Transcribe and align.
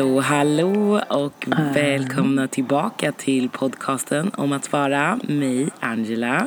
Hallå, 0.00 0.20
hallå 0.20 1.00
och 1.08 1.46
välkomna 1.74 2.48
tillbaka 2.48 3.12
till 3.12 3.48
podcasten 3.48 4.30
om 4.36 4.52
att 4.52 4.72
vara 4.72 5.18
mig, 5.28 5.68
Angela. 5.80 6.46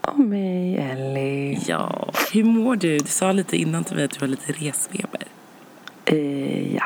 Och 0.00 0.18
mig, 0.18 0.76
Ellie. 0.76 1.58
Ja, 1.66 2.10
hur 2.32 2.44
mår 2.44 2.76
du? 2.76 2.98
Du 2.98 3.04
sa 3.06 3.32
lite 3.32 3.56
innan 3.56 3.84
till 3.84 3.96
mig 3.96 4.04
att 4.04 4.10
du 4.10 4.20
har 4.20 4.28
lite 4.28 4.52
resfeber. 4.52 5.22
Eh, 6.04 6.74
ja. 6.74 6.84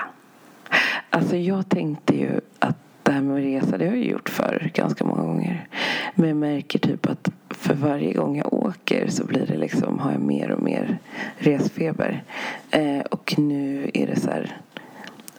Alltså 1.10 1.36
jag 1.36 1.68
tänkte 1.68 2.16
ju 2.16 2.40
att 2.58 2.76
det 3.02 3.12
här 3.12 3.20
med 3.20 3.36
att 3.36 3.44
resa, 3.64 3.78
det 3.78 3.86
har 3.86 3.96
jag 3.96 4.04
gjort 4.04 4.28
för 4.28 4.70
ganska 4.74 5.04
många 5.04 5.22
gånger. 5.22 5.68
Men 6.14 6.28
jag 6.28 6.36
märker 6.36 6.78
typ 6.78 7.06
att 7.06 7.30
för 7.50 7.74
varje 7.74 8.12
gång 8.12 8.36
jag 8.36 8.52
åker 8.52 9.08
så 9.08 9.24
blir 9.24 9.46
det 9.46 9.56
liksom, 9.56 9.98
har 9.98 10.12
jag 10.12 10.20
mer 10.20 10.50
och 10.50 10.62
mer 10.62 10.98
resfeber. 11.38 12.22
Eh, 12.70 13.00
och 13.00 13.34
nu 13.38 13.90
är 13.94 14.06
det 14.06 14.20
så 14.20 14.30
här, 14.30 14.56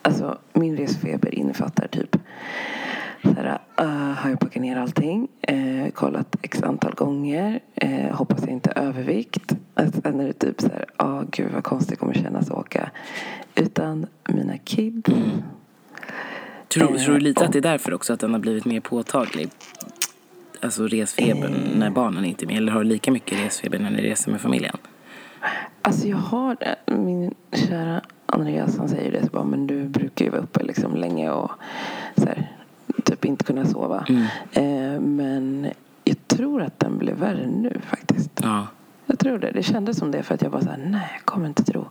alltså 0.10 0.38
min 0.54 0.78
resfeber 0.78 1.36
innefattar 1.36 1.88
typ 1.88 2.18
så 3.24 3.30
här, 3.30 3.60
uh, 3.82 4.14
har 4.14 4.30
jag 4.30 4.40
packat 4.40 4.62
ner 4.62 4.78
allting, 4.78 5.28
uh, 5.52 5.90
kollat 5.90 6.36
x 6.42 6.64
antal 6.64 6.94
gånger, 6.94 7.60
uh, 7.84 8.12
hoppas 8.12 8.42
jag 8.42 8.50
inte 8.50 8.72
övervikt. 8.72 9.56
Sen 10.04 10.20
är 10.20 10.28
det 10.28 10.34
typ 10.34 10.62
så 10.62 10.68
här, 10.68 10.86
ja 10.98 11.20
oh, 11.20 11.24
gud 11.32 11.52
vad 11.54 11.64
konstigt 11.64 11.90
det 11.90 11.96
kommer 11.96 12.14
kännas 12.14 12.52
att 12.52 12.58
åka 12.58 12.92
utan 13.56 14.06
mina 14.30 14.58
kids. 14.58 15.10
Mm. 15.10 15.30
Tror, 16.68 16.98
tror 16.98 17.14
du 17.14 17.20
lite 17.20 17.46
att 17.46 17.54
det 17.54 17.60
är 17.60 17.62
därför 17.62 17.94
också 17.94 18.14
att 18.14 18.20
den 18.20 18.34
har 18.34 18.40
blivit 18.40 18.66
mer 18.66 18.80
påtaglig? 18.80 19.50
Alltså 20.62 20.88
resfebern 20.88 21.54
när 21.76 21.90
barnen 21.90 22.26
inte 22.26 22.46
är 22.46 22.48
med? 22.48 22.58
Eller 22.58 22.72
har 22.72 22.84
du 22.84 22.90
lika 22.90 23.12
mycket 23.12 23.40
resfeber 23.46 23.80
när 23.80 23.90
ni 23.90 24.02
reser 24.02 24.32
med 24.32 24.42
familjen? 24.42 24.78
Alltså 25.82 26.08
jag 26.08 26.18
har. 26.18 26.58
Min 26.86 27.34
kära 27.52 28.02
Andreas 28.32 28.78
han 28.78 28.90
säger 28.90 29.12
det 29.12 29.22
så 29.22 29.32
bara, 29.32 29.44
men 29.44 29.68
du 29.68 29.84
brukar 29.84 30.26
ju 30.26 30.32
vara 30.32 30.42
uppe 30.42 30.64
liksom 30.64 30.96
länge 30.96 31.30
och 31.30 31.52
så 32.18 32.26
här, 32.26 32.52
typ 33.04 33.26
inte 33.26 33.44
kunna 33.44 33.66
sova. 33.66 34.06
Mm. 34.10 34.24
Eh, 34.52 35.02
men 35.02 35.68
jag 36.04 36.28
tror 36.28 36.62
att 36.62 36.80
den 36.80 36.98
blev 36.98 37.16
värre 37.16 37.48
nu 37.48 37.82
faktiskt. 37.90 38.32
Ja. 38.44 38.68
Jag 39.06 39.20
tror 39.20 39.38
det. 39.38 39.52
Det 39.52 39.64
kändes 39.64 39.98
som 39.98 40.12
det 40.12 40.24
för 40.24 40.36
att 40.36 40.42
jag 40.42 40.52
bara 40.52 40.62
så 40.62 40.70
här, 40.70 40.78
nej 40.78 41.10
jag 41.14 41.26
kommer 41.26 41.48
inte 41.48 41.64
tro. 41.64 41.86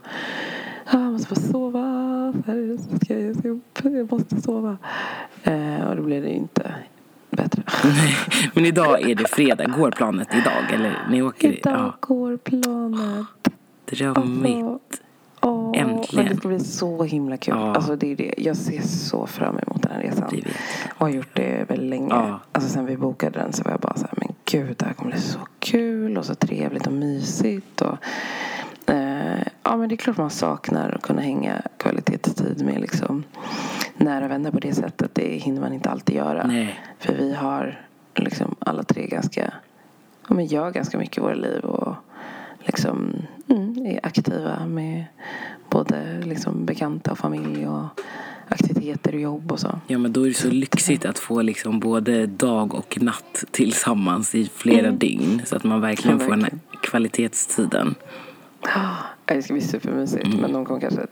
Jag 0.92 1.00
måste 1.00 1.28
få 1.28 1.34
sova. 1.34 2.34
Jag, 2.46 2.80
ska 2.80 3.14
jag, 3.14 3.46
upp. 3.46 3.80
jag 3.82 4.12
måste 4.12 4.40
sova. 4.40 4.78
Eh, 5.42 5.84
och 5.88 5.96
då 5.96 6.02
blev 6.02 6.22
det 6.22 6.30
inte 6.30 6.74
bättre. 7.30 7.62
Men 8.54 8.66
idag 8.66 9.10
är 9.10 9.14
det 9.14 9.28
fredag. 9.28 9.66
Går 9.66 9.90
planet 9.90 10.28
idag? 10.34 10.72
Eller 10.74 11.06
ni 11.10 11.22
åker? 11.22 11.52
Idag 11.52 11.74
ja. 11.74 11.94
går 12.00 12.36
planet. 12.36 13.26
Drömmigt. 13.86 14.64
Alltså, 14.64 15.02
Åh, 15.42 15.72
Äntligen. 15.74 16.24
Men 16.24 16.34
det 16.34 16.36
ska 16.36 16.48
bli 16.48 16.60
så 16.60 17.04
himla 17.04 17.36
kul. 17.36 17.54
Ja. 17.56 17.74
Alltså, 17.74 17.96
det 17.96 18.12
är 18.12 18.16
det. 18.16 18.34
Jag 18.38 18.56
ser 18.56 18.82
så 18.82 19.26
fram 19.26 19.58
emot 19.58 19.82
den 19.82 19.92
här 19.92 20.00
resan. 20.02 20.28
Det 20.30 20.42
och 20.94 21.00
har 21.00 21.08
gjort 21.08 21.36
det 21.36 21.64
väldigt 21.68 21.90
länge. 21.90 22.08
Ja. 22.10 22.40
Alltså, 22.52 22.70
sen 22.70 22.86
vi 22.86 22.96
bokade 22.96 23.38
den 23.38 23.52
så 23.52 23.62
var 23.62 23.70
jag 23.70 23.80
bara 23.80 23.96
så 23.96 24.06
här, 24.06 24.14
men 24.16 24.28
gud, 24.44 24.76
det 24.78 24.84
här 24.84 24.92
kommer 24.92 25.10
bli 25.10 25.20
så 25.20 25.38
kul 25.58 26.18
och 26.18 26.24
så 26.24 26.34
trevligt 26.34 26.86
och 26.86 26.92
mysigt. 26.92 27.80
Och, 27.80 27.96
eh, 28.94 29.42
ja, 29.62 29.76
men 29.76 29.88
det 29.88 29.94
är 29.94 29.96
klart 29.96 30.16
man 30.16 30.30
saknar 30.30 30.90
att 30.90 31.02
kunna 31.02 31.20
hänga 31.20 31.62
kvalitetstid 31.76 32.64
med 32.64 32.80
liksom, 32.80 33.24
nära 33.96 34.28
vänner 34.28 34.50
på 34.50 34.58
det 34.58 34.74
sättet. 34.74 35.14
Det 35.14 35.36
hinner 35.36 35.60
man 35.60 35.72
inte 35.72 35.90
alltid 35.90 36.16
göra. 36.16 36.46
Nej. 36.46 36.80
För 36.98 37.14
vi 37.14 37.34
har 37.34 37.80
liksom 38.14 38.54
alla 38.58 38.82
tre 38.82 39.06
ganska, 39.06 39.52
ja, 40.28 40.34
men 40.34 40.46
gör 40.46 40.70
ganska 40.70 40.98
mycket 40.98 41.18
i 41.18 41.20
våra 41.20 41.34
liv. 41.34 41.64
Och, 41.64 41.94
liksom 42.58 43.12
mm, 43.48 43.86
är 43.86 44.00
aktiva 44.02 44.66
med 44.66 45.04
både 45.70 46.22
liksom 46.24 46.66
bekanta 46.66 47.12
och 47.12 47.18
familj 47.18 47.66
och 47.66 48.00
aktiviteter 48.48 49.14
och 49.14 49.20
jobb 49.20 49.52
och 49.52 49.60
så. 49.60 49.80
Ja 49.86 49.98
men 49.98 50.12
då 50.12 50.22
är 50.22 50.28
det 50.28 50.34
så 50.34 50.50
lyxigt 50.50 51.04
att 51.04 51.18
få 51.18 51.42
liksom 51.42 51.80
både 51.80 52.26
dag 52.26 52.74
och 52.74 53.02
natt 53.02 53.44
tillsammans 53.50 54.34
i 54.34 54.50
flera 54.54 54.86
mm. 54.86 54.98
dygn 54.98 55.42
så 55.44 55.56
att 55.56 55.64
man 55.64 55.80
verkligen, 55.80 56.18
ja, 56.18 56.26
verkligen. 56.26 56.40
får 56.40 56.50
den 56.50 56.60
här 56.62 56.80
kvalitetstiden. 56.82 57.94
Ja, 58.62 58.96
det 59.24 59.42
ska 59.42 59.52
bli 59.52 59.62
supermysigt 59.62 60.26
mm. 60.26 60.40
men 60.40 60.52
de 60.52 60.64
kommer 60.64 60.80
kanske 60.80 61.06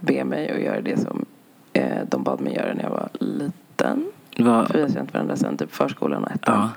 be 0.00 0.24
mig 0.24 0.50
att 0.50 0.60
göra 0.60 0.80
det 0.80 1.00
som 1.00 1.24
eh, 1.72 1.98
de 2.08 2.22
bad 2.22 2.40
mig 2.40 2.54
göra 2.54 2.74
när 2.74 2.82
jag 2.82 2.90
var 2.90 3.08
liten. 3.12 4.06
Va? 4.38 4.66
För 4.66 4.74
vi 4.74 4.82
har 4.82 4.88
känt 4.88 5.14
varandra 5.14 5.36
sedan 5.36 5.56
typ 5.56 5.72
förskolan 5.72 6.24
och 6.24 6.30
ettan. 6.30 6.68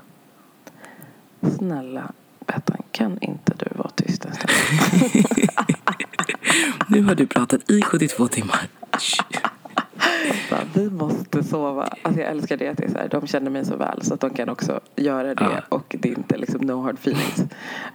Ja. 1.41 1.49
Snälla 1.49 2.11
Bettan, 2.47 2.77
kan 2.97 3.17
inte 3.21 3.53
du 3.57 3.65
vara 3.75 3.89
tyst 3.89 4.25
en 4.25 4.33
stund? 4.33 4.51
nu 6.87 7.01
har 7.03 7.15
du 7.15 7.27
pratat 7.27 7.71
i 7.71 7.81
72 7.81 8.27
timmar. 8.27 8.67
vi 10.73 10.89
måste 10.89 11.43
sova. 11.43 11.89
Alltså 12.01 12.21
jag 12.21 12.31
älskar 12.31 12.57
det 12.57 12.67
att 12.67 12.77
det 12.77 12.83
är 12.83 12.89
så 12.89 12.97
här, 12.97 13.09
de 13.09 13.27
känner 13.27 13.51
mig 13.51 13.65
så 13.65 13.75
väl 13.75 14.01
så 14.01 14.13
att 14.13 14.19
de 14.19 14.29
kan 14.29 14.49
också 14.49 14.79
göra 14.95 15.35
det 15.35 15.43
ja. 15.43 15.61
och 15.69 15.95
det 15.99 16.09
är 16.09 16.17
inte 16.17 16.37
liksom 16.37 16.61
no 16.61 16.81
hard 16.83 16.95
feelings. 16.95 17.43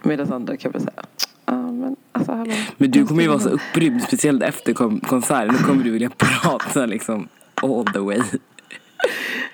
Medan 0.03 0.33
andra 0.33 0.57
kan 0.57 0.71
bli 0.71 0.81
så 0.81 0.89
här, 0.95 1.05
ah, 1.45 1.71
men 1.71 1.95
alltså 2.11 2.31
hallå. 2.31 2.53
Men 2.77 2.91
du 2.91 3.05
kommer 3.05 3.21
ju 3.21 3.27
vara 3.27 3.39
så 3.39 3.49
upprymd, 3.49 4.01
speciellt 4.01 4.43
efter 4.43 4.73
konserten. 4.99 5.55
Då 5.59 5.67
kommer 5.67 5.83
du 5.83 5.91
vilja 5.91 6.09
prata 6.17 6.85
liksom 6.85 7.27
all 7.61 7.85
the 7.85 7.99
way. 7.99 8.21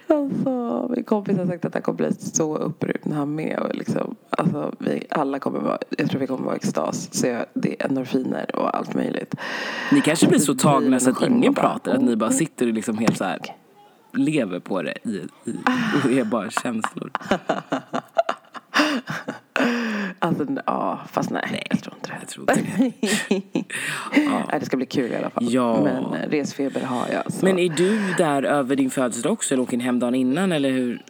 Alltså, 0.09 0.87
min 0.95 1.03
kompis 1.03 1.37
har 1.37 1.45
sagt 1.45 1.65
att 1.65 1.73
han 1.73 1.83
kommer 1.83 1.97
bli 1.97 2.13
så 2.13 2.57
upprymd 2.57 2.99
när 3.03 3.15
han 3.15 3.39
är 3.39 3.45
med. 3.45 3.59
Och 3.59 3.75
liksom, 3.75 4.15
alltså, 4.29 4.73
vi 4.79 5.05
alla 5.09 5.39
kommer 5.39 5.59
vara, 5.59 5.77
jag 5.97 6.09
tror 6.09 6.19
vi 6.19 6.27
kommer 6.27 6.45
vara 6.45 6.55
extas. 6.55 7.09
Så 7.11 7.27
jag, 7.27 7.45
det 7.53 7.81
är 7.81 7.85
endorfiner 7.85 8.55
och 8.55 8.77
allt 8.77 8.93
möjligt. 8.93 9.35
Ni 9.91 10.01
kanske 10.01 10.27
blir 10.27 10.39
så 10.39 10.55
tagna 10.55 10.99
så 10.99 11.09
att 11.09 11.21
ingen 11.21 11.55
pratar. 11.55 11.95
Att 11.95 12.01
ni 12.01 12.15
bara 12.15 12.31
sitter 12.31 12.67
och 12.67 12.73
liksom 12.73 12.97
helt 12.97 13.17
så 13.17 13.23
här 13.23 13.39
lever 14.13 14.59
på 14.59 14.81
det 14.81 14.97
i, 15.03 15.09
i, 15.45 15.55
och 16.03 16.11
är 16.11 16.23
bara 16.23 16.49
känslor. 16.49 17.11
Alltså, 20.19 20.45
ja, 20.65 20.99
fast 21.11 21.29
nej, 21.29 21.47
nej, 21.51 21.63
jag 21.69 21.79
tror 21.79 21.95
inte 21.95 22.09
det. 22.09 22.17
Jag 22.19 22.27
tror 22.27 22.51
inte 22.51 22.61
det. 22.77 23.41
ja. 24.25 24.43
nej, 24.51 24.59
det 24.59 24.65
ska 24.65 24.77
bli 24.77 24.85
kul 24.85 25.11
i 25.11 25.15
alla 25.15 25.29
fall. 25.29 25.53
Ja. 25.53 25.83
Men 25.83 26.13
eh, 26.13 26.29
resfeber 26.29 26.81
har 26.81 27.07
jag. 27.13 27.33
Så. 27.33 27.45
Men 27.45 27.59
är 27.59 27.69
du 27.69 28.13
där 28.17 28.43
över 28.43 28.75
din 28.75 28.89
födelsedag 28.89 29.33
också 29.33 29.53
eller 29.53 29.63
åker 29.63 29.77
ni 29.77 29.83
hem 29.83 29.99
dagen 29.99 30.15
innan 30.15 30.51
eller 30.51 30.69
hur? 30.69 31.03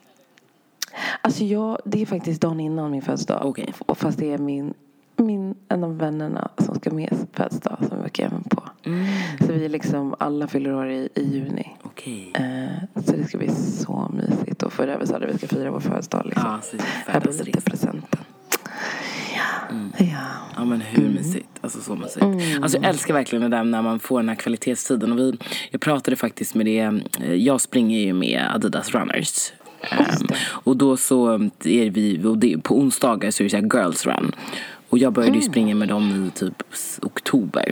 Alltså 1.21 1.43
jag, 1.43 1.77
det 1.85 2.01
är 2.01 2.05
faktiskt 2.05 2.41
dagen 2.41 2.59
innan 2.59 2.91
min 2.91 3.01
födelsedag. 3.01 3.45
Okay. 3.45 3.67
Fast 3.95 4.17
det 4.17 4.33
är 4.33 4.37
min, 4.37 4.73
min, 5.17 5.55
en 5.69 5.83
av 5.83 5.97
vännerna 5.97 6.49
som 6.57 6.75
ska 6.75 6.91
med 6.91 7.17
födelsedag 7.33 7.77
som 7.89 7.99
vi 7.99 8.05
åker 8.05 8.29
hem 8.29 8.43
på. 8.43 8.63
Mm. 8.85 9.05
Så 9.39 9.53
vi 9.53 9.69
liksom 9.69 10.15
alla 10.19 10.47
fyller 10.47 10.73
år 10.73 10.89
i, 10.89 11.09
i 11.15 11.23
juni. 11.23 11.77
Okay. 11.83 12.31
Eh, 12.33 13.03
så 13.05 13.11
det 13.11 13.23
ska 13.27 13.37
bli 13.37 13.49
så 13.49 14.11
mysigt. 14.13 14.63
Och 14.63 14.73
för 14.73 14.87
övrigt 14.87 15.09
så 15.09 15.15
hade 15.15 15.27
vi 15.27 15.37
ska 15.37 15.47
fira 15.47 15.71
vår 15.71 15.79
födelsedag 15.79 16.25
liksom. 16.25 16.49
Ja, 16.51 16.61
så. 16.61 16.77
Mm. 19.71 19.91
Ja. 19.97 20.05
Ja 20.55 20.65
men 20.65 20.81
hur 20.81 21.03
mm. 21.03 21.13
mysigt. 21.13 21.47
Alltså 21.61 21.81
så 21.81 21.95
mysigt. 21.95 22.21
Mm. 22.21 22.63
Alltså 22.63 22.77
jag 22.77 22.85
älskar 22.89 23.13
verkligen 23.13 23.51
det 23.51 23.57
där 23.57 23.63
när 23.63 23.81
man 23.81 23.99
får 23.99 24.19
den 24.19 24.29
här 24.29 24.35
kvalitetstiden. 24.35 25.11
Och 25.11 25.19
vi, 25.19 25.37
jag 25.71 25.81
pratade 25.81 26.17
faktiskt 26.17 26.55
med 26.55 26.65
det, 26.65 27.01
eh, 27.21 27.33
jag 27.33 27.61
springer 27.61 27.99
ju 27.99 28.13
med 28.13 28.47
Adidas 28.55 28.91
Runners. 28.91 29.51
Um, 29.91 30.27
och 30.49 30.77
då 30.77 30.97
så 30.97 31.33
är 31.63 31.89
vi, 31.89 32.23
och 32.25 32.37
det, 32.37 32.57
på 32.63 32.77
onsdagar 32.79 33.31
så 33.31 33.43
är 33.43 33.49
det 33.49 33.69
så 33.71 33.77
Girls 33.77 34.05
Run. 34.05 34.31
Och 34.89 34.97
jag 34.97 35.13
började 35.13 35.37
ju 35.37 35.41
mm. 35.41 35.51
springa 35.51 35.75
med 35.75 35.87
dem 35.87 36.29
i 36.35 36.39
typ 36.39 36.63
oktober. 37.01 37.71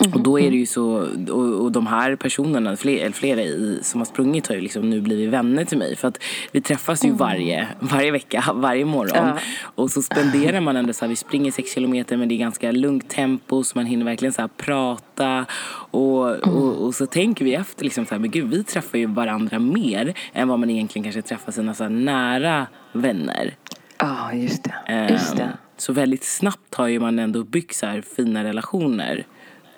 Mm. 0.00 0.12
Och 0.12 0.20
då 0.20 0.40
är 0.40 0.50
det 0.50 0.56
ju 0.56 0.66
så, 0.66 1.08
och, 1.30 1.64
och 1.64 1.72
de 1.72 1.86
här 1.86 2.16
personerna, 2.16 2.76
fler, 2.76 3.10
flera 3.10 3.42
i, 3.42 3.78
som 3.82 4.00
har 4.00 4.04
sprungit 4.04 4.46
har 4.46 4.54
ju 4.54 4.60
liksom 4.60 4.90
nu 4.90 5.00
blivit 5.00 5.28
vänner 5.28 5.64
till 5.64 5.78
mig. 5.78 5.96
För 5.96 6.08
att 6.08 6.22
vi 6.52 6.60
träffas 6.60 7.04
ju 7.04 7.06
mm. 7.06 7.18
varje, 7.18 7.68
varje 7.80 8.10
vecka, 8.10 8.44
varje 8.54 8.84
morgon. 8.84 9.26
Ja. 9.26 9.38
Och 9.62 9.90
så 9.90 10.02
spenderar 10.02 10.60
man 10.60 10.76
ändå 10.76 10.92
så 10.92 11.04
här, 11.04 11.08
vi 11.08 11.16
springer 11.16 11.52
sex 11.52 11.74
kilometer 11.74 12.16
men 12.16 12.28
det 12.28 12.34
är 12.34 12.38
ganska 12.38 12.72
lugnt 12.72 13.08
tempo 13.08 13.64
så 13.64 13.78
man 13.78 13.86
hinner 13.86 14.04
verkligen 14.04 14.32
så 14.32 14.40
här 14.40 14.48
prata. 14.56 15.46
Och, 15.90 16.28
mm. 16.28 16.56
och, 16.56 16.86
och, 16.86 16.94
så 16.94 17.06
tänker 17.06 17.44
vi 17.44 17.54
efter 17.54 17.84
liksom 17.84 18.06
så 18.06 18.14
här, 18.14 18.18
men 18.18 18.30
gud 18.30 18.50
vi 18.50 18.64
träffar 18.64 18.98
ju 18.98 19.06
varandra 19.06 19.58
mer 19.58 20.14
än 20.32 20.48
vad 20.48 20.58
man 20.58 20.70
egentligen 20.70 21.04
kanske 21.04 21.22
träffar 21.22 21.52
sina 21.52 21.74
så 21.74 21.88
nära 21.88 22.66
vänner. 22.92 23.54
Ja, 23.98 24.32
just 24.32 24.64
det. 24.64 25.08
Just 25.10 25.36
det. 25.36 25.42
Um, 25.42 25.48
så 25.76 25.92
väldigt 25.92 26.24
snabbt 26.24 26.74
har 26.74 26.86
ju 26.86 27.00
man 27.00 27.18
ändå 27.18 27.44
byggt 27.44 27.74
så 27.74 27.86
här 27.86 28.00
fina 28.16 28.44
relationer 28.44 29.26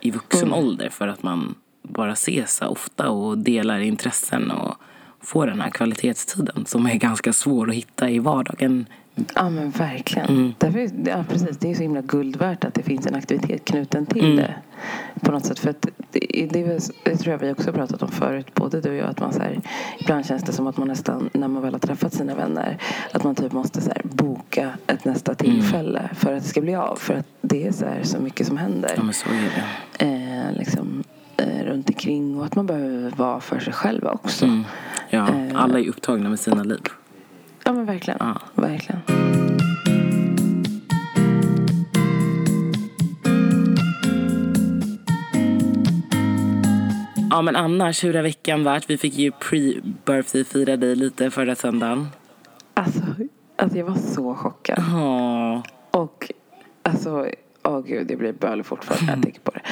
i 0.00 0.10
vuxen 0.10 0.48
mm. 0.48 0.58
ålder 0.58 0.88
för 0.88 1.08
att 1.08 1.22
man 1.22 1.54
bara 1.82 2.12
ses 2.12 2.56
så 2.56 2.66
ofta 2.66 3.08
och 3.08 3.38
delar 3.38 3.80
intressen 3.80 4.50
och 4.50 4.74
får 5.20 5.46
den 5.46 5.60
här 5.60 5.70
kvalitetstiden 5.70 6.66
som 6.66 6.86
är 6.86 6.94
ganska 6.94 7.32
svår 7.32 7.68
att 7.68 7.74
hitta 7.74 8.10
i 8.10 8.18
vardagen. 8.18 8.86
Ja 9.34 9.50
men 9.50 9.70
verkligen. 9.70 10.28
Mm. 10.28 10.54
Därför, 10.58 10.90
ja, 11.04 11.24
precis, 11.28 11.58
det 11.58 11.70
är 11.70 11.74
så 11.74 11.82
himla 11.82 12.00
guld 12.02 12.36
värt 12.36 12.64
att 12.64 12.74
det 12.74 12.82
finns 12.82 13.06
en 13.06 13.14
aktivitet 13.14 13.64
knuten 13.64 14.06
till 14.06 14.24
mm. 14.24 14.36
det. 14.36 14.54
På 15.20 15.32
något 15.32 15.46
sätt. 15.46 15.58
För 15.58 15.70
att 15.70 15.86
det, 16.10 16.48
det, 16.50 16.90
det, 17.04 17.16
tror 17.16 17.32
jag 17.32 17.38
vi 17.38 17.52
också 17.52 17.72
pratat 17.72 18.02
om 18.02 18.08
förut, 18.08 18.54
både 18.54 18.80
du 18.80 18.90
och 18.90 18.96
jag. 18.96 19.08
Att 19.08 19.20
man 19.20 19.32
så 19.32 19.40
här, 19.40 19.60
ibland 19.98 20.26
känns 20.26 20.42
det 20.42 20.52
som 20.52 20.66
att 20.66 20.76
man 20.76 20.88
nästan, 20.88 21.30
när 21.32 21.48
man 21.48 21.62
väl 21.62 21.72
har 21.74 21.78
träffat 21.78 22.14
sina 22.14 22.34
vänner, 22.34 22.78
att 23.12 23.24
man 23.24 23.34
typ 23.34 23.52
måste 23.52 23.80
så 23.80 23.90
här, 23.90 24.02
boka 24.04 24.72
ett 24.86 25.04
nästa 25.04 25.34
tillfälle 25.34 25.98
mm. 25.98 26.14
för 26.14 26.32
att 26.32 26.42
det 26.42 26.48
ska 26.48 26.60
bli 26.60 26.74
av. 26.74 26.96
För 26.96 27.14
att 27.14 27.26
det 27.40 27.66
är 27.66 27.72
så, 27.72 27.84
här, 27.84 28.02
så 28.02 28.18
mycket 28.18 28.46
som 28.46 28.56
händer. 28.56 28.92
Ja 28.96 29.02
men 29.02 29.14
så 29.14 29.28
är 29.28 29.52
det. 29.54 30.04
Eh, 30.04 30.58
liksom, 30.58 31.04
eh, 31.36 31.64
runt 31.64 31.88
omkring 31.88 32.38
och 32.38 32.44
att 32.44 32.56
man 32.56 32.66
behöver 32.66 33.10
vara 33.16 33.40
för 33.40 33.58
sig 33.58 33.72
själv 33.72 34.06
också. 34.06 34.44
Mm. 34.44 34.64
Ja, 35.10 35.28
alla 35.54 35.78
är 35.78 35.88
upptagna 35.88 36.28
med 36.28 36.40
sina 36.40 36.62
liv. 36.62 36.80
Ja 37.64 37.72
men 37.72 37.86
verkligen. 37.86 38.18
Ja. 38.20 38.40
verkligen. 38.54 39.00
Ja 47.30 47.42
men 47.42 47.56
annars, 47.56 48.04
hur 48.04 48.14
har 48.14 48.22
veckan 48.22 48.64
varit? 48.64 48.90
Vi 48.90 48.98
fick 48.98 49.14
ju 49.14 49.30
pre-birthday-fira 49.30 50.76
dig 50.76 50.96
lite 50.96 51.30
förra 51.30 51.54
söndagen. 51.54 52.06
Alltså, 52.74 53.00
alltså 53.56 53.78
jag 53.78 53.84
var 53.84 53.94
så 53.94 54.34
chockad. 54.34 54.78
Åh. 54.94 55.62
Och 55.90 56.32
alltså, 56.82 57.26
åh 57.62 57.80
gud, 57.80 58.10
jag 58.10 58.18
blir 58.18 58.32
bölig 58.32 58.66
fortfarande 58.66 59.06
när 59.06 59.12
jag 59.12 59.22
tänker 59.22 59.40
på 59.40 59.50
det. 59.50 59.62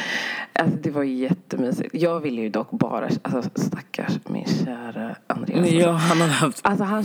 Alltså 0.53 0.77
det 0.83 0.91
var 0.91 1.03
jättemysigt. 1.03 1.95
Jag 1.95 2.21
ville 2.21 2.41
ju 2.41 2.49
dock 2.49 2.71
bara, 2.71 3.09
alltså 3.23 3.51
stackars 3.55 4.19
min 4.27 4.45
kära 4.45 5.17
Andreas. 5.27 5.71
Ja, 5.71 5.91
han 5.91 6.21
hade 6.21 6.33
haft... 6.33 6.61
Alltså 6.63 6.85
han, 6.85 7.05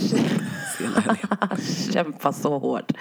han 1.40 1.58
kämpar 1.92 2.32
så 2.32 2.58
hårt 2.58 2.92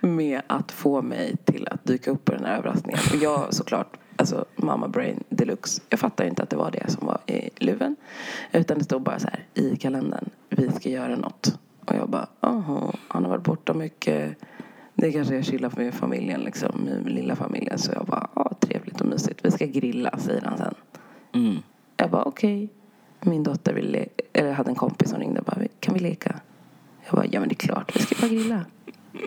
med 0.00 0.42
att 0.46 0.72
få 0.72 1.02
mig 1.02 1.36
till 1.44 1.68
att 1.68 1.84
dyka 1.84 2.10
upp 2.10 2.24
på 2.24 2.32
den 2.32 2.44
här 2.44 2.58
överraskningen. 2.58 3.00
Och 3.12 3.22
jag 3.22 3.54
såklart, 3.54 3.96
alltså 4.16 4.44
mamma 4.56 4.88
brain 4.88 5.24
deluxe. 5.28 5.82
Jag 5.88 6.00
fattar 6.00 6.24
inte 6.24 6.42
att 6.42 6.50
det 6.50 6.56
var 6.56 6.70
det 6.70 6.90
som 6.90 7.06
var 7.06 7.18
i 7.26 7.50
luven. 7.56 7.96
Utan 8.52 8.78
det 8.78 8.84
stod 8.84 9.02
bara 9.02 9.18
så 9.18 9.28
här 9.28 9.44
i 9.54 9.76
kalendern. 9.76 10.30
Vi 10.48 10.70
ska 10.72 10.88
göra 10.88 11.16
något. 11.16 11.58
Och 11.84 11.96
jag 11.96 12.08
bara, 12.08 12.26
aha, 12.40 12.94
han 13.08 13.24
har 13.24 13.30
varit 13.30 13.44
borta 13.44 13.74
mycket. 13.74 14.36
Det 15.00 15.12
kanske 15.12 15.36
är 15.36 15.42
chilla 15.42 15.70
med 15.76 15.94
familjen 15.94 16.40
liksom, 16.40 16.80
med 16.80 17.12
lilla 17.12 17.36
familjen. 17.36 17.78
Så 17.78 17.92
jag 17.94 18.06
bara, 18.06 18.28
ja 18.34 18.52
trevligt 18.60 19.00
och 19.00 19.06
mysigt. 19.06 19.40
Vi 19.44 19.50
ska 19.50 19.66
grilla, 19.66 20.18
säger 20.18 20.42
han 20.42 20.58
sen. 20.58 20.74
Mm. 21.32 21.56
Jag 21.96 22.10
bara, 22.10 22.22
okej. 22.24 22.68
Min 23.20 23.42
dotter 23.42 23.74
ville, 23.74 24.06
eller 24.32 24.52
hade 24.52 24.70
en 24.70 24.74
kompis 24.76 25.10
som 25.10 25.18
ringde 25.20 25.40
och 25.40 25.46
bara, 25.46 25.60
kan 25.80 25.94
vi 25.94 26.00
leka? 26.00 26.40
Jag 27.06 27.14
bara, 27.14 27.26
ja 27.26 27.40
men 27.40 27.48
det 27.48 27.52
är 27.52 27.66
klart, 27.66 27.96
vi 27.96 28.00
ska 28.00 28.14
bara 28.20 28.28
grilla. 28.28 28.64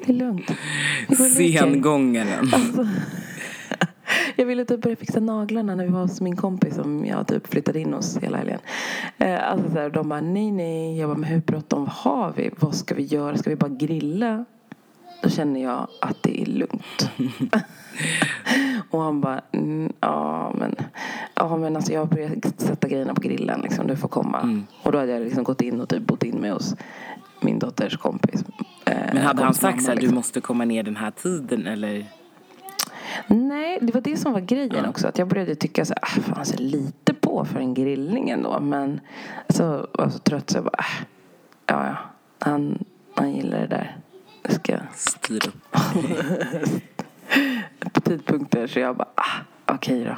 Det 0.05 0.09
är 0.09 0.13
lugnt. 0.13 0.51
Sengångaren. 1.59 2.49
Alltså, 2.53 2.87
jag 4.35 4.45
ville 4.45 4.65
typ 4.65 4.81
börja 4.81 4.95
fixa 4.95 5.19
naglarna 5.19 5.75
när 5.75 5.83
vi 5.85 5.89
var 5.91 6.01
hos 6.01 6.21
min 6.21 6.35
kompis 6.35 6.75
som 6.75 7.05
jag 7.05 7.27
typ 7.27 7.47
flyttade 7.47 7.79
in 7.79 7.93
hos 7.93 8.17
hela 8.17 8.37
helgen. 8.37 8.59
Eh, 9.17 9.51
Alltså 9.51 9.69
så 9.71 9.79
här, 9.79 9.89
de 9.89 10.09
bara 10.09 10.21
nej 10.21 10.51
nej. 10.51 10.97
Jag 10.99 11.09
bara 11.09 11.17
men 11.17 11.29
hur 11.29 11.39
bråttom 11.41 11.87
har 11.91 12.33
vi? 12.35 12.49
Vad 12.59 12.75
ska 12.75 12.95
vi 12.95 13.03
göra? 13.03 13.37
Ska 13.37 13.49
vi 13.49 13.55
bara 13.55 13.69
grilla? 13.71 14.45
Då 15.23 15.29
känner 15.29 15.63
jag 15.63 15.87
att 16.01 16.23
det 16.23 16.41
är 16.41 16.45
lugnt. 16.45 17.09
och 18.89 19.01
han 19.01 19.21
bara 19.21 19.41
mm, 19.51 19.93
ja 19.99 20.53
men 20.57 20.75
ja 21.35 21.57
men 21.57 21.75
alltså 21.75 21.93
jag 21.93 21.99
har 21.99 22.05
börjat 22.05 22.61
sätta 22.61 22.87
grejerna 22.87 23.13
på 23.13 23.21
grillen 23.21 23.61
liksom. 23.61 23.87
Du 23.87 23.95
får 23.95 24.07
komma. 24.07 24.63
Och 24.83 24.91
då 24.91 24.97
hade 24.99 25.11
jag 25.11 25.21
liksom 25.21 25.43
gått 25.43 25.61
in 25.61 25.81
och 25.81 25.89
typ 25.89 26.03
bott 26.03 26.23
in 26.23 26.35
mig 26.35 26.51
hos 26.51 26.75
min 27.41 27.59
dotters 27.59 27.97
kompis. 27.97 28.43
Eh, 28.85 28.97
Men 29.13 29.17
hade 29.17 29.43
han 29.43 29.53
sagt 29.53 29.75
mamma, 29.75 29.81
så 29.81 29.87
här, 29.87 29.95
du 29.95 30.01
liksom. 30.01 30.15
måste 30.15 30.41
komma 30.41 30.65
ner 30.65 30.83
den 30.83 30.95
här 30.95 31.11
tiden 31.11 31.67
eller? 31.67 32.05
Nej, 33.27 33.79
det 33.81 33.93
var 33.93 34.01
det 34.01 34.17
som 34.17 34.33
var 34.33 34.39
grejen 34.39 34.85
också. 34.85 35.07
Att 35.07 35.17
jag 35.17 35.27
började 35.27 35.55
tycka 35.55 35.85
så 35.85 35.93
här, 35.93 36.03
ah, 36.03 36.21
fan 36.21 36.45
så 36.45 36.57
lite 36.57 37.13
på 37.13 37.45
för 37.45 37.59
en 37.59 37.73
grillning 37.73 38.29
ändå. 38.29 38.59
Men 38.59 38.99
så 39.49 39.63
var 39.67 39.89
jag 39.97 40.11
så 40.11 40.19
trött 40.19 40.49
så 40.49 40.57
jag 40.57 40.63
bara, 40.63 40.77
ah, 40.77 41.05
ja 41.65 41.85
ja. 41.87 41.95
Han, 42.39 42.83
han 43.15 43.33
gillar 43.33 43.59
det 43.59 43.67
där. 43.67 43.97
Det 44.43 44.53
ska 44.53 44.77
Styr 44.93 45.47
upp. 45.47 45.77
på 47.93 48.01
tidpunkter. 48.01 48.67
Så 48.67 48.79
jag 48.79 48.95
bara, 48.95 49.07
ah, 49.15 49.73
okej 49.73 50.03
då. 50.03 50.15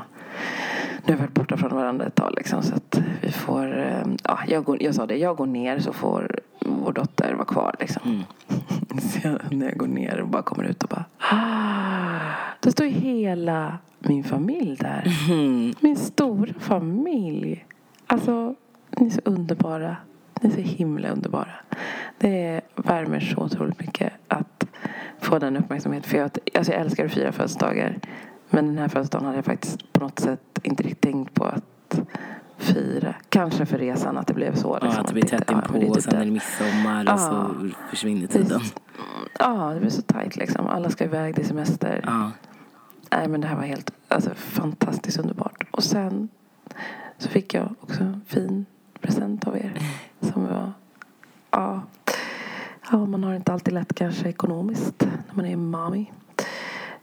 Nu 1.05 1.13
har 1.13 1.15
vi 1.15 1.21
varit 1.21 1.33
borta 1.33 1.57
från 1.57 1.75
varandra 1.75 2.05
ett 2.05 2.15
tag 2.15 2.33
liksom. 2.37 2.63
Så 2.63 2.75
att 2.75 3.01
vi 3.21 3.31
får, 3.31 3.77
eh, 3.77 4.05
ja, 4.23 4.39
jag, 4.47 4.63
går, 4.63 4.83
jag 4.83 4.95
sa 4.95 5.05
det, 5.05 5.17
jag 5.17 5.37
går 5.37 5.45
ner 5.45 5.79
så 5.79 5.93
får 5.93 6.39
vår 6.59 6.93
dotter 6.93 7.33
vara 7.33 7.45
kvar 7.45 7.75
liksom. 7.79 8.23
Så 9.01 9.19
jag, 9.23 9.39
när 9.49 9.65
jag 9.65 9.77
går 9.77 9.87
ner 9.87 10.19
och 10.19 10.27
bara 10.27 10.41
kommer 10.41 10.63
ut 10.63 10.83
och 10.83 10.89
bara, 10.89 11.05
ah, 11.17 12.19
då 12.59 12.71
står 12.71 12.85
hela 12.85 13.77
min 13.99 14.23
familj 14.23 14.75
där. 14.75 15.13
Min 15.79 15.95
stora 15.95 16.53
familj. 16.59 17.65
Alltså, 18.07 18.55
ni 18.97 19.05
är 19.07 19.11
så 19.11 19.21
underbara. 19.23 19.97
Är 20.45 20.49
så 20.49 20.61
himla 20.61 21.09
underbara. 21.09 21.51
Det 22.17 22.61
värmer 22.75 23.19
så 23.19 23.41
otroligt 23.41 23.79
mycket 23.79 24.13
att 24.27 24.65
få 25.19 25.39
den 25.39 25.57
uppmärksamheten. 25.57 26.09
För 26.09 26.17
jag, 26.17 26.31
alltså 26.55 26.71
jag 26.71 26.81
älskar 26.81 27.05
att 27.05 27.11
fira 27.11 27.31
födelsedagar. 27.31 27.99
Men 28.49 28.65
den 28.67 28.77
här 28.77 28.87
födelsedagen 28.87 29.25
hade 29.25 29.37
jag 29.37 29.45
faktiskt 29.45 29.93
på 29.93 29.99
något 30.03 30.19
sätt 30.19 30.59
inte 30.63 30.83
riktigt 30.83 31.01
tänkt 31.01 31.33
på 31.33 31.43
att 31.45 31.99
fira. 32.57 33.15
Kanske 33.29 33.65
för 33.65 33.77
resan 33.77 34.17
att 34.17 34.27
det 34.27 34.33
blev 34.33 34.55
så. 34.55 34.77
Ja, 34.81 34.85
liksom, 34.85 35.01
att 35.01 35.07
det 35.07 35.13
blir 35.13 35.23
tätt 35.23 35.43
ja, 35.47 35.55
inpå 35.55 35.87
och 35.87 35.93
typ 35.95 36.03
sen 36.03 36.15
är 36.15 36.25
det. 36.25 36.31
midsommar 36.31 37.03
och 37.03 37.09
Ja. 37.09 37.17
så 37.17 37.55
försvinner 37.89 38.27
tiden. 38.27 38.61
Ja, 39.39 39.71
det 39.73 39.79
blir 39.79 39.89
så 39.89 40.01
tajt 40.01 40.35
liksom. 40.35 40.67
Alla 40.67 40.89
ska 40.89 41.03
iväg, 41.03 41.35
det 41.35 41.41
är 41.41 41.45
semester. 41.45 42.01
Ja. 42.05 42.31
Nej 43.11 43.27
men 43.27 43.41
det 43.41 43.47
här 43.47 43.55
var 43.55 43.63
helt 43.63 43.91
alltså, 44.07 44.29
fantastiskt 44.35 45.19
underbart. 45.19 45.63
Och 45.71 45.83
sen 45.83 46.29
så 47.17 47.29
fick 47.29 47.53
jag 47.53 47.75
också 47.81 48.03
en 48.03 48.21
fin 48.27 48.65
present 49.01 49.47
av 49.47 49.57
er. 49.57 49.73
Som 50.33 50.47
var, 50.47 50.71
ja, 51.51 51.81
ja 52.91 53.05
man 53.05 53.23
har 53.23 53.35
inte 53.35 53.53
alltid 53.53 53.73
lätt 53.73 53.95
kanske 53.95 54.29
ekonomiskt 54.29 55.07
när 55.27 55.35
man 55.35 55.45
är 55.45 55.55
mommy. 55.55 56.05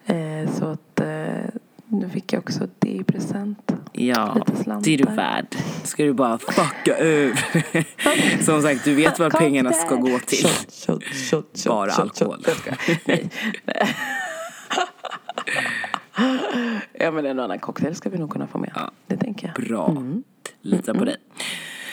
Eh, 0.07 0.51
så 0.53 0.65
att 0.65 1.01
eh, 1.01 1.45
nu 1.87 2.09
fick 2.09 2.33
jag 2.33 2.41
också 2.41 2.69
det 2.79 2.89
i 2.89 3.05
present. 3.05 3.73
Ja, 3.93 4.37
det 4.83 4.95
är 4.95 4.99
du 4.99 5.05
värd. 5.05 5.47
Ska 5.83 6.05
du 6.05 6.13
bara 6.13 6.39
fucka 6.39 6.97
över. 6.97 8.43
Som 8.45 8.63
sagt, 8.63 8.85
du 8.85 8.95
vet 8.95 9.19
vad 9.19 9.33
pengarna 9.33 9.73
ska 9.73 9.95
gå 9.95 10.19
till. 10.19 10.47
Shot, 10.47 10.73
shot, 10.73 11.05
shot, 11.25 11.65
Bara 11.67 11.93
alkohol. 11.93 12.43
skojar. 12.43 12.79
Nej. 13.05 13.31
ja 16.93 17.11
men 17.11 17.27
en 17.27 17.39
och 17.39 17.45
annan 17.45 17.59
cocktail 17.59 17.95
ska 17.95 18.11
vi 18.11 18.19
nog 18.19 18.31
kunna 18.31 18.47
få 18.47 18.59
med. 18.59 18.71
Ja. 18.75 18.91
Det 19.07 19.17
tänker 19.17 19.53
jag. 19.55 19.67
Bra. 19.69 19.97
Lita 20.61 20.95
på 20.95 21.05
dig. 21.05 21.17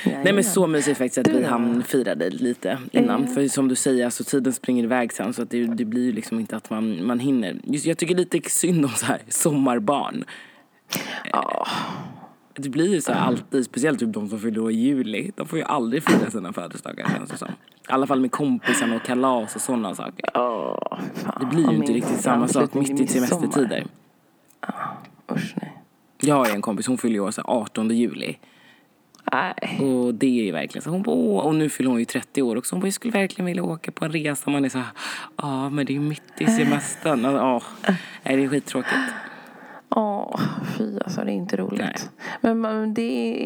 Nej 0.05 0.33
men 0.33 0.43
så 0.43 0.67
mysigt 0.67 0.97
faktiskt 0.97 1.17
att 1.17 1.27
vi 1.27 1.43
hann 1.43 1.83
fira 1.83 2.15
dig 2.15 2.29
lite 2.29 2.77
innan. 2.91 3.23
Eh. 3.23 3.29
För 3.29 3.47
som 3.47 3.67
du 3.67 3.75
säger, 3.75 4.05
alltså, 4.05 4.23
tiden 4.23 4.53
springer 4.53 4.83
iväg 4.83 5.13
sen 5.13 5.33
så 5.33 5.41
att 5.41 5.49
det, 5.49 5.65
det 5.65 5.85
blir 5.85 6.05
ju 6.05 6.11
liksom 6.11 6.39
inte 6.39 6.55
att 6.57 6.69
man, 6.69 7.05
man 7.05 7.19
hinner. 7.19 7.57
Just, 7.63 7.85
jag 7.85 7.97
tycker 7.97 8.15
lite 8.15 8.49
synd 8.49 8.85
om 8.85 8.91
så 8.91 9.05
här 9.05 9.21
sommarbarn. 9.27 10.23
Ja. 11.31 11.67
Det 12.53 12.69
blir 12.69 12.93
ju 12.93 13.01
så 13.01 13.11
här 13.11 13.19
alltid, 13.19 13.65
speciellt 13.65 13.99
typ 13.99 14.13
de 14.13 14.29
som 14.29 14.39
fyller 14.39 14.71
i 14.71 14.73
juli. 14.73 15.31
De 15.35 15.47
får 15.47 15.59
ju 15.59 15.65
aldrig 15.65 16.03
fira 16.03 16.31
sina 16.31 16.53
födelsedagar 16.53 17.09
känns 17.17 17.29
det 17.29 17.37
som. 17.37 17.47
I 17.47 17.91
alla 17.91 18.07
fall 18.07 18.19
med 18.19 18.31
kompisarna 18.31 18.95
och 18.95 19.03
kalas 19.03 19.55
och 19.55 19.61
sådana 19.61 19.95
saker. 19.95 20.29
Fan. 20.33 21.37
Det 21.39 21.45
blir 21.45 21.69
ju 21.69 21.75
inte 21.75 21.93
riktigt 21.93 22.21
samma 22.21 22.47
sak 22.47 22.73
mitt 22.73 22.99
i 22.99 23.07
semestertider. 23.07 23.85
Usch 25.31 25.53
nej. 25.61 25.83
Jag 26.21 26.35
har 26.35 26.45
ju 26.45 26.51
en 26.51 26.61
kompis, 26.61 26.87
hon 26.87 26.97
fyller 26.97 27.15
ju 27.15 27.19
år 27.19 27.31
så 27.31 27.41
här 27.41 27.49
18 27.49 27.89
juli. 27.89 28.35
Nej. 29.31 29.79
Och 29.81 30.13
det 30.15 30.39
är 30.39 30.43
ju 30.45 30.51
verkligen 30.51 30.83
så. 30.83 30.89
Hon 30.89 31.01
bara, 31.03 31.15
åh, 31.15 31.45
och 31.45 31.55
nu 31.55 31.69
fyller 31.69 31.89
hon 31.89 31.99
ju 31.99 32.05
30 32.05 32.41
år 32.41 32.55
också. 32.55 32.75
Hon 32.75 32.81
bara, 32.81 32.87
jag 32.87 32.93
skulle 32.93 33.13
verkligen 33.13 33.45
vilja 33.45 33.63
åka 33.63 33.91
på 33.91 34.05
en 34.05 34.11
resa. 34.11 34.49
Man 34.49 34.65
är 34.65 34.69
så 34.69 34.77
här, 34.77 34.87
ja 35.37 35.69
men 35.69 35.85
det 35.85 35.91
är 35.91 35.95
ju 35.95 35.99
mitt 36.01 36.21
i 36.37 36.45
semestern. 36.45 37.25
Och, 37.25 37.33
Ja, 37.33 37.61
nej, 38.23 38.35
det 38.37 38.43
är 38.43 38.47
skittråkigt. 38.47 38.95
Åh, 39.95 40.39
fy 40.77 40.99
alltså 40.99 41.21
det 41.23 41.31
är 41.31 41.33
inte 41.35 41.57
roligt. 41.57 41.79
Nej. 41.81 41.95
Men 42.41 42.59
man, 42.59 42.93
det 42.93 43.01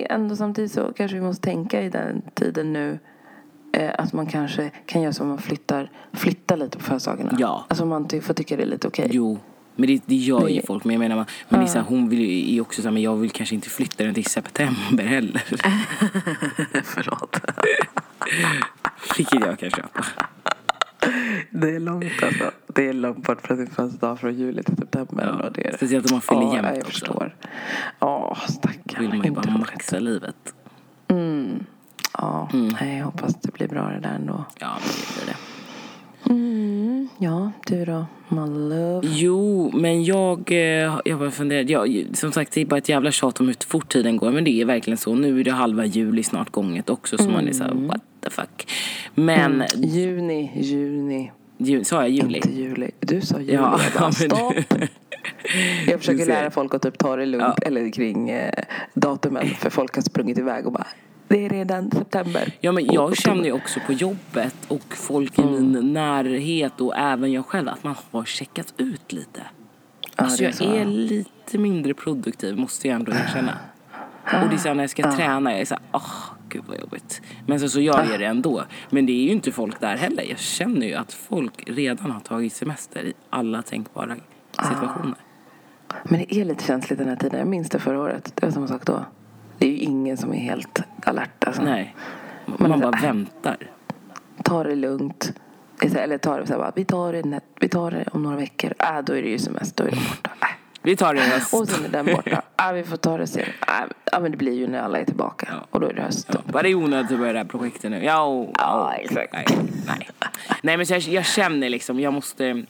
är 0.06 0.12
ändå 0.16 0.36
samtidigt 0.36 0.72
så 0.72 0.94
kanske 0.96 1.18
vi 1.18 1.22
måste 1.24 1.42
tänka 1.50 1.82
i 1.82 1.90
den 1.90 2.22
tiden 2.34 2.74
nu. 2.74 3.00
Eh, 3.74 3.92
att 3.98 4.14
man 4.14 4.26
kanske 4.28 4.72
kan 4.86 5.02
göra 5.02 5.14
så 5.14 5.24
att 5.24 5.30
man 5.30 5.38
flyttar, 5.38 5.92
flyttar 6.14 6.58
lite 6.58 6.78
på 6.78 6.84
födelsedagarna. 6.84 7.36
Ja. 7.40 7.66
Alltså 7.70 7.86
man 7.86 8.08
ty- 8.08 8.22
får 8.22 8.34
tycka 8.34 8.56
det 8.58 8.64
är 8.64 8.68
lite 8.68 8.88
okej. 8.88 9.08
Jo, 9.12 9.38
men 9.76 9.88
det, 9.88 10.02
det 10.06 10.16
gör 10.16 10.48
ju 10.48 10.62
folk. 10.62 10.84
Men 10.84 10.94
jag 10.94 11.00
menar, 11.00 11.26
men 11.50 11.60
det 11.60 11.66
är 11.66 11.68
så 11.68 11.78
här, 11.78 11.86
hon 11.86 12.10
vill 12.10 12.20
ju 12.22 12.58
är 12.58 12.62
också 12.62 12.82
så 12.82 12.88
här, 12.88 12.94
men 12.94 13.02
jag 13.02 13.16
vill 13.16 13.32
kanske 13.32 13.56
inte 13.56 13.70
flytta 13.70 14.04
den 14.04 14.14
till 14.14 14.26
september 14.26 15.04
heller. 15.04 15.44
Förlåt. 16.84 17.40
Vilket 19.18 19.40
jag 19.46 19.60
kan 19.60 19.70
köpa. 19.70 20.06
Det 21.50 21.76
är 21.76 21.80
långt 21.80 22.24
alltså. 22.24 22.52
Det 22.68 22.88
är 22.88 22.94
långt 22.94 23.24
bort 23.24 23.42
från 23.48 23.58
sin 23.58 23.68
födelsedag 23.68 24.20
från 24.20 24.36
juli 24.36 24.64
till 24.64 24.78
september. 24.78 25.36
Ja, 25.40 25.46
och 25.48 25.54
det 25.54 25.68
är... 25.68 25.78
speciellt 25.78 26.12
om 26.12 26.16
man 26.16 26.22
fyller 26.22 26.42
Ja, 26.42 26.54
jämnt 26.56 26.68
jag 26.68 26.78
också. 26.78 26.92
förstår. 26.92 27.36
Ja, 28.00 28.38
stackarn. 28.50 29.02
vill 29.02 29.10
man 29.10 29.22
ju 29.26 29.32
bara 29.32 29.52
maxa 29.52 30.00
livet. 30.00 30.36
Ja, 32.18 32.50
nej, 32.54 32.98
jag 32.98 33.06
hoppas 33.06 33.36
det 33.42 33.54
blir 33.54 33.68
bra 33.68 33.88
det 33.90 34.00
där 34.00 34.16
ändå. 34.16 34.46
Ja, 34.60 34.78
men 34.80 34.90
det 34.90 35.26
blir 35.26 35.34
det. 35.34 35.40
Mm, 37.24 37.34
ja, 37.34 37.52
du 37.68 37.86
då? 37.86 38.06
My 38.30 38.70
love. 38.70 39.08
Jo, 39.12 39.72
men 39.74 40.04
jag, 40.04 40.52
eh, 40.52 41.00
jag 41.06 41.20
bara 41.20 41.32
funderar. 41.32 41.64
Ja, 41.70 42.04
som 42.14 42.32
sagt, 42.32 42.52
det 42.54 42.62
är 42.62 42.66
bara 42.66 42.78
ett 42.78 42.90
jävla 42.90 43.12
tjat 43.12 43.40
om 43.40 43.48
hur 43.48 43.56
fort 43.68 43.90
tiden 43.92 44.18
går. 44.18 44.32
Men 44.32 44.44
det 44.44 44.62
är 44.62 44.66
verkligen 44.66 44.98
så. 44.98 45.16
Nu 45.16 45.40
är 45.40 45.44
det 45.44 45.52
halva 45.52 45.86
juli 45.86 46.24
snart 46.24 46.50
gånget 46.52 46.90
också. 46.90 47.18
Så 47.18 47.30
man 47.30 47.48
är 47.48 47.54
så 47.54 47.64
här, 47.64 47.74
what 47.74 48.02
the 48.24 48.30
fuck. 48.30 48.72
Men 49.16 49.64
Juni, 49.76 50.52
juni. 50.56 51.32
Ju, 51.58 51.84
sa 51.84 51.96
jag 51.96 52.10
juli? 52.10 52.36
Inte 52.38 52.52
juli. 52.54 52.92
Du 53.00 53.22
sa 53.22 53.40
juli. 53.40 53.54
Ja, 53.54 53.80
jag 53.94 54.02
bara, 54.02 54.12
stopp. 54.12 54.54
Jag 55.88 56.00
försöker 56.00 56.26
lära 56.26 56.52
folk 56.52 56.74
att 56.74 56.82
typ 56.82 56.98
ta 56.98 57.16
det 57.16 57.26
lugnt 57.26 57.46
Ja. 57.62 57.68
eller 57.68 57.92
kring 57.94 58.30
eh, 58.30 58.54
datumen 58.94 59.48
för 59.48 59.70
folk 59.70 59.96
har 59.96 60.02
sprungit 60.02 60.38
iväg 60.38 60.66
och 60.66 60.72
bara 60.74 60.88
det 61.34 61.46
är 61.46 61.50
redan 61.50 61.92
september. 61.92 62.52
Ja, 62.60 62.72
men 62.72 62.86
jag 62.86 63.18
känner 63.18 63.44
ju 63.44 63.52
också 63.52 63.80
på 63.86 63.94
jobbet 63.94 64.56
och 64.68 64.96
folk 64.96 65.40
i 65.40 65.42
Mm. 65.42 65.72
min 65.72 65.94
närhet 65.94 66.82
och 66.82 66.98
även 66.98 67.32
jag 67.32 67.46
själv 67.46 67.70
att 67.70 67.84
man 67.84 67.96
har 68.12 68.26
checkat 68.26 68.74
ut 68.78 69.12
lite. 69.12 69.42
Ja, 70.02 70.24
alltså 70.24 70.44
är 70.44 70.46
jag 70.46 70.56
så. 70.56 70.64
är 70.64 70.86
lite 70.86 71.58
mindre 71.58 71.94
produktiv 71.94 72.58
måste 72.58 72.88
jag 72.88 72.96
ändå 72.96 73.12
erkänna. 73.12 73.58
Och 74.26 74.50
det 74.50 74.56
är 74.56 74.58
så 74.58 74.68
här, 74.68 74.76
när 74.76 74.84
jag 74.84 74.90
ska 74.90 75.12
träna, 75.16 75.52
jag 75.52 75.62
är 75.62 75.66
såhär, 75.66 75.84
åh 75.92 76.24
gud 76.50 76.64
vad 76.68 76.80
jobbigt. 76.80 77.22
Men 77.48 77.60
sen 77.60 77.70
så 77.70 77.80
gör 77.80 78.06
jag 78.12 78.20
det 78.20 78.26
ändå. 78.26 78.64
Men 78.90 79.06
det 79.06 79.12
är 79.12 79.24
ju 79.24 79.32
inte 79.32 79.52
folk 79.52 79.80
där 79.80 79.96
heller. 79.98 80.24
Jag 80.24 80.40
känner 80.40 80.88
ju 80.88 80.94
att 80.94 81.14
folk 81.14 81.64
redan 81.68 82.12
har 82.12 82.20
tagit 82.20 82.54
semester 82.54 83.06
i 83.06 83.14
alla 83.30 83.62
tänkbara 83.62 84.16
situationer. 84.52 85.16
Men 86.04 86.20
det 86.20 86.36
är 86.36 86.46
lite 86.46 86.64
känsligt 86.64 87.00
den 87.00 87.08
här 87.08 87.16
tiden. 87.16 87.40
Jag 87.40 87.48
minns 87.48 87.70
det 87.70 87.80
förra 87.80 88.00
året. 88.00 88.32
Det 88.36 88.46
var 88.46 88.52
samma 88.52 88.68
sak 88.68 88.86
då. 88.86 89.06
Det 89.58 89.66
är 89.66 89.72
ju 89.72 89.78
ingen 89.78 90.18
som 90.18 90.34
är 90.34 90.38
helt 90.38 90.84
alert. 91.08 91.44
Alltså. 91.44 91.62
Nej. 91.62 91.96
Men 92.46 92.70
Man 92.70 92.82
så- 92.82 92.92
bara 92.92 93.02
väntar. 93.02 93.58
Ta 94.44 94.64
det 94.64 94.76
lugnt. 94.76 95.34
Eller 95.96 96.18
ta 96.18 96.38
det 96.38 96.48
så 96.48 96.54
här 96.54 96.60
bara, 96.60 96.72
vi 96.76 96.86
tar 96.86 97.14
det, 97.14 97.40
vi 97.60 97.70
tar 97.70 97.92
det 97.92 98.06
om 98.12 98.24
några 98.24 98.38
veckor. 98.38 98.74
Äh, 98.80 99.02
då 99.06 99.14
är 99.14 99.22
det 99.22 99.30
ju 99.30 99.40
semester, 99.40 99.84
då 99.84 99.88
är 99.88 99.92
det 99.96 100.02
borta. 100.10 100.30
Äh. 100.42 100.48
Vi 100.82 100.96
tar 100.96 101.14
det 101.14 101.20
i 101.20 101.30
höst. 101.30 101.54
Och 101.54 101.68
sen 101.68 101.86
är 101.86 101.90
den 101.90 102.06
borta. 102.16 102.42
Äh, 102.68 102.72
vi 102.74 102.84
får 102.84 102.98
ta 102.98 103.18
det 103.18 103.28
sen. 103.28 103.42
Äh, 103.44 103.48
ja, 104.12 104.20
men 104.20 104.32
det 104.32 104.38
blir 104.38 104.54
ju 104.54 104.68
när 104.68 104.82
alla 104.82 105.00
är 105.00 105.06
tillbaka. 105.06 105.48
Ja. 105.52 105.68
Och 105.70 105.80
då 105.80 105.88
är 105.88 105.94
det 105.94 106.02
höst. 106.02 106.28
Ja, 106.34 106.40
Var 106.46 106.64
det 106.64 106.76
onödigt 106.76 107.12
att 107.12 107.20
börja 107.20 107.34
det 107.34 107.40
här 107.40 107.46
projektet 107.46 107.92
nu? 107.92 108.04
Ja, 108.06 108.22
och- 108.24 108.52
Ja, 108.60 108.94
exakt. 108.94 109.34
Nej, 109.34 109.46
nej. 109.88 110.10
nej 110.62 110.78
men 110.78 110.86
så 110.86 110.94
jag, 110.94 111.02
jag 111.02 111.26
känner 111.26 111.70
liksom, 111.70 112.00
jag 112.00 112.14
måste 112.14 112.64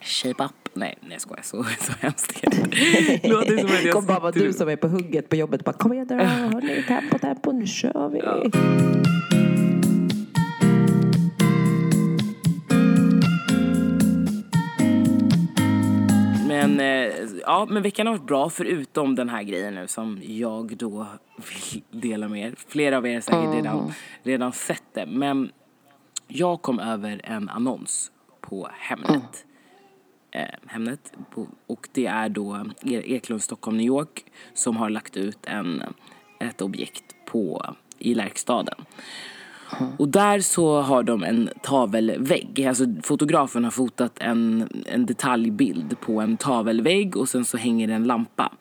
shape 0.00 0.44
up. 0.44 0.50
Nej, 0.80 0.98
nej 1.00 1.12
jag 1.12 1.20
skojar. 1.20 1.42
Så, 1.42 1.64
så 1.80 1.92
hemskt 2.00 2.44
är 2.44 2.50
det. 2.50 3.28
Låter 3.28 3.58
som 3.58 3.66
att 3.66 3.84
jag 3.84 3.94
Kom 3.94 4.06
bara 4.06 4.20
vara 4.20 4.32
du 4.32 4.52
som 4.52 4.68
är 4.68 4.76
på 4.76 4.88
hugget 4.88 5.28
på 5.28 5.36
jobbet. 5.36 5.64
Bara, 5.64 5.72
kom 5.72 5.92
igen 5.92 6.06
nu, 6.10 6.24
hörni, 6.24 6.82
tempo, 6.88 7.18
tempo, 7.18 7.52
nu 7.52 7.66
kör 7.66 8.08
vi. 8.08 8.18
Ja. 8.18 8.44
Men, 16.48 16.80
eh, 16.80 17.12
ja, 17.42 17.66
men 17.70 17.82
veckan 17.82 18.06
har 18.06 18.14
varit 18.14 18.26
bra 18.26 18.50
förutom 18.50 19.14
den 19.14 19.28
här 19.28 19.42
grejen 19.42 19.74
nu 19.74 19.88
som 19.88 20.20
jag 20.22 20.76
då 20.76 21.06
vill 21.36 22.00
dela 22.02 22.28
med 22.28 22.48
er. 22.48 22.54
Flera 22.68 22.96
av 22.96 23.06
er 23.06 23.14
har 23.14 23.20
säkert 23.20 23.54
redan, 23.54 23.92
redan 24.22 24.52
sett 24.52 24.84
det. 24.94 25.06
Men 25.06 25.50
jag 26.28 26.62
kom 26.62 26.78
över 26.78 27.20
en 27.24 27.48
annons 27.48 28.12
på 28.40 28.68
Hemnet. 28.72 29.44
Eh, 30.32 30.44
Hemnet. 30.66 31.12
Och 31.66 31.88
det 31.92 32.06
är 32.06 32.28
då 32.28 32.66
E- 32.82 33.02
Eklund 33.14 33.42
Stockholm 33.42 33.76
New 33.76 33.86
York 33.86 34.24
som 34.54 34.76
har 34.76 34.90
lagt 34.90 35.16
ut 35.16 35.38
en, 35.46 35.82
ett 36.40 36.60
objekt 36.62 37.04
på, 37.26 37.74
i 37.98 38.14
Lärkstaden. 38.14 38.74
Och 39.98 40.08
där 40.08 40.40
så 40.40 40.80
har 40.80 41.02
de 41.02 41.22
en 41.24 41.50
tavelvägg. 41.62 42.66
Alltså 42.68 42.84
fotografen 43.02 43.64
har 43.64 43.70
fotat 43.70 44.18
en, 44.18 44.68
en 44.86 45.06
detaljbild 45.06 46.00
på 46.00 46.20
en 46.20 46.36
tavelvägg 46.36 47.16
och 47.16 47.28
sen 47.28 47.44
så 47.44 47.56
hänger 47.56 47.86
det 47.88 47.94
en 47.94 48.04
lampa. 48.04 48.52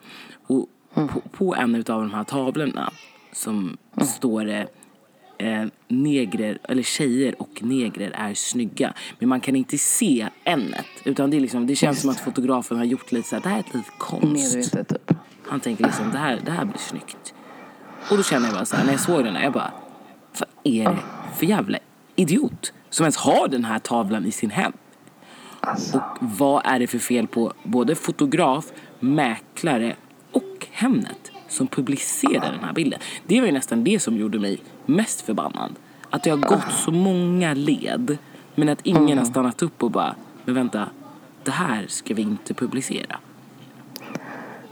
Och 0.48 0.68
på, 0.94 1.22
på 1.32 1.56
en 1.56 1.76
av 1.76 1.82
de 1.84 2.12
här 2.12 2.24
tavlorna 2.24 2.92
som 3.32 3.78
står 4.02 4.46
det 4.46 4.68
eh, 5.40 5.66
negrer, 5.88 6.58
eller 6.64 6.84
tjejer 6.84 7.42
och 7.42 7.64
negrer 7.64 8.12
är 8.12 8.34
snygga. 8.34 8.94
Men 9.20 9.30
man 9.30 9.40
kan 9.42 9.56
inte 9.56 9.78
se 9.78 10.28
ämnet. 10.44 10.86
Utan 11.04 11.30
det, 11.30 11.38
är 11.38 11.42
liksom, 11.42 11.68
det 11.68 11.76
känns 11.76 12.02
som 12.02 12.10
att 12.10 12.20
fotografen 12.20 12.78
har 12.78 12.86
gjort 12.86 13.12
lite 13.12 13.28
så 13.30 13.36
här, 13.36 13.44
det 13.44 13.50
här 13.50 13.56
är 13.56 13.60
ett 13.60 13.74
litet 13.74 13.94
konst. 13.98 14.56
Medvetet 14.56 14.88
typ. 14.88 15.18
Han 15.48 15.60
tänker 15.60 15.84
liksom, 15.84 16.12
det 16.12 16.18
här, 16.18 16.40
det 16.46 16.52
här 16.52 16.66
blir 16.66 16.78
snyggt. 16.78 17.34
Och 18.12 18.18
då 18.18 18.24
känner 18.24 18.46
jag 18.46 18.56
bara 18.56 18.66
så 18.66 18.76
här, 18.76 18.86
när 18.86 18.92
jag 18.92 19.00
såg 19.00 19.24
den 19.24 19.36
här, 19.36 19.44
jag 19.44 19.54
bara, 19.54 19.72
vad 20.40 20.50
är 20.64 20.84
det 20.84 20.98
för 21.38 21.46
jävla 21.46 21.78
idiot 22.16 22.74
som 22.90 23.04
ens 23.04 23.18
har 23.18 23.48
den 23.48 23.66
här 23.66 23.80
tavlan 23.80 24.26
i 24.26 24.32
sin 24.32 24.50
hem? 24.50 24.74
Alltså, 25.60 25.98
Och 25.98 26.18
vad 26.22 26.62
är 26.66 26.80
det 26.80 26.88
för 26.88 27.00
fel 27.00 27.28
på 27.28 27.54
både 27.64 27.96
fotograf, 27.96 28.66
mäklare 29.00 29.96
och 30.32 30.68
Hemnet 30.72 31.32
som 31.48 31.68
publicerar 31.68 32.52
den 32.52 32.64
här 32.64 32.74
bilden? 32.74 33.00
Det 33.28 33.40
var 33.40 33.48
ju 33.48 33.54
nästan 33.54 33.84
det 33.84 34.00
som 34.00 34.18
gjorde 34.18 34.40
mig 34.40 34.60
mest 34.90 35.22
förbannad. 35.22 35.76
Att 36.10 36.24
det 36.24 36.30
har 36.30 36.38
gått 36.38 36.72
så 36.72 36.92
många 36.92 37.54
led 37.54 38.18
men 38.56 38.70
att 38.70 38.80
ingen 38.84 39.18
har 39.18 39.26
stannat 39.26 39.62
upp 39.62 39.84
och 39.84 39.92
bara, 39.92 40.16
men 40.46 40.56
vänta, 40.56 40.90
det 41.44 41.52
här 41.52 41.86
ska 41.88 42.14
vi 42.14 42.22
inte 42.22 42.54
publicera. 42.54 43.18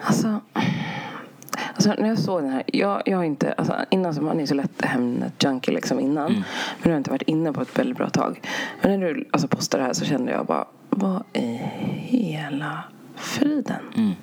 alltså, 0.01 0.39
alltså 1.75 1.93
när 1.99 2.07
jag 2.07 2.19
såg 2.19 2.41
den 2.41 2.51
här. 2.51 2.63
Jag, 2.67 3.01
jag 3.05 3.17
har 3.17 3.23
inte, 3.23 3.53
alltså, 3.53 3.75
innan 3.91 4.13
så 4.13 4.21
man 4.21 4.39
är 4.39 4.45
så 4.45 4.53
lätt 4.55 4.81
Hemnet-junkie 4.81 5.73
liksom 5.73 5.99
innan. 5.99 6.31
Men 6.33 6.43
nu 6.83 6.83
har 6.83 6.91
jag 6.91 6.99
inte 6.99 7.09
varit 7.11 7.21
inne 7.21 7.53
på 7.53 7.61
ett 7.61 7.79
väldigt 7.79 7.97
bra 7.97 8.09
tag. 8.09 8.41
Men 8.81 8.99
när 8.99 9.13
du 9.13 9.29
alltså, 9.31 9.47
postade 9.47 9.83
det 9.83 9.87
här 9.87 9.93
så 9.93 10.05
kände 10.05 10.31
jag 10.31 10.45
bara, 10.45 10.65
vad 10.89 11.23
i 11.33 11.59
hela 11.93 12.83
friden? 13.15 14.15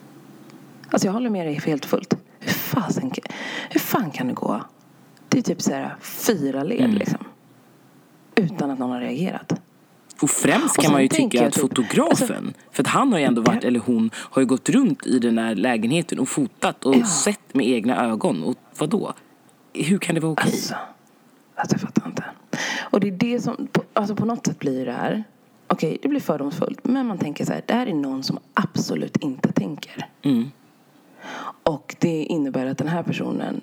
Alltså 0.91 1.09
jag 1.09 1.13
håller 1.13 1.31
med 1.31 1.47
dig 1.47 1.61
helt 1.67 1.85
fullt. 1.85 2.15
Hur, 2.41 2.53
fasen, 2.53 3.13
hur 3.71 3.81
fan 3.81 4.11
kan 4.11 4.29
det 4.29 4.35
gå? 4.35 4.61
Det 5.35 5.41
är 5.41 5.43
typ 5.43 5.62
så 5.62 5.73
här 5.73 5.95
fyra 6.00 6.62
led 6.62 6.95
liksom. 6.95 7.19
Utan 8.35 8.71
att 8.71 8.79
någon 8.79 8.91
har 8.91 9.00
reagerat. 9.00 9.61
Och 10.23 10.31
främst 10.31 10.79
Och 10.79 10.85
kan 10.85 10.93
man 10.93 11.03
ju 11.03 11.09
tycka 11.09 11.47
att 11.47 11.53
typ- 11.53 11.61
fotografen, 11.61 12.55
för 12.71 12.83
att 12.83 12.87
han 12.87 13.12
har 13.12 13.19
ju 13.19 13.25
ändå 13.25 13.43
varit, 13.43 13.64
eller 13.64 13.81
hon, 13.81 14.11
har 14.14 14.43
ju 14.43 14.47
gått 14.47 14.69
runt 14.69 15.07
i 15.07 15.19
den 15.19 15.35
där 15.35 15.55
lägenheten 15.55 16.19
och 16.19 16.29
fotat 16.29 16.85
och 16.85 16.97
Ja. 16.97 17.07
sett 17.07 17.55
med 17.55 17.67
egna 17.69 18.05
ögon. 18.07 18.43
Och 18.43 18.57
vad 18.79 18.88
då? 18.91 19.12
Hur 19.73 19.99
kan 19.99 20.14
det 20.14 20.21
vara 20.21 20.33
okej? 20.33 20.45
Alltså, 20.45 20.75
alltså 21.55 21.75
jag 21.75 21.81
fattar 21.81 22.07
inte. 22.07 22.25
Och 22.81 23.00
det 23.00 23.09
är 23.09 23.12
det 23.12 23.41
som, 23.41 23.69
alltså 23.93 24.14
på 24.17 24.25
något 24.25 24.47
sätt 24.47 24.59
blir 24.59 24.87
det 24.87 24.93
här, 24.93 25.25
okej 25.67 25.99
det 26.03 26.09
blir 26.09 26.21
fördomsfullt, 26.21 26.81
men 26.85 27.07
man 27.07 27.19
tänker 27.19 27.45
så 27.45 27.53
här, 27.53 27.62
det 27.67 27.75
här 27.75 27.87
är 27.87 27.95
någon 27.95 28.23
som 28.23 28.38
absolut 28.55 29.17
inte 29.17 29.53
tänker. 29.53 30.09
Mm. 30.23 30.50
Och 31.62 31.97
det 31.99 32.23
innebär 32.25 32.67
att 32.67 32.79
den 32.79 32.88
här 32.88 33.03
personen 33.03 33.61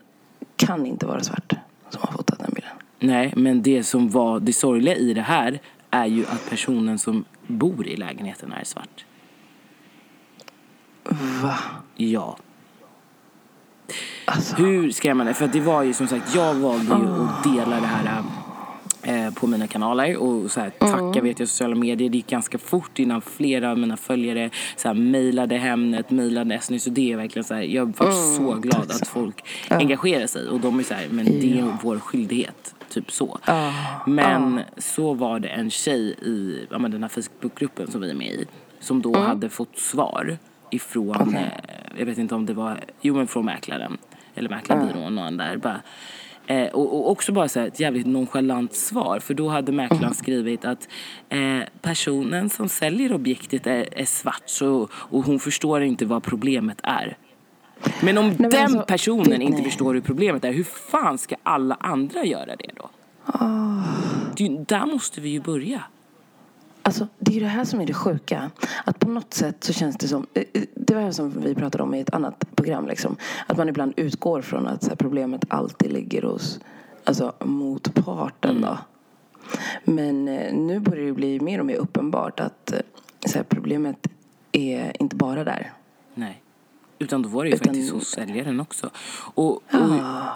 kan 0.65 0.85
inte 0.85 1.05
vara 1.05 1.23
svart 1.23 1.53
som 1.89 2.01
har 2.01 2.11
fotat 2.11 2.39
den 2.39 2.51
bilden. 2.53 2.71
Nej, 2.99 3.33
men 3.35 3.61
det 3.61 3.83
som 3.83 4.09
var 4.09 4.39
det 4.39 4.53
sorgliga 4.53 4.95
i 4.95 5.13
det 5.13 5.21
här 5.21 5.59
är 5.89 6.05
ju 6.05 6.25
att 6.25 6.49
personen 6.49 6.99
som 6.99 7.25
bor 7.47 7.87
i 7.87 7.95
lägenheten 7.95 8.51
är 8.51 8.63
svart. 8.63 9.05
Va? 11.41 11.57
Ja. 11.95 12.37
Alltså, 14.25 14.55
Hur 14.55 14.91
skrämmande? 14.91 15.33
För 15.33 15.47
det 15.47 15.59
var 15.59 15.83
ju 15.83 15.93
som 15.93 16.07
sagt, 16.07 16.35
jag 16.35 16.53
valde 16.53 16.85
ju 16.85 17.23
att 17.23 17.43
dela 17.43 17.79
det 17.79 17.87
här 17.87 18.23
eh, 19.03 19.33
på 19.33 19.47
mina 19.47 19.67
kanaler 19.67 20.17
och 20.17 20.51
så 20.51 20.59
här, 20.59 20.69
tacka 20.69 21.21
vet 21.21 21.39
jag 21.39 21.49
sociala 21.49 21.75
medier. 21.75 22.09
Det 22.09 22.17
gick 22.17 22.27
ganska 22.27 22.57
fort 22.57 22.99
innan 22.99 23.21
flera 23.21 23.71
av 23.71 23.77
mina 23.77 23.97
följare 23.97 24.49
så 24.75 24.87
här, 24.87 24.95
mejlade 24.95 25.57
Hemnet, 25.57 26.09
mejlade 26.09 26.59
SNY. 26.59 26.79
Så 26.79 26.89
det 26.89 27.11
är 27.11 27.17
verkligen 27.17 27.43
så 27.43 27.53
här, 27.53 27.61
jag 27.61 27.97
var 27.97 28.11
så 28.11 28.53
glad 28.53 28.91
att 28.91 29.07
folk 29.07 29.45
engagerar 29.69 30.27
sig. 30.27 30.47
Och 30.47 30.59
de 30.59 30.79
är 30.79 30.83
så 30.83 30.93
här, 30.93 31.07
men 31.09 31.25
det 31.25 31.59
är 31.59 31.77
vår 31.81 31.99
skyldighet. 31.99 32.75
Typ 32.89 33.11
så. 33.11 33.39
Ja. 33.45 33.73
Men 34.07 34.59
så 34.77 35.13
var 35.13 35.39
det 35.39 35.47
en 35.47 35.69
tjej 35.69 36.01
i 36.21 36.67
ja, 36.69 36.79
men 36.79 36.91
den 36.91 37.03
här 37.03 37.09
Facebookgruppen 37.09 37.91
som 37.91 38.01
vi 38.01 38.09
är 38.09 38.15
med 38.15 38.27
i. 38.27 38.45
Som 38.79 39.01
då 39.01 39.17
hade 39.17 39.49
fått 39.49 39.77
svar 39.77 40.37
ifrån, 40.69 41.35
eh, 41.35 41.43
jag 41.97 42.05
vet 42.05 42.17
inte 42.17 42.35
om 42.35 42.45
det 42.45 42.53
var, 42.53 42.79
jo 43.01 43.15
men 43.15 43.27
från 43.27 43.45
mäklaren. 43.45 43.97
Eller 44.35 44.49
mäklarbyrån 44.49 45.17
och 45.17 45.33
där. 45.33 45.57
Bara, 45.57 45.81
eh, 46.51 46.67
och, 46.67 46.93
och 46.95 47.11
också 47.11 47.31
bara 47.31 47.47
så 47.47 47.59
här, 47.59 47.67
ett 47.67 47.79
jävligt 47.79 48.07
nonchalant 48.07 48.73
svar. 48.75 49.19
För 49.19 49.33
då 49.33 49.49
hade 49.49 49.71
mäklaren 49.71 50.13
skrivit 50.13 50.65
att 50.65 50.87
eh, 51.29 51.59
personen 51.81 52.49
som 52.49 52.69
säljer 52.69 53.13
objektet 53.13 53.67
är, 53.67 53.99
är 53.99 54.05
svart. 54.05 54.43
Så, 54.45 54.87
och 54.93 55.23
hon 55.25 55.39
förstår 55.39 55.81
inte 55.83 56.05
vad 56.05 56.23
problemet 56.23 56.79
är. 56.83 57.17
Men 58.01 58.17
om 58.17 58.27
men 58.37 58.49
den 58.51 58.61
alltså, 58.63 58.81
personen 58.87 59.29
vet 59.29 59.41
inte 59.41 59.63
förstår 59.63 59.93
hur 59.93 60.01
problemet 60.01 60.45
är, 60.45 60.51
hur 60.53 60.63
fan 60.63 61.17
ska 61.17 61.35
alla 61.43 61.75
andra 61.79 62.25
göra 62.25 62.55
det 62.55 62.69
då? 62.75 62.89
Det, 64.37 64.43
är 64.45 64.49
ju- 64.49 64.65
där 64.67 64.85
måste 64.85 65.21
vi 65.21 65.29
ju 65.29 65.39
börja. 65.41 65.83
Alltså, 66.83 67.07
det 67.19 67.35
är 67.37 67.39
det 67.41 67.47
här 67.47 67.65
som 67.65 67.81
är 67.81 67.85
det 67.85 67.93
sjuka. 67.93 68.51
Att 68.85 68.99
på 68.99 69.09
något 69.09 69.33
sätt 69.33 69.63
så 69.63 69.73
känns 69.73 69.97
det 69.97 70.07
som... 70.07 70.27
eh, 70.33 70.43
eh, 70.53 70.63
Det 70.75 70.95
var 70.95 71.01
det 71.01 71.13
som 71.13 71.41
vi 71.41 71.55
pratade 71.55 71.83
om 71.83 71.93
i 71.93 71.99
ett 71.99 72.13
annat 72.13 72.55
program. 72.55 72.87
Liksom. 72.87 73.15
Att 73.47 73.57
man 73.57 73.69
ibland 73.69 73.93
utgår 73.95 74.41
från 74.41 74.67
att 74.67 74.83
så 74.83 74.89
här, 74.89 74.95
problemet 74.95 75.45
alltid 75.47 75.91
ligger 75.93 76.21
hos 76.21 76.59
alltså, 77.03 77.33
motparten. 77.45 78.61
Då. 78.61 78.77
Men 79.83 80.27
eh, 80.27 80.53
nu 80.53 80.79
börjar 80.79 81.05
det 81.05 81.13
bli 81.13 81.39
mer 81.39 81.59
och 81.59 81.65
mer 81.65 81.75
uppenbart 81.75 82.39
att 82.39 82.73
så 83.25 83.37
här, 83.37 83.43
problemet 83.43 84.07
är 84.51 85.01
inte 85.01 85.15
bara 85.15 85.43
där. 85.43 85.71
Nej. 86.13 86.41
Utan 86.99 87.21
då 87.21 87.29
var 87.29 87.43
det 87.43 87.49
ju 87.49 87.55
Utan- 87.55 87.67
faktiskt 87.67 87.93
hos 87.93 88.07
säljaren 88.07 88.59
också. 88.59 88.89
Och, 89.33 89.61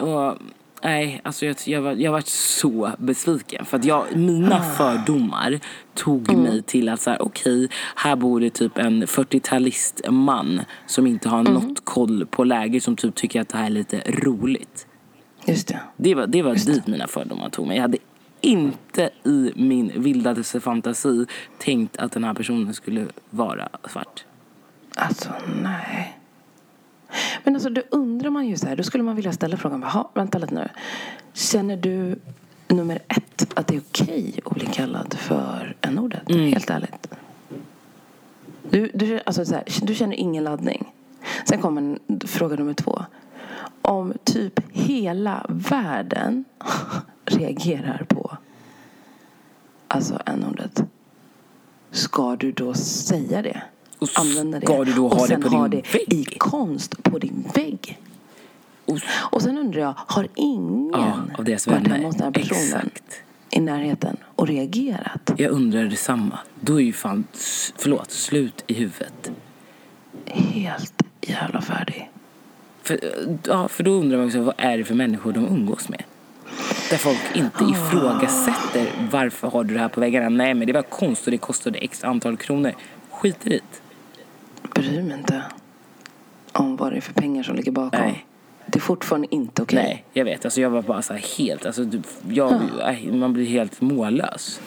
och 0.08 0.36
Nej, 0.82 1.20
alltså 1.24 1.46
jag, 1.46 1.56
jag, 1.64 1.82
var, 1.82 1.92
jag 1.92 2.12
var 2.12 2.22
så 2.26 2.90
besviken. 2.98 3.64
För 3.64 3.76
att 3.78 3.84
jag, 3.84 4.16
mina 4.16 4.62
fördomar 4.62 5.60
tog 5.94 6.28
Mm. 6.30 6.42
mig 6.42 6.62
till 6.62 6.88
att 6.88 7.00
så 7.00 7.10
här, 7.10 7.22
okej, 7.22 7.68
här 7.96 8.16
bor 8.16 8.40
det 8.40 8.50
typ 8.50 8.78
en 8.78 9.04
40-talist 9.06 10.10
man 10.10 10.60
som 10.86 11.06
inte 11.06 11.28
har 11.28 11.40
Mm. 11.40 11.52
något 11.52 11.84
koll 11.84 12.26
på 12.26 12.44
läget, 12.44 12.82
som 12.82 12.96
typ 12.96 13.14
tycker 13.14 13.40
att 13.40 13.48
det 13.48 13.58
här 13.58 13.66
är 13.66 13.70
lite 13.70 14.02
roligt. 14.06 14.86
Just 15.46 15.68
det. 15.68 15.80
Det 15.96 16.14
var, 16.14 16.26
det 16.26 16.42
var 16.42 16.54
dit 16.54 16.86
mina 16.86 17.06
fördomar 17.06 17.48
tog 17.50 17.66
mig. 17.66 17.76
Jag 17.76 17.82
hade 17.82 17.98
inte 18.40 19.10
i 19.24 19.52
min 19.56 19.92
vildaste 19.96 20.60
fantasi 20.60 21.26
tänkt 21.58 21.96
att 21.96 22.12
den 22.12 22.24
här 22.24 22.34
personen 22.34 22.74
skulle 22.74 23.06
vara 23.30 23.68
svart. 23.90 24.24
Alltså, 24.94 25.28
nej. 25.62 26.15
Men 27.44 27.54
alltså, 27.54 27.70
då 27.70 27.82
undrar 27.90 28.30
man 28.30 28.46
ju 28.46 28.56
så 28.56 28.66
här. 28.66 28.76
Då 28.76 28.82
skulle 28.82 29.04
man 29.04 29.16
vilja 29.16 29.32
ställa 29.32 29.56
frågan. 29.56 29.80
Jaha, 29.82 30.08
vänta 30.14 30.38
lite 30.38 30.54
nu. 30.54 30.68
Känner 31.32 31.76
du, 31.76 32.18
nummer 32.68 32.98
ett, 33.08 33.52
att 33.54 33.66
det 33.66 33.76
är 33.76 33.80
okej 33.90 34.40
att 34.44 34.54
bli 34.54 34.66
kallad 34.66 35.14
för 35.14 35.76
en 35.80 35.98
ordet 35.98 36.22
Helt 36.28 36.70
ärligt. 36.70 37.08
Du, 38.70 38.90
du, 38.94 39.20
alltså 39.26 39.44
så 39.44 39.54
här, 39.54 39.64
du 39.82 39.94
känner 39.94 40.16
ingen 40.16 40.44
laddning. 40.44 40.92
Sen 41.44 41.60
kommer 41.60 41.80
en, 41.80 42.20
fråga 42.26 42.56
nummer 42.56 42.74
två. 42.74 43.04
Om 43.82 44.12
typ 44.24 44.60
hela 44.72 45.46
världen 45.48 46.44
reagerar 47.24 48.06
på 48.08 48.36
alltså 49.88 50.20
n-ordet. 50.26 50.84
Ska 51.90 52.36
du 52.36 52.52
då 52.52 52.74
säga 52.74 53.42
det? 53.42 53.62
Och 53.98 54.08
Använda 54.14 54.60
det? 54.60 54.66
ska 54.66 54.84
du 54.84 54.92
då 54.92 55.08
ha 55.08 55.14
och 55.14 55.20
det 55.22 55.26
sen 55.28 55.42
på 55.42 55.48
ha 55.48 55.68
din 55.68 55.82
det 55.84 56.04
i 56.12 56.16
vägg? 56.16 56.38
konst 56.38 57.02
på 57.02 57.18
din 57.18 57.44
vägg? 57.54 57.98
Och, 58.84 58.98
Och 59.30 59.42
sen 59.42 59.58
undrar 59.58 59.80
jag, 59.80 59.94
har 59.96 60.28
ingen 60.34 60.90
ja, 60.92 61.18
av 61.38 61.44
deras 61.44 61.66
varit 61.66 61.86
hemma 61.88 62.06
hos 62.06 62.16
den 62.16 62.24
här 62.24 62.30
personen 62.30 62.62
Exakt. 62.62 63.22
i 63.50 63.60
närheten 63.60 64.16
och 64.24 64.46
reagerat? 64.48 65.30
Jag 65.36 65.50
undrar 65.50 65.84
detsamma. 65.84 66.38
Då 66.60 66.80
är 66.80 66.84
ju 66.84 66.92
fan, 66.92 67.24
förlåt, 67.76 68.10
slut 68.10 68.64
i 68.66 68.74
huvudet. 68.74 69.30
Helt 70.26 71.02
jävla 71.20 71.60
färdig. 71.60 72.10
För, 72.82 73.00
ja, 73.46 73.68
för 73.68 73.82
då 73.84 73.90
undrar 73.90 74.18
man 74.18 74.26
också, 74.26 74.40
vad 74.42 74.54
är 74.58 74.78
det 74.78 74.84
för 74.84 74.94
människor 74.94 75.32
de 75.32 75.46
umgås 75.46 75.88
med? 75.88 76.02
Där 76.90 76.96
folk 76.96 77.18
inte 77.34 77.64
Ah. 77.64 77.70
ifrågasätter 77.70 78.88
varför 79.10 79.48
har 79.48 79.64
du 79.64 79.74
det 79.74 79.80
här 79.80 79.88
på 79.88 80.00
väggarna. 80.00 80.28
Nej, 80.28 80.54
men 80.54 80.66
det 80.66 80.72
var 80.72 80.82
konst 80.82 81.24
och 81.26 81.30
det 81.30 81.38
kostade 81.38 81.78
x 81.78 82.04
antal 82.04 82.36
kronor. 82.36 82.72
Skit 83.10 83.46
i 83.46 83.48
det. 83.48 83.60
Bryr 84.76 85.02
mig 85.02 85.18
inte 85.18 85.42
om 86.52 86.76
vad 86.76 86.92
det 86.92 86.96
är 86.96 87.00
för 87.00 87.12
pengar 87.12 87.42
som 87.42 87.56
ligger 87.56 87.72
bakom. 87.72 88.00
Nej. 88.00 88.26
Det 88.66 88.78
är 88.78 88.80
fortfarande 88.80 89.34
inte 89.34 89.62
okej. 89.62 89.78
Nej, 89.82 90.04
jag 90.12 90.24
vet. 90.24 90.44
Alltså, 90.44 90.60
jag 90.60 90.70
var 90.70 90.82
bara 90.82 91.02
så 91.02 91.12
här 91.12 91.24
helt... 91.38 91.66
Alltså, 91.66 91.84
du- 91.84 92.02
jag, 92.30 92.60
nej, 92.78 93.10
man 93.12 93.32
blir 93.32 93.46
helt 93.46 93.80
mållös. 93.80 94.60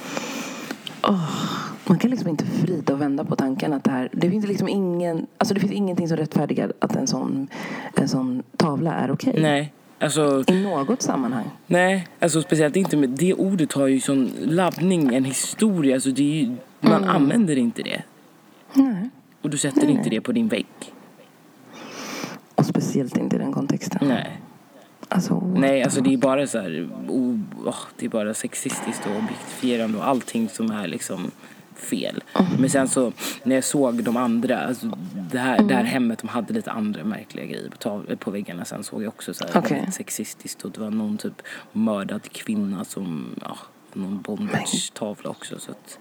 Man 1.85 1.99
kan 1.99 2.11
liksom 2.11 2.29
inte 2.29 2.45
vrida 2.61 2.93
och 2.93 3.01
vända 3.01 3.23
på 3.25 3.35
tanken 3.35 3.73
att 3.73 3.83
det 3.83 3.91
här... 3.91 4.09
Det 4.11 4.29
finns 4.29 4.47
liksom 4.47 4.69
ingen... 4.69 5.27
Alltså 5.37 5.53
det 5.53 5.59
finns 5.59 5.71
ingenting 5.73 6.07
som 6.07 6.17
rättfärdigar 6.17 6.73
att 6.79 6.95
en 6.95 7.07
sån, 7.07 7.47
en 7.95 8.07
sån 8.09 8.43
tavla 8.57 8.93
är 8.93 9.11
okej. 9.11 9.35
Nej, 9.41 9.73
alltså... 9.99 10.43
I 10.47 10.63
något 10.63 11.01
sammanhang. 11.01 11.45
Nej, 11.67 12.07
alltså 12.19 12.41
speciellt 12.41 12.75
inte 12.75 12.97
med... 12.97 13.09
Det 13.09 13.33
ordet 13.33 13.73
har 13.73 13.87
ju 13.87 13.99
sån 13.99 14.31
laddning, 14.41 15.15
en 15.15 15.25
historia. 15.25 15.95
Alltså, 15.95 16.09
det 16.09 16.21
är 16.21 16.43
ju, 16.45 16.55
man 16.79 17.03
använder 17.03 17.57
inte 17.57 17.83
det. 17.83 18.01
Nej. 18.73 19.09
Och 19.41 19.49
du 19.49 19.57
sätter 19.57 19.89
inte 19.89 20.09
det 20.09 20.21
på 20.21 20.31
din 20.31 20.47
vägg. 20.47 20.67
Och 22.55 22.65
speciellt 22.65 23.17
inte 23.17 23.35
i 23.35 23.39
den 23.39 23.51
kontexten. 23.51 24.07
Nej. 24.07 24.41
Alltså, 25.07 25.39
Nej, 25.55 25.83
alltså 25.83 26.01
det 26.01 26.13
är 26.13 26.17
bara 26.17 26.47
så 26.47 26.59
här, 26.59 26.89
oh, 27.07 27.75
det 27.97 28.05
är 28.05 28.09
bara 28.09 28.33
sexistiskt 28.33 29.05
och 29.05 29.15
objektifierande 29.15 29.97
och 29.97 30.07
allting 30.07 30.49
som 30.49 30.71
är 30.71 30.87
liksom 30.87 31.31
fel. 31.75 32.23
Men 32.59 32.69
sen 32.69 32.87
så 32.87 33.11
när 33.43 33.55
jag 33.55 33.63
såg 33.63 34.03
de 34.03 34.17
andra, 34.17 34.59
alltså 34.59 34.97
det 35.31 35.39
här, 35.39 35.63
det 35.63 35.75
här 35.75 35.83
hemmet, 35.83 36.19
de 36.19 36.27
hade 36.27 36.53
lite 36.53 36.71
andra 36.71 37.03
märkliga 37.03 37.45
grejer 37.45 37.69
på, 37.83 38.15
på 38.15 38.31
väggarna. 38.31 38.65
Sen 38.65 38.83
såg 38.83 39.03
jag 39.03 39.07
också 39.07 39.33
så 39.33 39.45
här, 39.53 39.61
väldigt 39.61 39.93
sexistiskt 39.93 40.65
och 40.65 40.71
det 40.71 40.81
var 40.81 40.91
någon 40.91 41.17
typ 41.17 41.41
mördad 41.71 42.29
kvinna 42.31 42.85
som, 42.85 43.35
ja, 43.41 43.57
någon 43.93 44.21
bondage-tavla 44.21 45.29
också. 45.29 45.59
Så 45.59 45.71
att, 45.71 45.99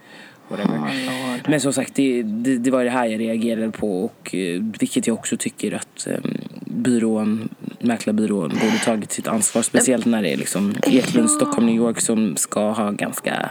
whatever. 0.48 0.76
Oh. 0.76 1.50
Men 1.50 1.60
som 1.60 1.72
sagt, 1.72 1.94
det, 1.94 2.22
det, 2.22 2.58
det 2.58 2.70
var 2.70 2.84
det 2.84 2.90
här 2.90 3.06
jag 3.06 3.20
reagerade 3.20 3.70
på 3.70 4.04
och 4.04 4.34
eh, 4.34 4.62
vilket 4.80 5.06
jag 5.06 5.14
också 5.14 5.36
tycker 5.36 5.74
att 5.74 6.06
eh, 6.06 6.18
byrån, 6.66 7.48
mäklarbyrån 7.80 8.48
borde 8.48 8.78
tagit 8.84 9.12
sitt 9.12 9.28
ansvar. 9.28 9.62
Speciellt 9.62 10.06
när 10.06 10.22
det 10.22 10.32
är 10.32 10.36
liksom 10.36 10.74
Eklund, 10.82 11.30
Stockholm, 11.30 11.66
New 11.66 11.76
York 11.76 12.00
som 12.00 12.36
ska 12.36 12.70
ha 12.70 12.90
ganska 12.90 13.50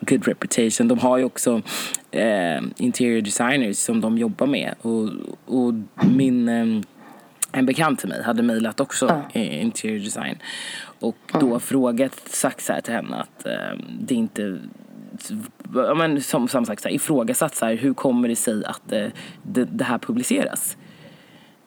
good 0.00 0.28
reputation. 0.28 0.88
De 0.88 0.98
har 0.98 1.18
ju 1.18 1.24
också 1.24 1.62
eh, 2.10 2.62
interior 2.76 3.20
designers 3.20 3.76
som 3.76 4.00
de 4.00 4.18
jobbar 4.18 4.46
med 4.46 4.74
och, 4.82 5.10
och 5.46 5.74
min 6.14 6.48
eh, 6.48 6.80
en 7.52 7.66
bekant 7.66 7.98
till 7.98 8.08
mig 8.08 8.22
hade 8.22 8.42
mejlat 8.42 8.80
också 8.80 9.22
eh, 9.32 9.62
interior 9.62 9.98
design 9.98 10.38
och 11.00 11.16
då 11.40 11.60
frågat, 11.60 12.28
sagt 12.28 12.64
så 12.64 12.72
här 12.72 12.80
till 12.80 12.94
henne 12.94 13.16
att 13.16 13.46
eh, 13.46 13.78
det 14.00 14.14
inte 14.14 14.58
ja, 15.74 15.94
men 15.94 16.22
som, 16.22 16.48
som 16.48 16.64
sagt 16.64 16.82
så 16.82 16.88
här, 16.88 16.94
ifrågasatt 16.94 17.54
så 17.54 17.66
här, 17.66 17.74
hur 17.74 17.94
kommer 17.94 18.28
det 18.28 18.36
sig 18.36 18.64
att 18.64 18.92
eh, 18.92 19.06
det, 19.42 19.64
det 19.64 19.84
här 19.84 19.98
publiceras? 19.98 20.76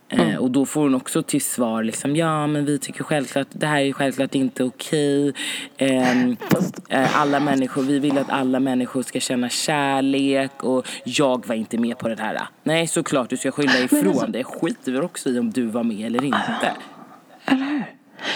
Eh, 0.09 0.35
och 0.35 0.51
då 0.51 0.65
får 0.65 0.81
hon 0.81 0.95
också 0.95 1.23
till 1.23 1.41
svar 1.41 1.83
liksom, 1.83 2.15
ja 2.15 2.47
men 2.47 2.65
vi 2.65 2.79
tycker 2.79 3.03
självklart, 3.03 3.47
det 3.51 3.67
här 3.67 3.81
är 3.81 3.93
självklart 3.93 4.35
inte 4.35 4.63
okej. 4.63 5.33
Ehm, 5.77 6.37
eh, 6.89 7.21
alla 7.21 7.39
människor, 7.39 7.83
vi 7.83 7.99
vill 7.99 8.17
att 8.17 8.29
alla 8.29 8.59
människor 8.59 9.01
ska 9.01 9.19
känna 9.19 9.49
kärlek 9.49 10.63
och 10.63 10.87
jag 11.03 11.47
var 11.47 11.55
inte 11.55 11.77
med 11.77 11.97
på 11.97 12.09
det 12.09 12.19
här. 12.19 12.39
Nej 12.63 12.87
såklart 12.87 13.29
du 13.29 13.37
ska 13.37 13.51
skylla 13.51 13.79
ifrån 13.79 14.07
alltså- 14.07 14.27
det. 14.27 14.43
skiter 14.43 14.91
väl 14.91 15.03
också 15.03 15.29
i 15.29 15.39
om 15.39 15.51
du 15.51 15.65
var 15.65 15.83
med 15.83 16.05
eller 16.05 16.23
inte. 16.25 16.75
Eller 17.45 17.65
hur? 17.65 17.83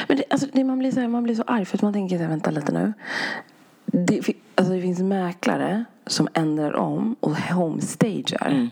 Men 0.08 0.17
det, 0.17 0.24
alltså, 0.30 0.47
det, 0.54 0.63
man, 0.63 0.80
blir 0.80 0.91
så 0.91 1.00
här, 1.00 1.08
man 1.08 1.24
blir 1.24 1.36
så 1.36 1.43
arg 1.47 1.65
för 1.65 1.78
att 1.78 1.82
man 1.82 1.93
tänker 1.93 2.17
så 2.17 2.21
här, 2.21 2.30
vänta 2.30 2.52
lite 2.52 2.71
nu. 2.71 2.93
Det, 3.86 4.21
alltså, 4.62 4.76
det 4.76 4.82
finns 4.82 5.00
mäklare 5.00 5.86
som 6.08 6.28
ändrar 6.34 6.76
om 6.76 7.15
och 7.19 7.36
homestagear. 7.38 8.50
Mm. 8.50 8.69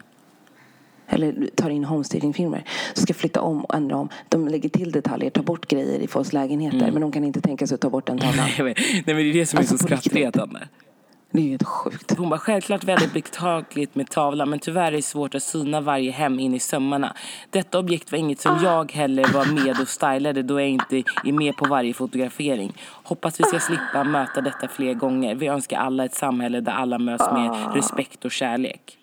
Eller 1.08 1.49
tar 1.56 1.69
in 1.69 1.84
homestagingfirmor. 1.86 2.63
Som 2.93 3.04
ska 3.04 3.13
flytta 3.13 3.41
om 3.41 3.65
och 3.65 3.75
ändra 3.75 3.95
om. 3.97 4.10
De 4.30 4.47
lägger 4.47 4.69
till 4.69 4.91
detaljer, 4.91 5.30
tar 5.30 5.43
bort 5.43 5.67
grejer 5.67 5.99
i 5.99 6.08
folks 6.08 6.34
lägenheter. 6.34 6.78
Mm. 6.78 6.93
Men 6.93 7.02
de 7.02 7.12
kan 7.12 7.23
inte 7.23 7.41
tänka 7.41 7.67
sig 7.67 7.75
att 7.75 7.82
ta 7.82 7.89
bort 7.89 8.08
den 8.08 8.17
tavlan. 8.17 8.47
Nej 8.60 8.75
men 9.06 9.15
det 9.15 9.21
är 9.30 9.34
det 9.34 9.45
som 9.45 9.58
är 9.58 9.62
Alltså, 9.62 9.78
så 9.78 9.88
på 9.88 9.93
riktigt. 9.93 10.12
skrattretande. 10.12 10.60
Det 11.32 11.39
är 11.39 11.44
ju 11.44 11.50
helt 11.50 11.63
sjukt. 11.63 12.18
Hon 12.18 12.30
bara, 12.30 12.39
självklart 12.39 12.84
väldigt 12.84 13.13
beklagligt 13.13 13.96
med 13.96 14.10
tavlan 14.10 14.50
men 14.50 14.60
tyvärr 14.60 14.88
är 14.88 14.92
det 14.92 15.02
svårt 15.02 15.36
att 15.36 15.44
syna 15.44 15.82
varje 15.82 16.12
hem 16.12 16.39
in 16.39 16.54
i 16.54 16.60
sömmarna. 16.60 17.15
Detta 17.50 17.80
objekt 17.80 18.12
var 18.12 18.20
inget 18.20 18.39
som 18.39 18.60
jag 18.63 18.92
heller 18.92 19.34
var 19.34 19.46
med 19.46 19.82
och 19.82 19.88
stylade 19.88 20.44
då 20.44 20.60
jag 20.60 20.70
inte 20.70 20.98
är 20.98 21.32
med 21.32 21.58
på 21.58 21.65
varje 21.65 21.94
fotografering. 21.94 22.74
Hoppas 23.04 23.39
vi 23.39 23.44
ska 23.44 23.60
slippa 23.60 24.04
möta 24.04 24.42
detta 24.42 24.68
fler 24.68 24.94
gånger. 24.94 25.36
Vi 25.36 25.48
önskar 25.48 25.78
alla 25.78 26.06
ett 26.06 26.15
samhälle 26.15 26.62
där 26.62 26.72
alla 26.72 27.00
möts 27.00 27.32
med 27.32 27.76
respekt 27.76 28.26
och 28.26 28.32
kärlek. 28.32 28.98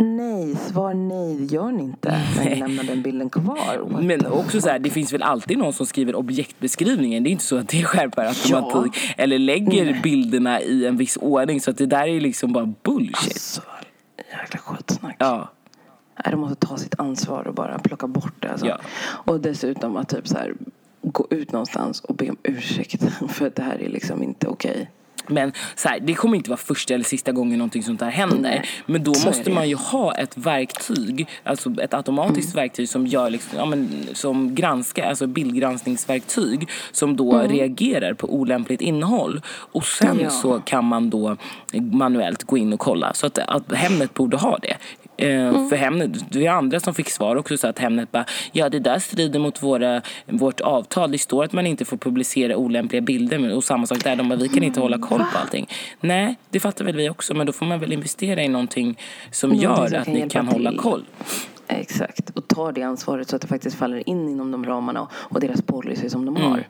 Nej, 0.00 0.56
svar 0.56 0.94
nej, 0.94 1.36
det 1.36 1.44
gör 1.44 1.72
ni 1.72 1.82
inte. 1.82 2.22
Men 2.36 2.46
ni 2.46 2.54
lämnar 2.54 2.84
den 2.84 3.02
bilden 3.02 3.30
kvar. 3.30 3.78
What 3.78 4.04
Men 4.04 4.26
också 4.26 4.60
så 4.60 4.68
här, 4.68 4.78
det 4.78 4.90
finns 4.90 5.12
väl 5.12 5.22
alltid 5.22 5.58
någon 5.58 5.72
som 5.72 5.86
skriver 5.86 6.14
objektbeskrivningen. 6.14 7.22
Det 7.22 7.28
är 7.28 7.32
inte 7.32 7.44
så 7.44 7.56
att 7.56 7.68
det 7.68 7.84
skärper 7.84 8.24
automatik. 8.24 9.14
Eller 9.16 9.38
lägger 9.38 10.02
bilderna 10.02 10.60
i 10.60 10.86
en 10.86 10.96
viss 10.96 11.16
ordning. 11.16 11.60
Så 11.60 11.70
att 11.70 11.78
det 11.78 11.86
där 11.86 12.06
är 12.06 12.20
liksom 12.20 12.52
bara 12.52 12.72
bullshit. 12.82 13.40
Så 13.40 13.62
jäkla 14.30 14.60
skitsnack. 14.60 15.16
Ja. 15.18 15.48
Nej, 16.24 16.30
de 16.30 16.40
måste 16.40 16.66
ta 16.66 16.76
sitt 16.76 17.00
ansvar 17.00 17.46
och 17.48 17.54
bara 17.54 17.78
plocka 17.78 18.06
bort 18.06 18.34
det. 18.38 18.48
Alltså. 18.48 18.66
Ja. 18.66 18.78
Och 19.02 19.40
dessutom 19.40 19.96
att 19.96 20.08
typ 20.08 20.28
så 20.28 20.38
här, 20.38 20.54
gå 21.02 21.26
ut 21.30 21.52
någonstans 21.52 22.00
och 22.00 22.14
be 22.14 22.30
om 22.30 22.36
ursäkt 22.42 23.04
för 23.28 23.46
att 23.46 23.54
det 23.54 23.62
här 23.62 23.82
är 23.82 23.88
liksom 23.88 24.22
inte 24.22 24.48
okej. 24.48 24.90
Men 25.26 25.52
så 25.76 25.88
här, 25.88 26.00
det 26.00 26.14
kommer 26.14 26.36
inte 26.36 26.50
vara 26.50 26.58
första 26.60 26.94
eller 26.94 27.04
sista 27.04 27.32
gången 27.32 27.58
någonting 27.58 27.82
sånt 27.82 28.00
här 28.00 28.10
händer. 28.10 28.38
Nej, 28.40 28.64
Men 28.86 29.04
då 29.04 29.14
så 29.14 29.26
måste 29.28 29.50
man 29.50 29.68
ju 29.68 29.74
ha 29.74 30.14
ett 30.14 30.36
verktyg, 30.36 31.28
alltså 31.44 31.74
ett 31.82 31.94
automatiskt 31.94 32.54
Mm. 32.54 32.62
verktyg 32.62 32.88
som 32.88 33.06
gör 33.06 33.30
liksom, 33.30 33.58
ja, 33.58 33.64
men, 33.66 33.88
som 34.12 34.54
granskar, 34.54 35.08
alltså 35.08 35.26
bildgranskningsverktyg 35.26 36.68
som 36.92 37.16
då 37.16 37.32
Mm. 37.34 37.52
reagerar 37.52 38.14
på 38.14 38.34
olämpligt 38.34 38.80
innehåll. 38.80 39.40
Och 39.46 39.84
sen 39.84 40.20
Ja. 40.22 40.30
så 40.30 40.60
kan 40.60 40.84
man 40.84 41.10
då 41.10 41.36
manuellt 41.72 42.42
gå 42.44 42.58
in 42.58 42.72
och 42.72 42.80
kolla. 42.80 43.14
Så 43.14 43.26
att, 43.26 43.38
att 43.38 43.72
Hemnet 43.72 44.14
borde 44.14 44.36
ha 44.36 44.58
det. 44.58 44.76
Eh, 45.20 45.40
Mm. 45.48 45.68
För 45.68 45.76
Hemnet, 45.76 46.10
det 46.32 46.46
är 46.46 46.50
andra 46.50 46.80
som 46.80 46.94
fick 46.94 47.10
svar 47.10 47.36
också 47.36 47.56
så 47.58 47.66
att 47.66 47.78
Hemnet 47.78 48.12
bara, 48.12 48.24
ja 48.52 48.68
det 48.68 48.78
där 48.78 48.98
strider 48.98 49.38
mot 49.38 49.62
våra, 49.62 50.02
vårt 50.26 50.60
avtal. 50.60 51.12
Det 51.12 51.18
står 51.18 51.44
att 51.44 51.52
man 51.52 51.66
inte 51.66 51.84
får 51.84 51.96
publicera 51.96 52.56
olämpliga 52.56 53.00
bilder. 53.02 53.54
Och 53.56 53.64
samma 53.64 53.86
sak 53.86 54.04
där, 54.04 54.16
de 54.16 54.28
bara, 54.28 54.36
vi 54.38 54.48
kan 54.48 54.62
inte 54.62 54.80
hålla 54.80 54.98
koll 54.98 55.18
på 55.32 55.38
allting. 55.38 55.66
Nej, 56.00 56.36
det 56.50 56.60
fattar 56.60 56.84
väl 56.84 56.96
vi 56.96 57.10
också. 57.10 57.34
Men 57.34 57.46
då 57.46 57.52
får 57.52 57.66
man 57.66 57.78
väl 57.80 57.92
investera 57.92 58.42
i 58.42 58.48
någonting 58.48 58.98
som 59.30 59.50
Någonting 59.50 59.70
gör 59.70 59.86
som 59.88 60.00
att 60.00 60.06
ni 60.06 60.28
kan 60.28 60.48
hålla 60.48 60.76
koll. 60.76 61.04
Exakt. 61.68 62.30
Och 62.30 62.48
ta 62.48 62.72
det 62.72 62.82
ansvaret 62.82 63.28
så 63.28 63.36
att 63.36 63.42
det 63.42 63.48
faktiskt 63.48 63.76
faller 63.76 64.08
in 64.08 64.28
inom 64.28 64.50
de 64.50 64.66
ramarna 64.66 65.00
och, 65.02 65.10
och 65.12 65.40
deras 65.40 65.62
policy 65.62 66.08
som 66.10 66.24
de 66.26 66.36
Mm. 66.36 66.50
har. 66.50 66.64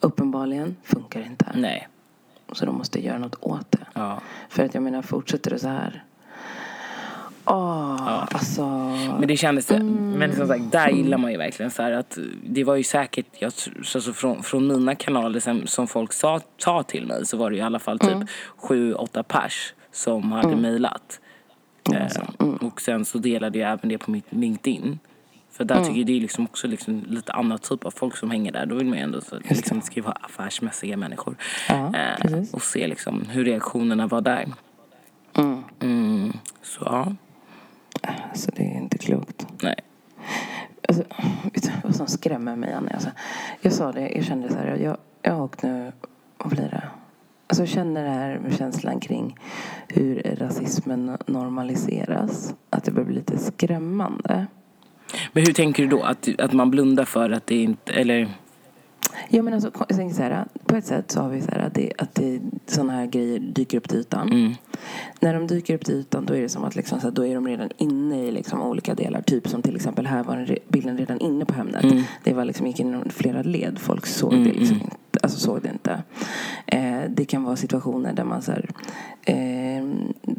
uppenbarligen 0.00 0.76
funkar 0.84 1.20
det 1.20 1.26
inte. 1.26 1.46
Nej. 1.54 1.88
Så 2.52 2.66
de 2.66 2.78
måste 2.78 3.04
göra 3.04 3.18
något 3.18 3.36
åt 3.40 3.70
det. 3.70 3.86
Ja. 3.94 4.20
För 4.48 4.64
att 4.64 4.74
jag 4.74 4.82
menar, 4.82 5.02
fortsätter 5.02 5.50
det 5.50 5.58
så 5.58 5.68
här. 5.68 6.04
Åh, 7.50 7.96
Ja. 8.06 8.28
alltså. 8.32 8.66
Men 9.18 9.28
det 9.28 9.36
kändes, 9.36 9.70
men 9.70 10.36
som 10.36 10.48
sagt, 10.48 10.72
där 10.72 10.88
gillar 10.88 11.18
man 11.18 11.30
ju 11.32 11.36
verkligen 11.38 11.70
så 11.70 11.82
att 11.82 12.18
det 12.44 12.64
var 12.64 12.76
ju 12.76 12.82
säkert, 12.82 13.26
jag, 13.38 13.52
så, 13.82 14.00
så 14.00 14.12
från, 14.12 14.42
från 14.42 14.66
mina 14.66 14.94
kanaler 14.94 15.40
som, 15.40 15.66
som 15.66 15.86
folk 15.86 16.12
sa, 16.12 16.40
sa 16.58 16.82
till 16.82 17.06
mig 17.06 17.26
så 17.26 17.36
var 17.36 17.50
det 17.50 17.56
i 17.56 17.60
alla 17.60 17.78
fall 17.78 17.98
typ 17.98 18.28
sju, 18.56 18.94
åtta 18.94 19.22
pers 19.22 19.74
som 19.92 20.32
hade 20.32 20.56
mejlat. 20.56 21.20
Eh, 21.94 22.06
och 22.60 22.80
sen 22.80 23.04
så 23.04 23.18
delade 23.18 23.58
jag 23.58 23.70
även 23.72 23.88
det 23.88 23.98
på 23.98 24.10
mitt 24.10 24.26
LinkedIn. 24.30 24.98
För 25.50 25.64
där 25.64 25.84
tycker 25.84 25.98
jag 25.98 26.06
det 26.06 26.16
är 26.16 26.20
liksom 26.20 26.44
också 26.44 26.66
liksom 26.66 27.04
lite 27.08 27.32
annan 27.32 27.58
typ 27.58 27.84
av 27.84 27.90
folk 27.90 28.16
som 28.16 28.30
hänger 28.30 28.52
där. 28.52 28.66
Då 28.66 28.74
vill 28.74 28.86
man 28.86 28.98
ju 28.98 29.04
ändå 29.04 29.20
så, 29.20 29.36
liksom, 29.48 29.82
vara 29.96 30.16
affärsmässiga 30.20 30.96
människor. 30.96 31.36
Ja, 31.68 31.92
Eh, 31.94 32.42
och 32.52 32.62
se 32.62 32.86
liksom 32.86 33.22
hur 33.30 33.44
reaktionerna 33.44 34.06
var 34.06 34.20
där. 34.20 34.46
Mm. 35.36 35.62
Mm, 35.80 36.32
så 36.62 36.82
ja, 36.84 37.12
Alltså, 38.02 38.50
det 38.56 38.62
är 38.62 38.76
inte 38.76 38.98
klokt. 38.98 39.46
nej. 39.62 39.74
Alltså, 40.88 41.04
vet 41.54 41.62
du 41.62 41.70
vad 41.84 41.96
som 41.96 42.06
skrämmer 42.06 42.56
mig, 42.56 42.72
Annie? 42.72 42.90
Alltså, 42.94 43.08
jag 43.60 43.72
sa 43.72 43.92
det, 43.92 44.08
jag 44.08 44.24
kände 44.24 44.48
så 44.48 44.56
här, 44.56 44.76
jag, 44.76 44.96
jag 45.22 45.32
har 45.32 45.42
åkt 45.42 45.62
nu, 45.62 45.92
vad 46.38 46.48
blir 46.48 46.68
det? 46.68 46.82
Alltså 47.46 47.62
jag 47.62 47.68
känner 47.68 48.04
det 48.04 48.10
här 48.10 48.38
med 48.38 48.56
känslan 48.58 49.00
kring 49.00 49.38
hur 49.88 50.36
rasismen 50.38 51.18
normaliseras. 51.26 52.54
Att 52.70 52.84
det 52.84 52.90
börjar 52.90 53.06
bli 53.06 53.14
lite 53.14 53.38
skrämmande. 53.38 54.46
Men 55.32 55.44
hur 55.46 55.52
tänker 55.52 55.82
du 55.82 55.88
då? 55.88 56.02
Att, 56.02 56.28
att 56.38 56.52
man 56.52 56.70
blundar 56.70 57.04
för 57.04 57.30
att 57.30 57.46
det 57.46 57.62
inte, 57.62 57.92
eller? 57.92 58.28
Ja, 59.28 59.42
men 59.42 59.54
alltså, 59.54 59.70
jag 59.88 59.96
tänker 59.96 60.14
så 60.16 60.22
här, 60.22 60.44
på 60.66 60.76
ett 60.76 60.86
sätt 60.86 61.10
så 61.10 61.20
har 61.20 61.28
vi 61.28 61.40
så 61.40 61.50
här 61.50 61.58
att, 61.58 61.74
det, 61.74 61.92
att 61.98 62.14
det, 62.14 62.40
sådana 62.66 62.92
här 62.92 63.06
grejer 63.06 63.38
dyker 63.38 63.78
upp 63.78 63.88
till 63.88 63.98
ytan. 63.98 64.28
Mm. 64.28 64.54
När 65.20 65.34
de 65.34 65.46
dyker 65.46 65.74
upp 65.74 65.84
till 65.84 65.94
ytan 65.94 66.26
då 66.26 66.34
är 66.34 66.40
det 66.42 66.48
som 66.48 66.64
att 66.64 66.76
liksom, 66.76 67.00
så 67.00 67.06
här, 67.06 67.14
då 67.14 67.26
är 67.26 67.34
de 67.34 67.48
redan 67.48 67.70
inne 67.76 68.24
i 68.24 68.30
liksom, 68.30 68.62
olika 68.62 68.94
delar. 68.94 69.22
Typ 69.22 69.48
som 69.48 69.62
till 69.62 69.76
exempel 69.76 70.06
här 70.06 70.24
var 70.24 70.36
re- 70.36 70.58
bilden 70.68 70.98
redan 70.98 71.20
inne 71.20 71.44
på 71.44 71.54
Hemnet. 71.54 71.84
Mm. 71.84 72.02
Det 72.24 72.32
var 72.34 72.44
liksom, 72.44 72.66
gick 72.66 72.80
inom 72.80 73.10
flera 73.10 73.42
led. 73.42 73.78
Folk 73.78 74.06
såg 74.06 74.32
det 74.32 74.52
liksom 74.52 74.76
inte. 74.76 74.96
Alltså 75.22 75.38
såg 75.38 75.62
det 75.62 75.68
inte. 75.68 76.02
Eh, 76.66 77.10
det 77.10 77.24
kan 77.24 77.44
vara 77.44 77.56
situationer 77.56 78.12
där 78.12 78.24
man 78.24 78.42
så 78.42 78.52
här, 78.52 78.68
eh, 79.22 79.88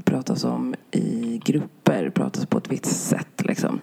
pratas 0.04 0.44
om 0.44 0.76
i 0.92 1.42
grupper, 1.46 2.10
pratas 2.10 2.46
på 2.46 2.58
ett 2.58 2.72
visst 2.72 2.86
sätt. 3.08 3.42
Liksom. 3.46 3.80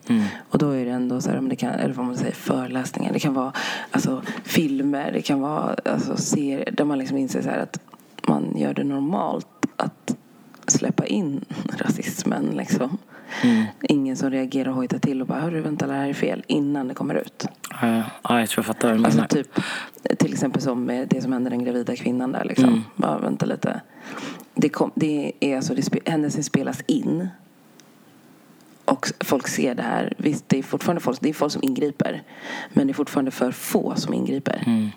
Och 0.51 0.59
då 0.59 0.71
är 0.71 0.85
det 0.85 0.91
ändå 0.91 1.21
så 1.21 1.31
här, 1.31 1.41
men 1.41 1.49
det 1.49 1.57
kan, 1.57 1.71
eller 1.71 1.95
vad 1.95 2.07
man 2.07 2.17
säger, 2.17 2.33
föreläsningar. 2.33 3.13
Det 3.13 3.19
kan 3.19 3.35
vara 3.35 3.53
alltså, 3.91 4.23
filmer, 4.45 5.13
det 5.13 5.23
kan 5.23 5.41
vara 5.41 5.77
alltså, 5.85 6.17
serier 6.17 6.71
där 6.73 6.85
man 6.85 6.99
liksom 6.99 7.17
inser 7.17 7.43
så 7.43 7.49
här 7.49 7.59
att 7.59 7.81
man 8.29 8.53
gör 8.57 8.75
det 8.75 8.85
normalt 8.85 9.47
att 9.77 10.16
släppa 10.77 11.07
in 11.07 11.45
rasismen. 11.69 12.45
Liksom. 12.57 12.99
Ingen 13.83 14.17
som 14.17 14.31
reagerar 14.31 14.69
och 14.69 14.75
hojtar 14.75 14.99
till 14.99 15.21
och 15.21 15.27
bara 15.27 15.41
Hörru, 15.41 15.61
vänta, 15.61 15.87
det 15.87 15.93
här 15.93 16.09
är 16.09 16.15
fel 16.15 16.45
innan 16.47 16.89
det 16.89 16.95
kommer 16.95 17.15
ut. 17.15 17.47
Ja, 17.83 18.03
ja, 18.23 18.41
jag 18.41 18.49
tror 18.49 18.65
jag 18.65 18.67
fattar 18.67 19.05
Alltså 19.05 19.25
typ, 19.29 19.61
till 20.19 20.33
exempel 20.33 20.63
som 20.63 20.85
med 20.85 21.09
det 21.09 21.23
som 21.23 21.33
hände 21.33 21.51
den 21.51 21.65
gravida 21.65 21.97
kvinnan 21.97 22.33
där. 22.33 22.45
Liksom. 22.45 22.69
Mm. 22.69 22.83
Bara 22.97 23.19
vänta 23.19 23.47
lite. 23.47 23.81
Det, 24.55 24.69
kom, 24.69 24.91
det 24.95 25.33
är 25.41 25.57
alltså, 25.57 25.75
det 25.75 25.83
spe, 25.83 25.99
händelsen 26.05 26.45
spelas 26.45 26.83
in. 26.87 27.29
Och 28.85 29.07
folk 29.21 29.49
ser 29.49 29.75
det 29.75 29.83
här. 29.83 30.15
Visst, 30.17 30.49
det 30.49 30.59
är 30.59 30.63
fortfarande 30.63 31.01
folk, 31.01 31.21
det 31.21 31.29
är 31.29 31.35
folk 31.35 31.53
som 31.53 31.63
ingriper. 31.63 32.23
Men 32.73 32.87
det 32.87 32.91
är 32.91 32.95
fortfarande 32.95 33.31
för 33.31 33.51
få 33.53 33.95
som 33.97 34.15
ingriper. 34.15 34.63
Mm. 34.67 34.91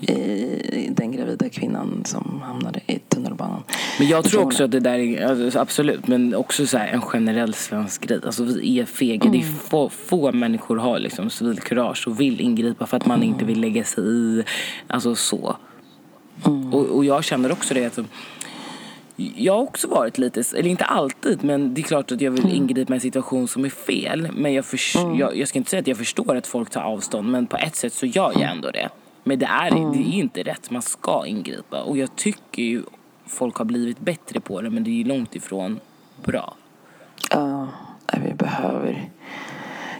I 0.00 0.88
den 0.90 1.12
gravida 1.12 1.48
kvinnan 1.48 2.02
som 2.04 2.42
hamnade 2.44 2.80
i 2.86 2.98
tunnelbanan. 2.98 3.62
Men 3.98 4.08
jag 4.08 4.24
tror 4.24 4.42
också 4.42 4.64
att 4.64 4.70
det 4.70 4.80
där 4.80 4.98
är, 4.98 5.26
alltså, 5.26 5.58
absolut, 5.58 6.06
men 6.06 6.34
också 6.34 6.66
så 6.66 6.78
här, 6.78 6.88
en 6.88 7.00
generell 7.00 7.54
svensk 7.54 8.06
grej. 8.06 8.20
Alltså 8.26 8.44
vi 8.44 8.80
är 8.80 8.84
fega. 8.84 9.30
Det 9.30 9.38
är 9.38 9.42
få, 9.42 9.88
få 9.88 10.32
människor 10.32 10.76
har 10.76 10.98
liksom 10.98 11.30
civilkurage 11.30 12.08
och 12.08 12.20
vill 12.20 12.40
ingripa 12.40 12.86
för 12.86 12.96
att 12.96 13.06
man 13.06 13.22
inte 13.22 13.44
vill 13.44 13.60
lägga 13.60 13.84
sig 13.84 14.04
i. 14.04 14.44
Alltså 14.86 15.14
så. 15.14 15.56
Och, 16.72 16.86
och 16.86 17.04
jag 17.04 17.24
känner 17.24 17.52
också 17.52 17.74
det. 17.74 17.84
Alltså, 17.84 18.04
jag 19.36 19.52
har 19.52 19.62
också 19.62 19.88
varit 19.88 20.18
lite, 20.18 20.42
eller 20.56 20.70
inte 20.70 20.84
alltid, 20.84 21.44
men 21.44 21.74
det 21.74 21.80
är 21.80 21.82
klart 21.82 22.12
att 22.12 22.20
jag 22.20 22.30
vill 22.30 22.52
ingripa 22.52 22.92
i 22.92 22.94
en 22.94 23.00
situation 23.00 23.48
som 23.48 23.64
är 23.64 23.68
fel. 23.70 24.28
Men 24.36 24.52
jag, 24.54 24.64
förs- 24.64 24.96
jag, 25.18 25.36
jag 25.36 25.48
ska 25.48 25.58
inte 25.58 25.70
säga 25.70 25.80
att 25.80 25.86
jag 25.86 25.96
förstår 25.96 26.36
att 26.36 26.46
folk 26.46 26.70
tar 26.70 26.80
avstånd, 26.82 27.30
men 27.30 27.46
på 27.46 27.56
ett 27.56 27.76
sätt 27.76 27.92
så 27.92 28.06
gör 28.06 28.32
jag 28.34 28.42
ändå 28.50 28.70
det. 28.70 28.88
Men 29.28 29.38
det 29.38 29.46
är, 29.46 29.70
det 29.70 29.98
är 29.98 30.12
inte 30.12 30.42
rätt, 30.42 30.70
man 30.70 30.82
ska 30.82 31.26
ingripa. 31.26 31.82
Och 31.82 31.98
jag 31.98 32.16
tycker 32.16 32.62
ju 32.62 32.82
folk 33.26 33.56
har 33.56 33.64
blivit 33.64 34.00
bättre 34.00 34.40
på 34.40 34.60
det, 34.60 34.70
men 34.70 34.84
det 34.84 34.90
är 34.90 34.92
ju 34.92 35.04
långt 35.04 35.36
ifrån 35.36 35.80
bra. 36.24 36.54
Ja, 37.30 37.68
vi 38.24 38.34
behöver... 38.34 39.10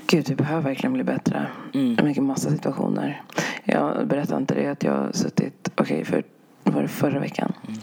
Gud, 0.06 0.28
vi 0.28 0.34
behöver 0.34 0.62
verkligen 0.62 0.92
bli 0.92 1.04
bättre. 1.04 1.46
Mm. 1.74 1.96
I 2.00 2.02
mycket 2.02 2.22
massa 2.22 2.50
situationer. 2.50 3.22
Jag 3.64 4.06
berättade 4.06 4.40
inte 4.40 4.54
det 4.54 4.66
att 4.66 4.82
jag 4.82 4.92
har 4.92 5.12
suttit... 5.12 5.70
Okej, 5.74 6.04
för 6.04 6.24
var 6.64 6.82
det 6.82 6.88
förra 6.88 7.20
veckan? 7.20 7.52
Mm. 7.68 7.80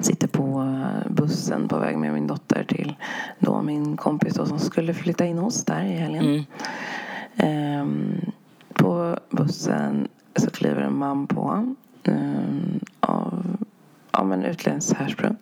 Sitter 0.00 0.28
på 0.28 0.62
eh, 0.62 1.12
bussen 1.12 1.68
på 1.68 1.78
väg 1.78 1.98
med 1.98 2.12
min 2.14 2.26
dotter 2.26 2.64
till 2.64 2.94
då 3.38 3.62
min 3.62 3.96
kompis 3.96 4.34
då, 4.34 4.46
som 4.46 4.58
skulle 4.58 4.94
flytta 4.94 5.26
in 5.26 5.38
hos 5.38 5.64
där 5.64 5.84
i 5.84 5.92
helgen. 5.92 6.24
Mm. 6.24 6.44
På 7.36 8.35
bussen 9.30 10.08
så 10.36 10.50
kliver 10.50 10.82
en 10.82 10.98
man 10.98 11.26
på 11.26 11.74
ehm, 12.04 12.80
av, 13.00 13.56
av 14.10 14.32
en 14.32 14.44
utländsk 14.44 14.96
härsprung. 14.96 15.36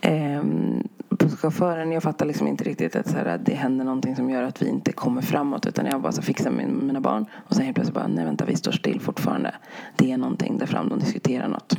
Ehm, 0.00 0.88
busschauffören, 1.08 1.92
jag 1.92 2.02
fattar 2.02 2.26
liksom 2.26 2.46
inte 2.46 2.64
riktigt 2.64 2.96
att 2.96 3.08
så 3.10 3.16
här, 3.16 3.40
det 3.44 3.54
händer 3.54 3.84
någonting 3.84 4.16
som 4.16 4.30
gör 4.30 4.42
att 4.42 4.62
vi 4.62 4.68
inte 4.68 4.92
kommer 4.92 5.22
framåt. 5.22 5.66
Utan 5.66 5.86
jag 5.86 6.00
bara 6.00 6.12
så 6.12 6.22
fixar 6.22 6.50
min, 6.50 6.86
mina 6.86 7.00
barn. 7.00 7.26
Och 7.34 7.54
sen 7.54 7.64
helt 7.64 7.74
plötsligt 7.74 7.94
bara, 7.94 8.06
nej 8.06 8.24
vänta 8.24 8.44
vi 8.44 8.56
står 8.56 8.72
still 8.72 9.00
fortfarande. 9.00 9.54
Det 9.96 10.12
är 10.12 10.16
någonting 10.16 10.58
där 10.58 10.66
fram, 10.66 10.88
de 10.88 10.98
diskuterar 10.98 11.48
något. 11.48 11.76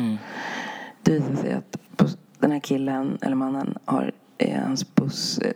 Det 1.03 1.11
visar 1.11 1.35
sig 1.35 1.53
att 1.53 1.77
den 2.39 2.51
här 2.51 2.59
killen, 2.59 3.17
eller 3.21 3.35
mannen, 3.35 3.77
har 3.85 4.11
eh, 4.37 4.61
hans 4.61 4.95
buss, 4.95 5.39
eh, 5.39 5.53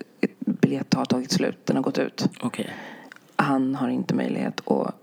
har 0.95 1.05
tagit 1.05 1.31
slut. 1.31 1.65
Den 1.65 1.75
har 1.75 1.83
gått 1.83 1.97
ut 1.97 2.29
Okej. 2.41 2.69
han 3.35 3.75
har 3.75 3.89
inte 3.89 4.15
möjlighet 4.15 4.67
att... 4.69 4.95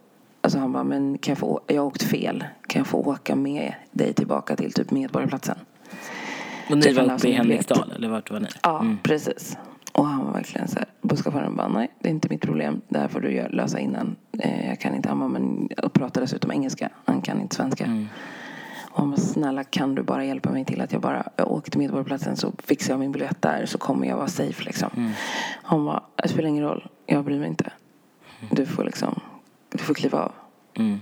Alltså 0.48 0.58
han 0.58 0.72
bara, 0.72 0.84
men 0.84 1.18
kan 1.18 1.32
jag 1.32 1.38
få... 1.38 1.61
Jag 1.66 1.82
har 1.82 1.87
åkt 1.87 2.02
fel. 2.02 2.44
Kan 2.66 2.80
jag 2.80 2.87
få 2.87 2.98
åka 2.98 3.37
med 3.37 3.74
dig 3.90 4.12
tillbaka 4.12 4.56
till 4.56 4.72
typ 4.72 4.90
Medborgarplatsen? 4.90 5.56
Och 6.70 6.78
ni 6.78 6.87
jag 6.87 6.96
kan 6.96 7.06
var 7.06 7.14
uppe 7.14 7.28
i. 7.28 7.32
Henriksdal, 7.32 7.92
eller 7.96 8.08
vart 8.08 8.30
var 8.30 8.40
ni? 8.40 8.46
Ja, 8.62 8.87
precis. 9.02 9.56
Och 9.92 10.06
han 10.06 10.24
var 10.24 10.32
verkligen 10.32 10.68
så 10.68 10.78
här. 10.78 10.88
Busschauffören 11.02 11.56
bara, 11.56 11.68
nej, 11.68 11.90
det 12.00 12.08
är 12.08 12.11
inte 12.11 12.28
mitt 12.30 12.40
problem. 12.40 12.80
Det 12.88 12.98
här 12.98 13.08
får 13.08 13.20
du 13.20 13.48
lösa 13.48 13.78
innan. 13.78 14.16
Eh, 14.38 14.68
jag 14.68 14.80
kan 14.80 14.94
inte. 14.94 15.08
Han 15.08 15.18
bara, 15.18 15.28
men... 15.28 15.68
Och 15.82 15.92
pratar 15.92 16.20
dessutom 16.20 16.52
engelska. 16.52 16.90
Han 17.04 17.22
kan 17.22 17.40
inte 17.40 17.56
svenska. 17.56 18.06
Och 18.80 18.98
han 18.98 19.11
bara, 19.11 19.20
snälla 19.20 19.64
kan 19.64 19.94
du 19.94 20.02
bara 20.02 20.24
hjälpa 20.24 20.50
mig 20.50 20.64
till 20.64 20.80
att 20.80 20.92
jag 20.92 21.00
bara 21.00 21.28
jag 21.37 21.52
åker 21.52 21.70
till 21.70 21.80
Medborgarplatsen 21.80 22.37
så 22.37 22.52
fixar 22.58 22.92
jag 22.92 23.00
min 23.00 23.12
biljett 23.12 23.42
där 23.42 23.66
så 23.66 23.78
kommer 23.78 24.06
jag 24.06 24.16
vara 24.16 24.28
safe 24.28 24.64
liksom. 24.64 25.12
Han 25.62 25.84
bara, 25.84 26.02
det 26.22 26.28
spelar 26.28 26.48
ingen 26.48 26.64
roll. 26.64 26.88
Jag 27.06 27.24
bryr 27.24 27.38
mig 27.38 27.48
inte. 27.48 27.72
Du 28.50 28.66
får 28.66 28.84
liksom, 28.84 29.20
du 29.68 29.78
får 29.78 29.94
kliva 29.94 30.18
av. 30.18 30.33
Mm. 30.74 31.00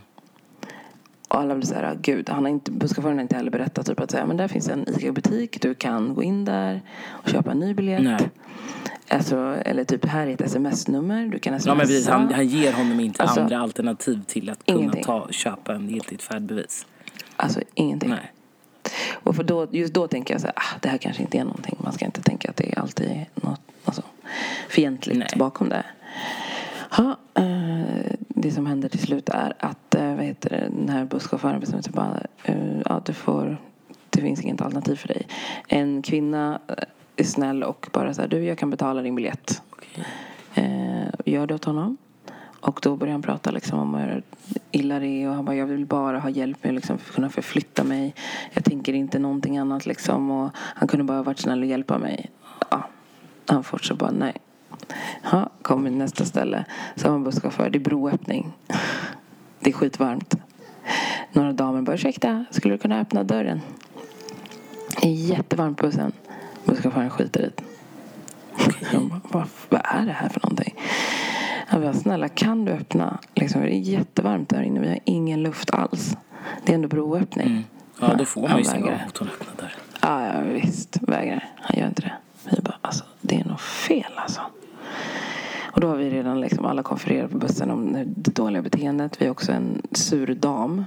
Och 1.28 1.40
alla 1.40 1.54
blir 1.54 1.66
så 1.66 1.74
här, 1.74 1.98
gud, 2.02 2.30
han 2.30 2.44
har 2.44 2.50
inte, 2.50 2.70
busschauffören 2.70 3.16
har 3.16 3.22
inte 3.22 3.36
heller 3.36 3.50
berättat 3.50 3.86
typ 3.86 4.00
att 4.00 4.10
säga, 4.10 4.26
men 4.26 4.36
där 4.36 4.48
finns 4.48 4.68
en 4.68 4.88
ICA-butik, 4.88 5.62
du 5.62 5.74
kan 5.74 6.14
gå 6.14 6.22
in 6.22 6.44
där 6.44 6.82
och 7.06 7.28
köpa 7.28 7.50
en 7.50 7.58
ny 7.58 7.74
biljett. 7.74 8.02
Nej. 8.02 8.30
Alltså, 9.08 9.56
eller 9.64 9.84
typ, 9.84 10.04
här 10.04 10.26
är 10.26 10.34
ett 10.34 10.40
sms-nummer, 10.40 11.26
du 11.26 11.38
kan 11.38 11.60
smsa. 11.60 11.70
Ja, 11.70 11.74
men 11.74 11.86
precis, 11.86 12.08
han, 12.08 12.32
han 12.32 12.46
ger 12.46 12.72
honom 12.72 13.00
inte 13.00 13.22
Alltså, 13.22 13.40
andra 13.40 13.58
alternativ 13.58 14.22
till 14.26 14.50
att 14.50 14.66
kunna 14.66 14.78
ingenting. 14.78 15.02
ta, 15.02 15.28
köpa 15.30 15.74
en 15.74 15.88
giltigt 15.88 16.22
färdbevis. 16.22 16.86
Alltså 17.36 17.60
ingenting. 17.74 18.10
Nej. 18.10 18.32
Och 19.14 19.36
för 19.36 19.44
då, 19.44 19.66
just 19.70 19.94
då 19.94 20.08
tänker 20.08 20.34
jag 20.34 20.40
så 20.40 20.46
här, 20.46 20.54
ah, 20.56 20.78
det 20.80 20.88
här 20.88 20.98
kanske 20.98 21.22
inte 21.22 21.38
är 21.38 21.44
någonting. 21.44 21.76
Man 21.78 21.92
ska 21.92 22.04
inte 22.04 22.22
tänka 22.22 22.50
att 22.50 22.56
det 22.56 22.72
är 22.72 22.78
alltid 22.78 23.24
något 23.34 23.60
alltså, 23.84 24.02
fientligt 24.68 25.18
Nej. 25.18 25.28
bakom 25.36 25.68
det. 25.68 25.84
Ja, 26.96 27.16
eh, 27.34 27.55
det 28.46 28.52
som 28.52 28.66
händer 28.66 28.88
till 28.88 29.00
slut 29.00 29.28
är 29.28 29.52
att 29.58 29.94
eh, 29.94 30.14
vad 30.14 30.24
heter 30.24 30.50
det, 30.50 30.68
den 30.76 30.88
här 30.88 31.04
busschauffören 31.04 31.60
bestämmer 31.60 31.82
sig 31.82 31.92
bara, 31.92 32.20
eh, 32.44 32.80
ja, 32.84 33.02
du 33.04 33.12
får, 33.12 33.56
det 34.10 34.20
finns 34.20 34.42
inget 34.42 34.60
alternativ 34.60 34.96
för 34.96 35.08
dig. 35.08 35.26
En 35.68 36.02
kvinna 36.02 36.60
eh, 36.68 36.74
är 37.16 37.24
snäll 37.24 37.62
och 37.62 37.88
bara 37.92 38.14
så 38.14 38.20
här, 38.20 38.28
du 38.28 38.44
jag 38.44 38.58
kan 38.58 38.70
betala 38.70 39.02
din 39.02 39.14
biljett. 39.14 39.62
Eh, 40.54 41.06
gör 41.24 41.46
det 41.46 41.54
åt 41.54 41.64
honom. 41.64 41.96
Och 42.60 42.80
då 42.82 42.96
börjar 42.96 43.12
han 43.12 43.22
prata 43.22 43.50
liksom 43.50 43.78
om 43.78 43.94
hur 43.94 44.22
illa 44.70 44.98
det 44.98 45.06
är. 45.06 45.28
Och 45.28 45.34
han 45.34 45.44
bara, 45.44 45.56
jag 45.56 45.66
vill 45.66 45.86
bara 45.86 46.18
ha 46.18 46.30
hjälp 46.30 46.64
med 46.64 46.70
att 46.70 46.74
liksom 46.74 46.98
kunna 46.98 47.28
förflytta 47.28 47.84
mig. 47.84 48.14
Jag 48.52 48.64
tänker 48.64 48.92
inte 48.92 49.18
någonting 49.18 49.58
annat 49.58 49.86
liksom. 49.86 50.30
Och 50.30 50.50
han 50.54 50.88
kunde 50.88 51.04
bara 51.04 51.22
varit 51.22 51.38
snäll 51.38 51.62
och 51.62 51.68
hjälpa 51.68 51.98
mig. 51.98 52.30
Ja. 52.70 52.88
Han 53.46 53.64
fortsätter 53.64 53.98
bara, 53.98 54.10
nej. 54.10 54.36
Ja, 55.32 55.50
kommer 55.62 55.90
till 55.90 55.98
nästa 55.98 56.24
ställe. 56.24 56.64
Man 57.04 57.24
busschaufför. 57.24 57.70
Det 57.70 57.78
är 57.78 57.80
broöppning. 57.80 58.52
Det 59.60 59.70
är 59.70 59.74
skitvarmt. 59.74 60.34
några 61.32 61.52
damer 61.52 61.82
bara 61.82 61.94
ursäkta, 61.94 62.44
skulle 62.50 62.74
du 62.74 62.78
kunna 62.78 63.00
öppna 63.00 63.22
dörren? 63.24 63.60
Det 65.00 65.08
är 65.08 65.12
jättevarmt 65.12 65.78
på 65.78 65.86
bussen. 65.86 66.12
Busschauffören 66.64 67.10
skiter 67.10 67.40
i 67.40 67.50
det. 67.56 67.62
Vad, 69.22 69.48
vad 69.68 69.80
är 69.84 70.06
det 70.06 70.12
här 70.12 70.28
för 70.28 70.40
någonting? 70.42 70.74
Jag 71.70 71.80
bara, 71.80 71.92
snälla 71.94 72.28
kan 72.28 72.64
du 72.64 72.72
öppna? 72.72 73.18
Liksom, 73.34 73.60
det 73.60 73.74
är 73.74 73.78
jättevarmt 73.78 74.48
där 74.48 74.62
inne. 74.62 74.80
Vi 74.80 74.88
har 74.88 74.98
ingen 75.04 75.42
luft 75.42 75.70
alls. 75.70 76.16
Det 76.64 76.72
är 76.72 76.74
ändå 76.74 76.88
broöppning. 76.88 77.46
Mm. 77.46 77.64
Ja, 78.00 78.14
då 78.18 78.24
får 78.24 78.40
man 78.40 78.50
ju 78.50 78.54
Han 78.56 78.64
sin 78.64 78.72
vägrar. 78.82 78.96
gång 78.96 79.04
mot 79.06 79.18
hon 79.18 79.28
öppnar 79.28 79.54
dörren. 79.56 79.78
Ja, 80.02 80.26
ja, 80.26 80.40
visst. 80.52 80.98
Vägrar. 81.02 81.48
Han 81.56 81.78
gör 81.80 81.86
inte 81.88 82.02
det. 82.02 82.12
Vi 82.50 82.62
bara, 82.62 82.78
alltså, 82.82 83.04
det 83.20 83.40
är 83.40 83.44
nog 83.44 83.60
fel 83.60 84.12
alltså. 84.16 84.40
Och 85.72 85.80
då 85.80 85.88
har 85.88 85.96
vi 85.96 86.10
redan 86.10 86.40
liksom 86.40 86.64
alla 86.64 86.82
konfererat 86.82 87.30
på 87.30 87.38
bussen 87.38 87.70
om 87.70 87.92
det 87.92 88.34
dåliga 88.34 88.62
beteendet. 88.62 89.20
Vi 89.20 89.24
har 89.26 89.32
också 89.32 89.52
en 89.52 89.82
sur 89.92 90.34
dam 90.34 90.84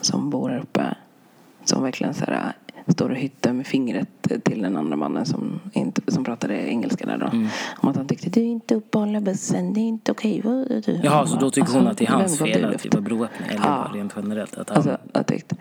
som 0.00 0.30
bor 0.30 0.48
här 0.48 0.58
uppe. 0.58 0.94
Som 1.64 1.82
verkligen 1.82 2.14
så 2.14 2.24
här, 2.24 2.52
står 2.92 3.10
och 3.10 3.16
hyttar 3.16 3.52
med 3.52 3.66
fingret 3.66 4.08
till 4.44 4.62
den 4.62 4.76
andra 4.76 4.96
mannen 4.96 5.26
som, 5.26 5.60
inte, 5.72 6.12
som 6.12 6.24
pratade 6.24 6.54
engelska 6.70 7.06
där 7.06 7.18
då. 7.18 7.26
Mm. 7.26 7.48
Om 7.76 7.88
att 7.88 7.96
han 7.96 8.06
tyckte 8.06 8.30
du 8.30 8.40
är 8.40 8.44
inte 8.44 8.74
uppehålla 8.74 9.20
bussen, 9.20 9.72
det 9.72 9.80
är 9.80 9.88
inte 9.88 10.12
okej. 10.12 10.42
Okay. 10.44 11.00
Jaha, 11.02 11.26
så 11.26 11.36
då 11.36 11.50
tycker 11.50 11.72
hon 11.72 11.86
att 11.86 11.98
det 11.98 12.06
är 12.06 12.10
hans 12.10 12.38
fel 12.38 12.64
att 12.64 12.82
det 12.82 12.94
var 12.94 13.00
broöppning? 13.00 13.48
Eller 13.48 13.60
Ja. 13.60 13.88
bara 13.88 13.92
rent 13.98 14.12
generellt? 14.16 14.58
Att 14.58 14.68
han, 14.68 14.76
Alltså, 14.76 14.98
jag 15.12 15.26
tyckte, 15.26 15.56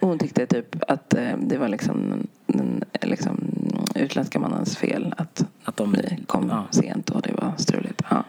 hon 0.00 0.18
tyckte 0.18 0.46
typ 0.46 0.90
att 0.90 1.14
eh, 1.14 1.36
det 1.38 1.58
var 1.58 1.68
liksom 1.68 2.26
den 2.46 2.84
liksom, 3.02 3.40
utländska 4.00 4.38
mannens 4.38 4.76
fel 4.76 5.14
att 5.16 5.44
Att 5.64 5.76
de, 5.76 5.92
vi 5.92 6.24
kom 6.26 6.48
ja. 6.48 6.64
sent 6.70 7.10
och 7.10 7.22
det 7.22 7.32
var 7.32 7.52
struligt. 7.56 8.02
Ja. 8.10 8.24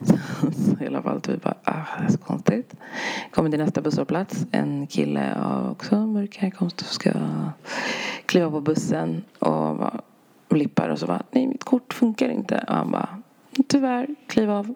Så, 0.00 0.16
så 0.52 0.84
i 0.84 0.86
alla 0.86 1.02
fall 1.02 1.20
vi 1.28 1.36
bara, 1.36 1.54
ah, 1.64 1.84
det 1.98 2.04
är 2.04 2.10
så 2.10 2.18
konstigt. 2.18 2.74
Kommer 3.30 3.50
till 3.50 3.58
nästa 3.58 3.80
busshållplats. 3.80 4.46
En 4.50 4.86
kille 4.86 5.34
av 5.36 5.70
också 5.70 6.06
mörk 6.06 6.36
härkomst 6.36 6.86
ska 6.86 7.12
kliva 8.26 8.50
på 8.50 8.60
bussen 8.60 9.24
och 9.38 9.76
bara 9.76 10.00
blippar 10.48 10.88
och 10.88 10.98
så 10.98 11.06
bara, 11.06 11.22
nej 11.30 11.46
mitt 11.46 11.64
kort 11.64 11.92
funkar 11.94 12.28
inte. 12.28 12.64
Och 12.68 12.74
han 12.74 12.90
bara, 12.90 13.08
tyvärr, 13.68 14.14
kliv 14.26 14.50
av. 14.50 14.74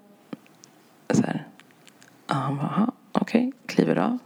Så 1.10 1.22
här. 1.22 1.46
Och 2.28 2.34
han 2.34 2.56
bara, 2.56 2.66
"Aha, 2.66 2.92
okej, 3.12 3.52
kliver 3.66 3.96
av. 3.96 4.18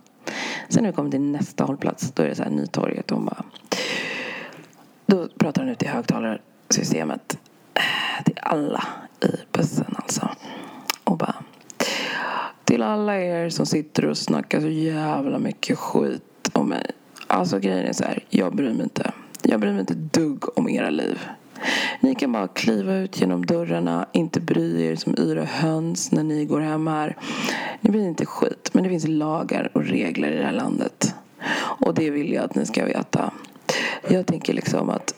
Sen 0.69 0.83
när 0.83 0.91
vi 0.91 0.97
kommer 0.97 1.11
till 1.11 1.21
nästa 1.21 1.65
hållplats, 1.65 2.13
då 2.13 2.23
är 2.23 2.29
det 2.29 2.35
så 2.35 2.43
här 2.43 2.51
Nytorget 2.51 3.11
och 3.11 3.17
hon 3.17 3.27
bara, 3.27 3.45
då 5.09 5.29
pratar 5.39 5.63
han 5.63 5.71
ut 5.71 5.83
i 5.83 5.87
högtalarsystemet 5.87 7.39
eh, 7.75 8.25
till 8.25 8.39
alla 8.43 8.85
i 9.21 9.53
bussen 9.53 9.95
alltså. 9.97 10.29
Och 11.05 11.19
bara 11.19 11.35
till 12.65 12.83
alla 12.83 13.21
er 13.21 13.49
som 13.49 13.67
sitter 13.67 14.05
och 14.05 14.19
snackar 14.19 14.61
så 14.61 14.69
jävla 14.69 15.39
mycket 15.39 15.79
skit 15.79 16.51
om 16.53 16.69
mig. 16.69 16.91
Alltså 17.27 17.59
grejen 17.59 17.87
är 17.87 17.93
så 17.93 18.05
här, 18.05 18.25
jag 18.29 18.57
bryr 18.57 18.73
mig 18.73 18.83
inte. 18.83 19.13
Jag 19.43 19.61
bryr 19.61 19.71
mig 19.71 19.81
inte 19.81 19.93
ett 19.93 20.13
dugg 20.13 20.59
om 20.59 20.69
era 20.69 20.91
liv. 20.91 21.19
Ni 22.01 22.15
kan 22.15 22.33
bara 22.33 22.49
kliva 22.49 22.95
ut 22.95 23.21
genom 23.21 23.47
dörrarna, 23.47 24.07
inte 24.13 24.41
bry 24.41 24.87
er 24.87 24.97
som 24.97 25.15
yra 25.19 25.45
höns 25.45 26.13
när 26.13 26.23
ni 26.23 26.45
går 26.45 26.61
hem 26.61 26.87
här. 26.87 27.17
Ni 27.81 27.91
blir 27.91 28.05
inte 28.05 28.27
skit, 28.27 28.71
men 28.73 28.85
det 28.85 28.91
finns 28.91 29.09
lagar 29.09 29.71
och 29.75 29.85
regler 29.85 30.33
i 30.33 30.37
det 30.37 30.45
här 30.45 30.53
landet. 30.53 31.15
Och 31.59 31.95
det 31.95 32.11
vill 32.11 32.33
jag 32.33 32.45
att 32.45 32.55
ni 32.55 32.67
ska 32.67 32.85
veta. 32.85 33.33
Jag 34.09 34.27
tänker 34.27 34.53
liksom 34.53 34.91
att 34.91 35.15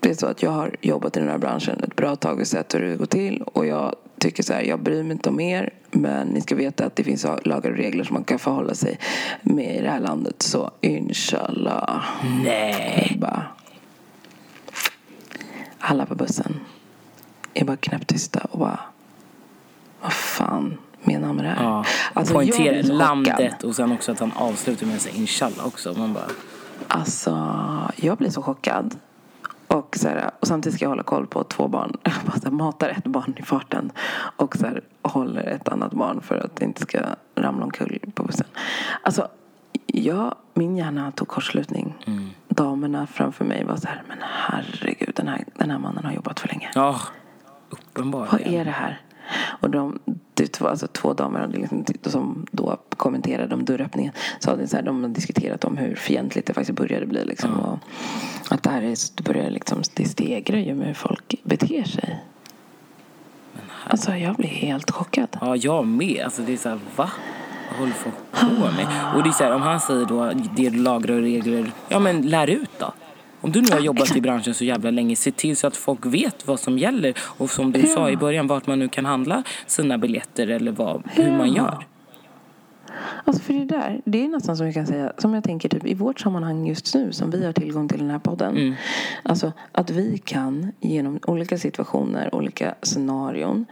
det 0.00 0.10
är 0.10 0.14
så 0.14 0.26
att 0.26 0.42
jag 0.42 0.50
har 0.50 0.76
jobbat 0.80 1.16
i 1.16 1.20
den 1.20 1.28
här 1.28 1.38
branschen 1.38 1.80
ett 1.84 1.96
bra 1.96 2.16
tag 2.16 2.40
och 2.40 2.46
sett 2.46 2.74
hur 2.74 2.80
det 2.80 2.96
går 2.96 3.06
till. 3.06 3.42
Och 3.42 3.66
jag 3.66 3.94
tycker 4.18 4.42
så 4.42 4.52
här, 4.52 4.62
jag 4.62 4.80
bryr 4.82 5.02
mig 5.02 5.12
inte 5.12 5.28
om 5.28 5.40
er. 5.40 5.70
Men 5.90 6.28
ni 6.28 6.40
ska 6.40 6.54
veta 6.54 6.86
att 6.86 6.96
det 6.96 7.04
finns 7.04 7.26
lagar 7.44 7.70
och 7.70 7.76
regler 7.76 8.04
som 8.04 8.14
man 8.14 8.24
kan 8.24 8.38
förhålla 8.38 8.74
sig 8.74 8.98
med 9.42 9.76
i 9.76 9.80
det 9.80 9.90
här 9.90 10.00
landet. 10.00 10.42
Så 10.42 10.70
inshallah. 10.80 12.04
Nej! 12.44 13.16
Bara, 13.20 13.42
alla 15.78 16.06
på 16.06 16.14
bussen 16.14 16.60
är 17.54 17.64
bara 17.64 17.76
knäpptysta 17.76 18.40
och 18.50 18.58
bara, 18.58 18.80
vad 20.02 20.12
fan 20.12 20.78
menar 21.02 21.26
han 21.26 21.36
med 21.36 21.44
det 21.44 21.48
här? 21.48 21.64
Ja. 21.64 21.84
Alltså, 22.12 22.34
jag 22.34 22.42
Poängtera 22.42 22.72
blir 22.72 22.82
så 22.82 22.88
chockad. 22.88 22.98
landet 22.98 23.62
och 23.64 23.76
sen 23.76 23.92
också 23.92 24.12
att 24.12 24.20
han 24.20 24.32
avslutar 24.36 24.86
med 24.86 24.96
att 24.96 25.02
säga 25.02 25.14
inshallah 25.14 25.66
också. 25.66 25.94
Man 25.98 26.12
bara, 26.12 26.30
Alltså, 26.88 27.30
jag 27.96 28.18
blir 28.18 28.30
så 28.30 28.42
chockad. 28.42 28.94
Och, 29.68 29.96
så 29.96 30.08
här, 30.08 30.30
och 30.40 30.46
samtidigt 30.46 30.76
ska 30.76 30.84
jag 30.84 30.90
hålla 30.90 31.02
koll 31.02 31.26
på 31.26 31.44
två 31.44 31.68
barn. 31.68 31.96
Jag 32.02 32.14
bara 32.26 32.40
här, 32.44 32.50
matar 32.50 32.88
ett 32.88 33.04
barn 33.04 33.34
i 33.38 33.42
farten. 33.42 33.92
Och 34.36 34.56
så 34.56 34.66
här, 34.66 34.80
håller 35.02 35.42
ett 35.42 35.68
annat 35.68 35.92
barn 35.92 36.20
för 36.20 36.36
att 36.44 36.56
det 36.56 36.64
inte 36.64 36.80
ska 36.82 36.98
ramla 37.34 37.64
omkull 37.64 37.98
på 38.14 38.22
bussen. 38.22 38.46
Alltså, 39.02 39.28
jag, 39.86 40.34
min 40.54 40.76
hjärna 40.76 41.12
tog 41.12 41.28
kortslutning. 41.28 41.94
Mm. 42.06 42.30
Damerna 42.48 43.06
framför 43.06 43.44
mig 43.44 43.64
var 43.64 43.76
så 43.76 43.88
här, 43.88 44.02
men 44.08 44.18
herregud, 44.22 45.12
den 45.16 45.28
här, 45.28 45.44
den 45.54 45.70
här 45.70 45.78
mannen 45.78 46.04
har 46.04 46.12
jobbat 46.12 46.40
för 46.40 46.48
länge. 46.48 46.70
ja, 46.74 47.00
Vad 47.70 47.80
uppenbarligen. 47.80 48.54
är 48.54 48.64
det 48.64 48.70
här? 48.70 49.00
Och 49.60 49.70
de, 49.70 49.98
det 50.36 50.60
var 50.60 50.70
alltså 50.70 50.86
två 50.86 51.14
damer 51.14 51.48
liksom, 51.48 51.84
som 52.02 52.46
då 52.50 52.76
kommenterade 52.96 53.54
om 53.54 53.64
dörröppningen. 53.64 54.12
Så 54.38 54.50
hade 54.50 54.68
så 54.68 54.76
här, 54.76 54.82
de 54.82 55.12
diskuterat 55.12 55.64
om 55.64 55.76
hur 55.76 55.94
fientligt 55.94 56.46
det 56.46 56.54
faktiskt 56.54 56.78
började 56.78 57.06
bli. 57.06 57.24
Liksom, 57.24 57.60
och 57.60 57.78
att 58.50 58.62
det 58.62 58.70
här 58.70 58.82
är, 58.82 58.96
det 59.14 59.22
börjar 59.22 59.50
liksom, 59.50 59.82
det 59.94 60.04
stegrar 60.04 60.58
ju 60.58 60.74
med 60.74 60.86
hur 60.86 60.94
folk 60.94 61.34
beter 61.42 61.84
sig. 61.84 62.24
Alltså 63.88 64.16
jag 64.16 64.36
blir 64.36 64.48
helt 64.48 64.90
chockad. 64.90 65.28
Ja, 65.40 65.56
jag 65.56 65.86
med. 65.86 66.24
Alltså 66.24 66.42
det 66.42 66.52
är 66.52 66.56
så 66.56 66.68
här, 66.68 66.78
va? 66.96 67.10
Vad 67.70 67.78
håller 67.78 67.92
folk 67.92 68.14
på 68.32 68.72
med? 68.76 68.86
Och 69.14 69.22
det 69.22 69.28
är 69.28 69.32
så 69.32 69.44
här, 69.44 69.54
om 69.54 69.62
han 69.62 69.80
säger 69.80 70.04
då, 70.04 70.32
det 70.56 70.66
är 70.66 70.70
lagar 70.70 71.10
och 71.10 71.20
regler. 71.20 71.70
Ja, 71.88 71.98
men 71.98 72.22
lär 72.22 72.50
ut 72.50 72.70
då. 72.78 72.92
Om 73.40 73.52
du 73.52 73.60
nu 73.60 73.68
har 73.72 73.80
jobbat 73.80 74.16
i 74.16 74.20
branschen 74.20 74.54
så 74.54 74.64
jävla 74.64 74.90
länge, 74.90 75.16
se 75.16 75.30
till 75.30 75.56
så 75.56 75.66
att 75.66 75.76
folk 75.76 76.06
vet 76.06 76.46
vad 76.46 76.60
som 76.60 76.78
gäller. 76.78 77.14
Och 77.18 77.50
som 77.50 77.72
du 77.72 77.82
sa 77.86 78.10
i 78.10 78.16
början, 78.16 78.46
vart 78.46 78.66
man 78.66 78.78
nu 78.78 78.88
kan 78.88 79.04
handla 79.04 79.42
sina 79.66 79.98
biljetter 79.98 80.46
eller 80.50 80.72
vad, 80.72 81.02
hur 81.06 81.30
man 81.30 81.52
Ja. 81.52 81.56
gör. 81.56 81.86
Alltså 83.24 83.42
för 83.42 83.54
det 83.54 83.64
där, 83.64 84.00
det 84.04 84.24
är 84.24 84.28
nästan 84.28 84.56
som 84.56 84.66
jag 84.66 84.74
kan 84.74 84.86
säga, 84.86 85.12
som 85.18 85.34
jag 85.34 85.44
tänker 85.44 85.68
typ 85.68 85.86
i 85.86 85.94
vårt 85.94 86.20
sammanhang 86.20 86.66
just 86.66 86.94
nu 86.94 87.12
som 87.12 87.30
vi 87.30 87.44
har 87.46 87.52
tillgång 87.52 87.88
till 87.88 87.98
den 87.98 88.10
här 88.10 88.18
podden. 88.18 88.56
Mm. 88.56 88.74
Alltså 89.22 89.52
att 89.72 89.90
vi 89.90 90.18
kan 90.24 90.72
genom 90.80 91.18
olika 91.26 91.58
situationer, 91.58 92.34
olika 92.34 92.74
scenarion 92.82 93.66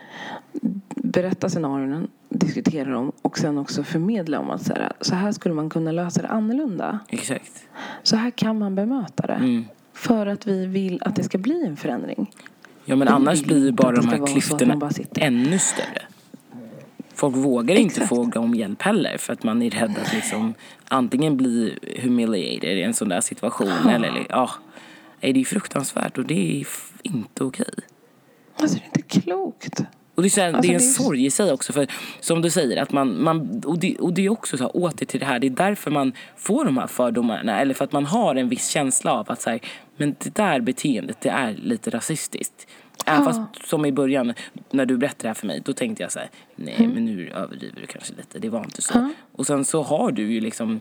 berätta 0.94 1.48
scenarierna, 1.48 2.02
diskutera 2.38 2.90
dem 2.90 3.12
och 3.22 3.38
sen 3.38 3.58
också 3.58 3.84
förmedla 3.84 4.38
om 4.38 4.50
att 4.50 4.62
så 4.62 4.72
här, 4.72 4.92
så 5.00 5.14
här 5.14 5.32
skulle 5.32 5.54
man 5.54 5.70
kunna 5.70 5.92
lösa 5.92 6.22
det 6.22 6.28
annorlunda. 6.28 6.98
Exakt. 7.08 7.66
Så 8.02 8.16
här 8.16 8.30
kan 8.30 8.58
man 8.58 8.74
bemöta 8.74 9.26
det. 9.26 9.32
Mm. 9.32 9.64
För 9.92 10.26
att 10.26 10.46
vi 10.46 10.66
vill 10.66 11.02
att 11.02 11.16
det 11.16 11.24
ska 11.24 11.38
bli 11.38 11.66
en 11.66 11.76
förändring. 11.76 12.30
Ja, 12.84 12.96
men 12.96 13.08
Vi 13.08 13.14
annars 13.14 13.42
blir 13.42 13.58
ju 13.58 13.68
inte 13.68 13.82
bara 13.82 13.96
de 13.96 14.08
här 14.08 14.26
klyftorna 14.26 14.90
ännu 15.16 15.58
större. 15.58 16.02
Folk 17.14 17.36
vågar 17.36 17.76
inte 17.76 17.94
Exakt. 17.94 18.08
fråga 18.08 18.40
om 18.40 18.54
hjälp 18.54 18.82
heller 18.82 19.18
för 19.18 19.32
att 19.32 19.42
man 19.42 19.62
är 19.62 19.70
rädd 19.70 19.94
att 20.02 20.12
liksom 20.12 20.54
antingen 20.88 21.36
bli 21.36 21.78
humiliated 22.02 22.78
i 22.78 22.82
en 22.82 22.94
sån 22.94 23.08
där 23.08 23.20
situation 23.20 23.88
eller 23.88 24.26
ja, 24.28 24.50
det 25.20 25.40
är 25.40 25.44
fruktansvärt 25.44 26.18
och 26.18 26.24
det 26.24 26.60
är 26.60 26.66
inte 27.02 27.44
okej. 27.44 27.74
Alltså 28.56 28.76
det 28.76 28.82
är 28.82 28.86
inte 28.86 29.20
klokt. 29.20 29.82
Och 30.14 30.22
det 30.22 30.28
är, 30.28 30.30
så 30.30 30.40
här, 30.40 30.48
Alltså, 30.48 30.62
det 30.62 30.68
är 30.68 30.72
en 30.72 30.78
det 30.78 30.84
sorg 30.84 31.24
i 31.26 31.30
sig 31.30 31.52
också 31.52 31.72
för 31.72 31.86
som 32.20 32.42
du 32.42 32.50
säger 32.50 32.82
att 32.82 32.92
man, 32.92 33.22
man 33.22 33.62
och, 33.66 33.78
det, 33.78 33.96
och 33.96 34.12
det 34.14 34.24
är 34.26 34.30
också 34.30 34.56
så 34.56 34.64
här, 34.64 34.76
åter 34.76 35.06
till 35.06 35.20
det 35.20 35.26
här, 35.26 35.38
det 35.38 35.46
är 35.46 35.50
därför 35.50 35.90
man 35.90 36.12
får 36.36 36.64
de 36.64 36.78
här 36.78 36.86
fördomarna 36.86 37.60
eller 37.60 37.74
för 37.74 37.84
att 37.84 37.92
man 37.92 38.06
har 38.06 38.34
en 38.34 38.48
viss 38.48 38.68
känsla 38.68 39.12
av 39.12 39.30
att 39.30 39.40
så 39.42 39.50
här, 39.50 39.60
men 39.96 40.16
det 40.18 40.34
där 40.34 40.60
beteendet 40.60 41.20
det 41.20 41.28
är 41.28 41.52
lite 41.54 41.90
rasistiskt. 41.90 42.66
Även 43.06 43.24
Ja. 43.24 43.32
fast 43.32 43.68
som 43.68 43.84
i 43.86 43.92
början 43.92 44.34
när 44.70 44.86
du 44.86 44.96
berättade 44.96 45.22
det 45.22 45.28
här 45.28 45.34
för 45.34 45.46
mig 45.46 45.62
då 45.64 45.72
tänkte 45.72 46.02
jag 46.02 46.12
så 46.12 46.18
här, 46.18 46.30
nej 46.56 46.74
Mm. 46.78 46.90
men 46.90 47.04
nu 47.04 47.28
överdriver 47.30 47.80
du 47.80 47.86
kanske 47.86 48.14
lite, 48.14 48.38
det 48.38 48.48
var 48.48 48.64
inte 48.64 48.82
så. 48.82 49.10
Och 49.32 49.46
sen 49.46 49.64
så 49.64 49.82
har 49.82 50.12
du 50.12 50.32
ju 50.32 50.40
liksom 50.40 50.80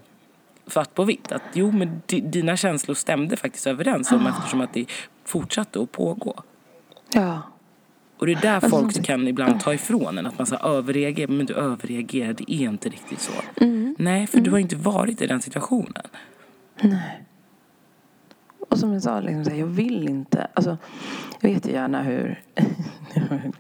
svart 0.67 0.93
på 0.93 1.04
vitt 1.04 1.32
att 1.32 1.41
jo 1.54 1.72
men 1.72 2.02
di, 2.06 2.22
dina 2.22 2.58
känslor 2.58 2.96
stämde 2.96 3.38
faktiskt 3.38 3.67
överens 3.67 4.12
om 4.12 4.28
eftersom 4.28 4.62
att 4.62 4.74
det 4.74 4.86
fortsatte 5.26 5.82
att 5.82 5.91
pågå. 5.91 6.43
Ja. 7.13 7.41
Och 8.17 8.26
det 8.26 8.34
är 8.34 8.41
där 8.41 8.69
folk 8.69 9.06
kan 9.06 9.28
ibland 9.28 9.60
ta 9.60 9.73
ifrån 9.73 10.17
en. 10.17 10.26
Att 10.26 10.38
man 10.38 10.47
så 10.47 10.56
överreagerar. 10.56 11.32
Men 11.32 11.45
du 11.45 11.54
överreagerar, 11.54 12.34
det 12.34 12.52
är 12.54 12.69
inte 12.69 12.89
riktigt 12.89 13.19
så. 13.19 13.32
Nej, 13.97 14.28
för 14.28 14.39
du 14.39 14.52
har 14.52 14.60
inte 14.60 14.76
varit 14.76 15.21
i 15.21 15.28
den 15.28 15.41
situationen. 15.41 16.04
Nej. 16.82 17.23
Och 18.69 18.80
som 18.80 18.93
jag 18.93 19.02
sa, 19.02 19.19
liksom, 19.19 19.45
så 19.45 19.52
här, 19.52 19.58
jag 19.58 19.67
vill 19.67 20.10
inte... 20.10 20.47
Alltså, 20.54 20.78
jag 21.39 21.49
vet 21.49 21.67
ju 21.67 21.71
gärna 21.71 22.02
hur... 22.02 22.41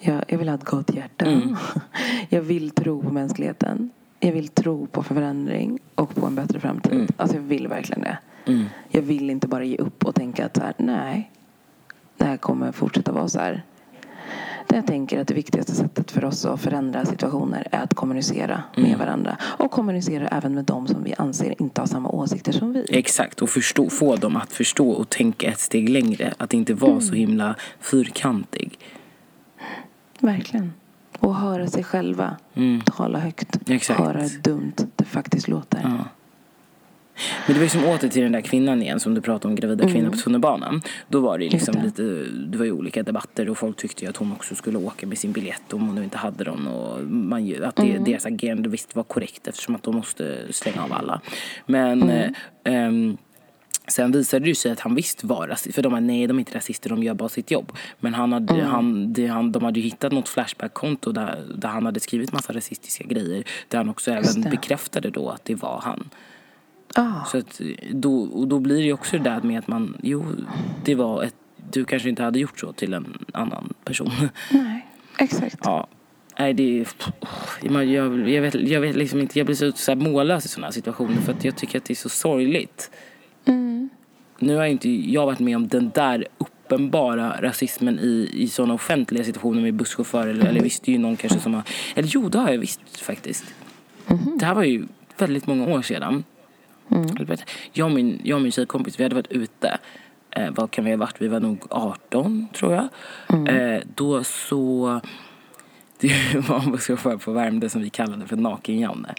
jag, 0.00 0.24
jag 0.28 0.38
vill 0.38 0.48
ha 0.48 0.54
ett 0.54 0.64
gott 0.64 0.94
hjärta. 0.94 1.26
Jag 2.28 2.42
vill 2.42 2.70
tro 2.70 3.02
på 3.02 3.10
mänskligheten. 3.10 3.90
Jag 4.20 4.32
vill 4.32 4.48
tro 4.48 4.86
på 4.86 5.02
förändring 5.02 5.78
och 5.94 6.14
på 6.14 6.26
en 6.26 6.34
bättre 6.34 6.60
framtid. 6.60 7.12
Alltså 7.16 7.36
jag 7.36 7.42
vill 7.42 7.68
verkligen 7.68 8.00
det. 8.00 8.18
Mm. 8.46 8.64
Jag 8.88 9.02
vill 9.02 9.30
inte 9.30 9.48
bara 9.48 9.64
ge 9.64 9.76
upp 9.76 10.04
och 10.04 10.14
tänka 10.14 10.46
att 10.46 10.56
så 10.56 10.62
här, 10.62 10.74
nej, 10.78 11.30
det 12.16 12.24
här 12.24 12.36
kommer 12.36 12.72
fortsätta 12.72 13.12
vara 13.12 13.28
så 13.28 13.38
här. 13.38 13.62
Där 14.70 14.76
jag 14.76 14.86
tänker 14.86 15.20
att 15.20 15.28
det 15.28 15.34
viktigaste 15.34 15.72
sättet 15.74 16.10
för 16.10 16.24
oss 16.24 16.44
att 16.44 16.60
förändra 16.60 17.04
situationer 17.06 17.68
är 17.72 17.82
att 17.82 17.94
kommunicera 17.94 18.62
Mm. 18.76 18.90
med 18.90 18.98
varandra. 18.98 19.36
Och 19.42 19.70
kommunicera 19.70 20.28
även 20.28 20.54
med 20.54 20.64
dem 20.64 20.86
som 20.86 21.04
vi 21.04 21.14
anser 21.18 21.54
inte 21.62 21.80
har 21.80 21.86
samma 21.86 22.08
åsikter 22.08 22.52
som 22.52 22.72
vi. 22.72 22.84
Exakt, 22.88 23.42
och 23.42 23.50
förstå, 23.50 23.90
få 23.90 24.16
dem 24.16 24.36
att 24.36 24.52
förstå 24.52 24.90
och 24.90 25.08
tänka 25.10 25.48
ett 25.48 25.60
steg 25.60 25.88
längre. 25.88 26.34
Att 26.38 26.54
inte 26.54 26.74
vara 26.74 26.90
Mm. 26.92 27.02
så 27.02 27.14
himla 27.14 27.54
fyrkantig. 27.80 28.78
Verkligen. 30.20 30.72
Och 31.18 31.34
höra 31.36 31.66
sig 31.66 31.84
själva 31.84 32.36
tala 32.84 33.18
högt. 33.18 33.56
Mm. 33.66 33.76
Exakt. 33.76 34.00
Höra 34.00 34.20
hur 34.22 34.38
dumt 34.42 34.72
det 34.96 35.04
faktiskt 35.04 35.48
låter. 35.48 35.80
Ja. 35.82 36.04
Men 37.46 37.54
det 37.54 37.60
var 37.60 37.62
ju 37.64 37.68
som 37.68 37.84
åter 37.84 38.08
till 38.08 38.22
den 38.22 38.32
där 38.32 38.40
kvinnan 38.40 38.82
igen 38.82 39.00
som 39.00 39.14
du 39.14 39.20
pratade 39.20 39.48
om, 39.48 39.54
gravida 39.56 39.88
kvinnor 39.88 40.10
på 40.10 40.16
tunnelbanan. 40.16 40.82
Då 41.08 41.20
var 41.20 41.38
det 41.38 41.44
ju 41.44 41.50
liksom 41.50 41.74
Mm. 41.74 41.84
Just 41.84 41.98
lite, 41.98 42.30
det 42.46 42.58
var 42.58 42.64
ju 42.64 42.72
olika 42.72 43.02
debatter 43.02 43.50
och 43.50 43.58
folk 43.58 43.76
tyckte 43.76 44.04
ju 44.04 44.10
att 44.10 44.16
hon 44.16 44.32
också 44.32 44.54
skulle 44.54 44.78
åka 44.78 45.06
med 45.06 45.18
sin 45.18 45.32
biljett 45.32 45.72
om 45.72 45.86
hon 45.86 45.94
nu 45.94 46.04
inte 46.04 46.18
hade 46.18 46.44
den 46.44 46.66
och 46.66 47.04
man, 47.06 47.54
att 47.64 47.76
det, 47.76 47.82
Mm. 47.82 48.04
deras 48.04 48.26
agerande 48.26 48.68
visst 48.68 48.96
var 48.96 49.02
korrekt 49.02 49.48
eftersom 49.48 49.74
att 49.74 49.82
de 49.82 49.94
måste 49.96 50.38
stänga 50.50 50.82
av 50.84 50.92
alla. 50.92 51.20
Men 51.66 52.02
Mm. 52.02 52.34
eh, 52.64 52.74
ehm, 52.74 53.16
Sen 53.88 54.12
visade 54.12 54.44
det 54.44 54.54
sig 54.54 54.72
att 54.72 54.80
han 54.80 54.94
visst 54.94 55.24
var 55.24 55.46
rasist. 55.48 55.74
För 55.74 55.82
de 55.82 55.92
var 55.92 56.00
nej, 56.00 56.26
de 56.26 56.36
är 56.36 56.38
inte 56.40 56.54
rasister, 56.54 56.90
de 56.90 57.02
gör 57.02 57.14
bara 57.14 57.28
sitt 57.28 57.50
jobb. 57.50 57.72
Men 58.00 58.14
han 58.14 58.32
hade, 58.32 58.54
Mm. 58.54 58.66
han, 58.66 59.12
det, 59.12 59.26
han, 59.26 59.52
de 59.52 59.64
hade 59.64 59.80
ju 59.80 59.84
hittat 59.84 60.12
något 60.12 60.28
Flashback-konto 60.28 61.12
där, 61.12 61.44
där 61.54 61.68
han 61.68 61.86
hade 61.86 62.00
skrivit 62.00 62.32
massa 62.32 62.52
rasistiska 62.52 63.04
grejer. 63.04 63.44
Där 63.68 63.78
han 63.78 63.88
också 63.88 64.10
även 64.10 64.40
det. 64.42 64.50
bekräftade 64.50 65.10
då 65.10 65.28
att 65.28 65.44
det 65.44 65.54
var 65.54 65.80
han. 65.84 66.10
Ah, 66.94 67.24
Så 67.24 67.38
att 67.38 67.60
då, 67.90 68.22
och 68.22 68.48
då 68.48 68.58
blir 68.58 68.76
det 68.76 68.82
ju 68.82 68.92
också 68.92 69.18
det 69.18 69.24
där 69.24 69.40
med 69.42 69.58
att 69.58 69.68
man, 69.68 69.96
jo, 70.02 70.26
det 70.84 70.94
var 70.94 71.22
ett, 71.22 71.34
du 71.70 71.84
kanske 71.84 72.08
inte 72.08 72.22
hade 72.22 72.38
gjort 72.38 72.60
så 72.60 72.72
till 72.72 72.94
en 72.94 73.18
annan 73.32 73.74
person. 73.84 74.10
nej, 74.50 74.86
exakt. 75.18 75.58
Ja. 75.62 75.86
Nej, 76.38 76.54
det 76.54 76.80
är... 76.80 76.88
Jag, 77.62 77.84
jag, 77.84 78.28
jag, 78.28 78.42
vet, 78.42 78.54
jag 78.54 78.80
vet 78.80 78.96
liksom 78.96 79.20
inte, 79.20 79.38
jag 79.38 79.46
blir 79.46 79.56
så, 79.56 79.72
så 79.72 79.90
här 79.90 79.96
mållös 79.96 80.44
i 80.44 80.48
sådana 80.48 80.66
här 80.66 80.72
situationer 80.72 81.20
för 81.20 81.32
att 81.32 81.44
jag 81.44 81.56
tycker 81.56 81.78
att 81.78 81.84
det 81.84 81.92
är 81.92 81.96
så 81.96 82.08
sorgligt. 82.08 82.90
Nu 84.38 84.56
har 84.56 84.64
inte 84.64 84.90
jag 84.90 85.26
varit 85.26 85.38
med 85.38 85.56
om 85.56 85.68
den 85.68 85.90
där 85.94 86.26
uppenbara 86.38 87.42
rasismen 87.42 87.98
i, 87.98 88.30
i 88.32 88.48
sådana 88.48 88.74
offentliga 88.74 89.24
situationer 89.24 89.62
med 89.62 89.74
busschaufförer 89.74 90.26
eller, 90.30 90.46
eller 90.46 90.60
visst 90.60 90.82
det 90.82 90.90
är 90.90 90.92
ju 90.92 90.98
någon 90.98 91.16
kanske 91.16 91.40
som 91.40 91.54
har, 91.54 91.62
eller 91.94 92.08
jo 92.12 92.28
det 92.28 92.38
har 92.38 92.50
jag 92.50 92.58
visst 92.58 93.00
faktiskt. 93.00 93.44
Det 94.38 94.44
här 94.44 94.54
var 94.54 94.62
ju 94.62 94.86
väldigt 95.18 95.46
många 95.46 95.66
år 95.66 95.82
sedan. 95.82 96.24
Vet 97.20 97.44
Jag 97.72 97.84
och 97.84 97.92
min, 97.92 98.20
jag 98.24 98.36
och 98.36 98.42
min 98.42 98.52
tjejkompis, 98.52 99.00
vi 99.00 99.02
hade 99.02 99.14
varit 99.14 99.32
ute. 99.32 99.78
Eh, 100.30 100.50
vad 100.50 100.70
kan 100.70 100.84
vi 100.84 100.90
ha 100.90 100.98
varit? 100.98 101.16
Vi 101.18 101.28
var 101.28 101.40
nog 101.40 101.66
18 101.70 102.48
tror 102.52 102.72
jag. 102.74 102.88
Eh, 103.48 103.80
då 103.94 104.24
så... 104.24 105.00
Det 106.00 106.48
var 106.48 106.60
en 106.60 106.72
busschaufför 106.72 107.16
på 107.16 107.32
Värmdö 107.32 107.68
som 107.68 107.82
vi 107.82 107.90
kallade 107.90 108.26
för 108.26 108.36
Naken-Janne. 108.36 109.14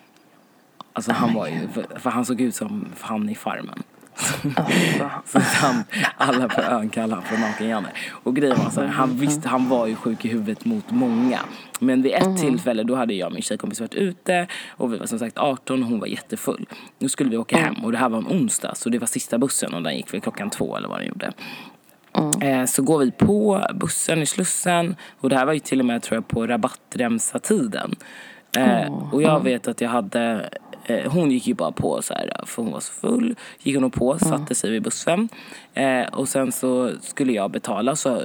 Alltså 0.94 1.12
han 1.12 1.34
var 1.34 1.48
ju, 1.48 1.68
för, 1.68 2.00
för 2.00 2.10
han 2.10 2.26
såg 2.26 2.42
ut 2.42 2.56
som 2.56 2.86
han 3.00 3.30
i 3.30 3.36
Farmen. 3.36 3.84
Så 5.26 5.40
alla 6.18 6.48
på 6.48 6.62
ön 6.62 6.90
kallade 6.90 7.22
han 7.22 7.24
för 7.24 7.38
Naken-Janne. 7.38 7.88
Och 8.24 8.36
grejen 8.36 8.58
var 8.64 8.70
så 8.70 8.82
här, 8.82 8.88
han 8.88 9.18
visste, 9.18 9.50
han 9.50 9.70
var 9.70 9.88
ju 9.88 9.96
sjuk 9.96 10.26
i 10.26 10.28
huvudet 10.28 10.66
mot 10.66 10.92
många. 10.92 11.40
Men 11.80 12.02
vid 12.02 12.14
ett 12.14 12.38
tillfälle 12.38 12.84
då 12.84 12.96
hade 12.96 13.14
jag 13.14 13.28
och 13.28 13.34
min 13.34 13.42
tjejkompis 13.42 13.80
varit 13.80 13.94
ute 13.96 14.48
och 14.70 14.94
vi 14.94 14.98
var 14.98 15.06
som 15.06 15.20
sagt 15.20 15.38
18 15.38 15.84
och 15.84 15.90
hon 15.90 16.00
var 16.00 16.08
jättefull. 16.08 16.66
Nu 17.00 17.10
skulle 17.10 17.30
vi 17.30 17.38
åka 17.38 17.58
hem 17.58 17.74
och 17.84 17.92
det 17.92 17.98
här 17.98 18.10
var 18.10 18.18
en 18.18 18.28
onsdag 18.28 18.76
så 18.76 18.90
det 18.90 19.00
var 19.00 19.08
sista 19.08 19.38
bussen 19.38 19.74
och 19.74 19.84
den 19.84 19.96
gick 19.96 20.14
väl 20.14 20.22
klockan 20.22 20.50
två 20.50 20.78
eller 20.78 20.88
vad 20.90 21.00
den 21.00 21.08
gjorde. 21.08 21.32
Eh, 22.42 22.66
Så 22.66 22.82
går 22.84 23.00
vi 23.00 23.12
på 23.12 23.66
bussen 23.74 24.22
i 24.22 24.26
Slussen 24.26 24.96
och 25.20 25.30
det 25.30 25.38
här 25.38 25.46
var 25.46 25.54
ju 25.54 25.60
till 25.60 25.80
och 25.80 25.86
med 25.86 26.02
tror 26.02 26.16
jag 26.18 26.28
på 26.28 26.48
rabattremsa-tiden. 26.48 27.96
Eh, 28.58 28.94
och 29.12 29.22
jag 29.22 29.44
vet 29.44 29.68
att 29.68 29.82
jag 29.82 29.90
hade, 29.90 30.50
eh, 30.86 31.12
hon 31.12 31.32
gick 31.32 31.48
ju 31.48 31.54
bara 31.54 31.72
på 31.72 32.02
så 32.02 32.14
här 32.14 32.32
för 32.46 32.64
hon 32.64 32.72
var 32.72 32.80
så 32.80 32.94
full. 32.94 33.36
Gick 33.60 33.76
hon 33.76 33.92
på, 33.92 34.20
satte 34.20 34.56
sig 34.56 34.72
vid 34.72 34.82
bussen. 34.82 35.30
Eh, 35.74 36.08
och 36.14 36.30
sen 36.30 36.52
så 36.52 36.92
skulle 37.02 37.34
jag 37.34 37.52
betala 37.52 37.96
så 37.96 38.22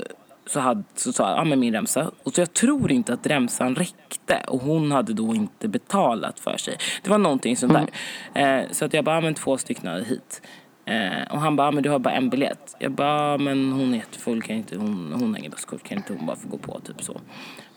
så, 0.47 0.61
hade, 0.61 0.83
så 0.95 1.13
sa 1.13 1.29
jag, 1.29 1.39
ja 1.39 1.45
men 1.45 1.61
min 1.61 1.75
remsa. 1.75 2.11
Och 2.23 2.35
så 2.35 2.41
jag 2.41 2.53
tror 2.55 2.93
inte 2.93 3.13
att 3.13 3.27
remsan 3.27 3.75
räckte 3.75 4.43
och 4.49 4.61
hon 4.61 4.93
hade 4.93 5.13
då 5.13 5.35
inte 5.35 5.69
betalat 5.69 6.41
för 6.41 6.57
sig. 6.57 6.77
Det 7.03 7.11
var 7.11 7.19
någonting 7.19 7.57
sånt 7.57 7.73
där. 7.73 8.61
Eh, 8.61 8.71
så 8.71 8.85
att 8.85 8.95
jag 8.95 9.05
bara, 9.05 9.15
ja 9.15 9.21
men 9.21 9.35
två 9.35 9.59
stycken 9.59 10.05
hit. 10.05 10.43
Eh, 10.85 11.33
och 11.33 11.41
han 11.41 11.57
bara, 11.57 11.71
men 11.71 11.83
du 11.83 11.91
har 11.91 11.99
bara 11.99 12.15
en 12.15 12.31
biljett. 12.31 12.77
Jag 12.79 12.93
bara, 12.93 13.39
men 13.39 13.73
hon 13.73 13.95
är 13.95 13.99
jättefull, 13.99 14.43
kan 14.43 14.57
inte, 14.57 14.77
hon, 14.77 15.13
hon 15.21 15.31
har 15.31 15.39
inget 15.39 15.53
busskort, 15.53 15.83
kan 15.83 15.97
inte 15.97 16.13
hon 16.13 16.27
bara 16.27 16.37
få 16.37 16.49
gå 16.49 16.59
på? 16.59 16.81
Typ 16.81 17.03
så. 17.03 17.21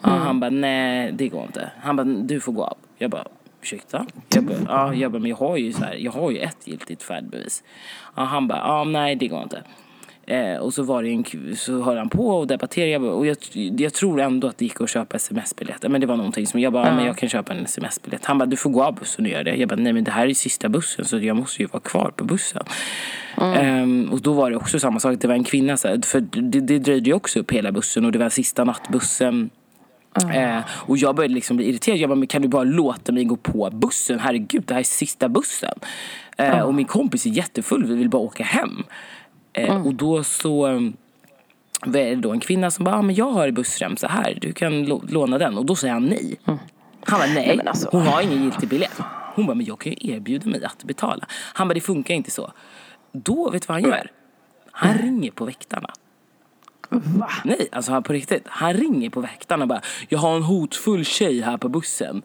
Ja, 0.01 0.09
han 0.09 0.39
bara, 0.39 0.49
nej 0.49 1.11
det 1.11 1.27
går 1.27 1.43
inte. 1.43 1.71
Han 1.81 1.95
bara, 1.95 2.03
du 2.03 2.39
får 2.39 2.51
gå 2.51 2.63
av. 2.63 2.77
Jag 2.97 3.11
bara, 3.11 3.25
ursäkta? 3.61 4.05
Jag 4.35 4.43
bara, 4.43 4.57
ja, 4.67 4.93
jag 4.93 5.11
bara, 5.11 5.19
men 5.19 5.29
jag 5.29 5.37
har 5.37 5.57
ju 5.57 5.73
så 5.73 5.83
här, 5.83 5.93
jag 5.95 6.11
har 6.11 6.31
ju 6.31 6.37
ett 6.39 6.57
giltigt 6.67 7.03
färdbevis. 7.03 7.63
Ja, 8.15 8.23
han 8.23 8.47
bara, 8.47 8.57
ja 8.59 8.83
nej 8.83 9.15
det 9.15 9.27
går 9.27 9.43
inte. 9.43 9.63
Eh, 10.27 10.57
och 10.57 10.73
så 10.73 10.83
var 10.83 11.03
det 11.03 11.09
en, 11.09 11.55
så 11.55 11.81
höll 11.81 11.97
han 11.97 12.09
på 12.09 12.27
och 12.29 12.47
debatterade. 12.47 12.91
Jag 12.91 13.01
bara- 13.01 13.11
Och 13.11 13.25
jag, 13.27 13.37
jag 13.77 13.93
tror 13.93 14.21
ändå 14.21 14.47
att 14.47 14.57
det 14.57 14.65
gick 14.65 14.81
att 14.81 14.89
köpa 14.89 15.15
sms-biljetter. 15.17 15.89
Men 15.89 16.01
det 16.01 16.07
var 16.07 16.17
någonting 16.17 16.47
som 16.47 16.59
jag 16.59 16.73
bara, 16.73 16.87
ja. 16.87 16.95
men 16.95 17.05
jag 17.05 17.17
kan 17.17 17.29
köpa 17.29 17.53
en 17.53 17.65
sms-biljett. 17.65 18.25
Han 18.25 18.37
bara, 18.37 18.45
du 18.45 18.57
får 18.57 18.69
gå 18.69 18.83
av 18.83 18.95
bussen 18.95 19.25
och 19.25 19.31
göra 19.31 19.43
det. 19.43 19.55
Jag 19.55 19.69
bara, 19.69 19.75
nej 19.75 19.93
men 19.93 20.03
det 20.03 20.11
här 20.11 20.27
är 20.27 20.33
sista 20.33 20.69
bussen 20.69 21.05
så 21.05 21.19
jag 21.19 21.35
måste 21.35 21.61
ju 21.61 21.67
vara 21.67 21.81
kvar 21.81 22.11
på 22.15 22.23
bussen. 22.23 22.63
Ehm, 23.37 24.09
och 24.11 24.21
då 24.21 24.33
var 24.33 24.51
det 24.51 24.57
också 24.57 24.79
samma 24.79 24.99
sak. 24.99 25.15
Det 25.19 25.27
var 25.27 25.35
en 25.35 25.43
kvinna, 25.43 25.77
så 25.77 25.87
här, 25.87 26.01
för 26.05 26.19
det, 26.21 26.59
det 26.59 26.79
dröjde 26.79 27.09
ju 27.09 27.13
också 27.13 27.39
upp 27.39 27.51
hela 27.51 27.71
bussen 27.71 28.05
och 28.05 28.11
det 28.11 28.19
var 28.19 28.29
sista 28.29 28.63
nattbussen. 28.63 29.49
Eh, 30.33 30.59
och 30.69 30.97
jag 30.97 31.15
började 31.15 31.33
liksom 31.33 31.57
bli 31.57 31.69
irriterad. 31.69 31.97
Jag 31.97 32.09
bara, 32.09 32.15
men 32.15 32.27
kan 32.27 32.41
du 32.41 32.47
bara 32.47 32.63
låta 32.63 33.11
mig 33.11 33.23
gå 33.23 33.35
på 33.35 33.69
bussen? 33.73 34.19
Herregud, 34.19 34.63
det 34.67 34.73
här 34.73 34.79
är 34.81 34.83
sista 34.83 35.29
bussen. 35.29 35.79
Eh, 36.37 36.59
Och 36.61 36.73
min 36.73 36.85
kompis 36.85 37.25
är 37.25 37.29
jättefull, 37.29 37.85
vi 37.85 37.95
vill 37.95 38.09
bara 38.09 38.21
åka 38.21 38.43
hem. 38.43 38.83
Eh, 39.53 39.87
Och 39.87 39.93
då 39.93 40.23
så 40.23 40.61
var 41.85 41.91
det 41.91 42.15
då 42.15 42.31
en 42.31 42.39
kvinna 42.39 42.71
som 42.71 42.85
bara, 42.85 42.95
ah, 42.95 43.01
men 43.01 43.15
jag 43.15 43.31
har 43.31 43.51
bussremsa 43.51 44.07
här, 44.07 44.37
du 44.41 44.53
kan 44.53 44.85
lå- 44.85 45.11
låna 45.11 45.37
den. 45.37 45.57
Och 45.57 45.65
då 45.65 45.75
säger 45.75 45.93
han 45.93 46.05
nej. 46.05 46.35
Han 47.05 47.19
bara, 47.19 47.27
nej, 47.27 47.55
Nej, 47.57 47.67
alltså- 47.67 47.89
hon 47.91 48.01
har 48.01 48.21
ingen 48.21 48.43
giltig 48.43 48.69
biljett. 48.69 48.99
Hon 49.35 49.45
bara, 49.45 49.55
men 49.55 49.65
jag 49.65 49.79
kan 49.79 49.93
ju 49.93 50.13
erbjuda 50.15 50.49
mig 50.49 50.63
att 50.65 50.83
betala. 50.83 51.25
Han 51.53 51.67
bara, 51.67 51.73
det 51.73 51.81
funkar 51.81 52.13
inte 52.13 52.31
så. 52.31 52.51
Då, 53.11 53.49
vet 53.49 53.61
du 53.61 53.65
vad 53.67 53.81
han 53.81 53.89
gör? 53.91 54.11
Han 54.71 54.97
ringer 54.97 55.31
på 55.31 55.45
väktarna. 55.45 55.89
Va? 56.89 57.29
Nej, 57.45 57.67
alltså 57.71 57.91
han 57.91 58.03
på 58.03 58.13
riktigt. 58.13 58.43
Han 58.45 58.73
ringer 58.73 59.09
på 59.09 59.19
väktarna 59.21 59.63
och 59.63 59.69
bara, 59.69 59.81
jag 60.09 60.19
har 60.19 60.35
en 60.35 60.43
hotfull 60.43 61.05
tjej 61.05 61.41
här 61.41 61.57
på 61.57 61.69
bussen. 61.69 62.21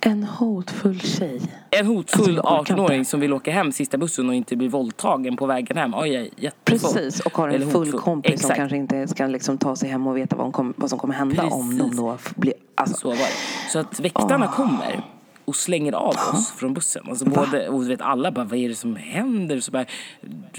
En 0.00 0.24
hotfull 0.24 1.00
tjej. 1.00 1.40
En 1.70 1.86
hotfull 1.86 2.38
Alltså, 2.38 2.50
jag 2.52 2.60
orkar 2.60 2.74
18-åring 2.76 2.98
inte. 2.98 3.10
som 3.10 3.20
vill 3.20 3.32
åka 3.32 3.52
hem 3.52 3.72
sista 3.72 3.98
bussen 3.98 4.28
och 4.28 4.34
inte 4.34 4.56
bli 4.56 4.68
våldtagen 4.68 5.36
på 5.36 5.46
vägen 5.46 5.76
hem. 5.76 5.94
Oj, 5.94 6.08
jag 6.12 6.22
är 6.22 6.28
jättefull. 6.36 6.92
Precis, 6.92 7.20
och 7.20 7.36
har 7.36 7.48
en 7.48 7.54
Eller 7.54 7.66
full 7.66 7.80
hotfull. 7.84 8.00
kompis 8.00 8.30
som 8.30 8.34
Exakt. 8.50 8.56
kanske 8.56 8.76
inte 8.76 9.08
ska 9.08 9.26
liksom 9.26 9.58
ta 9.58 9.76
sig 9.76 9.88
hem 9.88 10.06
och 10.06 10.16
veta 10.16 10.36
vad, 10.36 10.52
kom, 10.52 10.74
vad 10.76 10.90
som 10.90 10.98
kommer 10.98 11.14
hända 11.14 11.42
om 11.44 11.78
de 11.78 11.84
Precis. 11.84 11.96
då 11.96 12.18
blir... 12.36 12.54
Alltså, 12.74 12.96
Så 12.96 13.08
var 13.08 13.16
det. 13.16 13.70
Så 13.72 13.78
att 13.78 14.00
väktarna 14.00 14.46
kommer 14.46 15.04
och 15.44 15.56
slänger 15.56 15.92
av 15.92 16.08
oss 16.08 16.52
från 16.52 16.74
bussen. 16.74 17.06
Alltså 17.08 17.24
både, 17.24 17.68
och 17.68 17.80
du 17.80 17.88
vet, 17.88 18.00
alla 18.00 18.30
bara, 18.30 18.44
vad 18.44 18.58
är 18.58 18.68
det 18.68 18.74
som 18.74 18.96
händer? 18.96 19.60
Så 19.60 19.70
bara, 19.70 19.84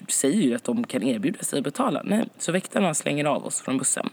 säger 0.08 0.42
ju 0.42 0.56
att 0.56 0.64
de 0.64 0.84
kan 0.84 1.04
erbjuda 1.04 1.44
sig 1.44 1.60
att 1.60 1.64
betala. 1.64 2.02
Nej, 2.06 2.30
så 2.38 2.52
väktarna 2.52 2.94
slänger 2.94 3.26
av 3.26 3.46
oss 3.46 3.62
från 3.62 3.78
bussen. 3.78 4.10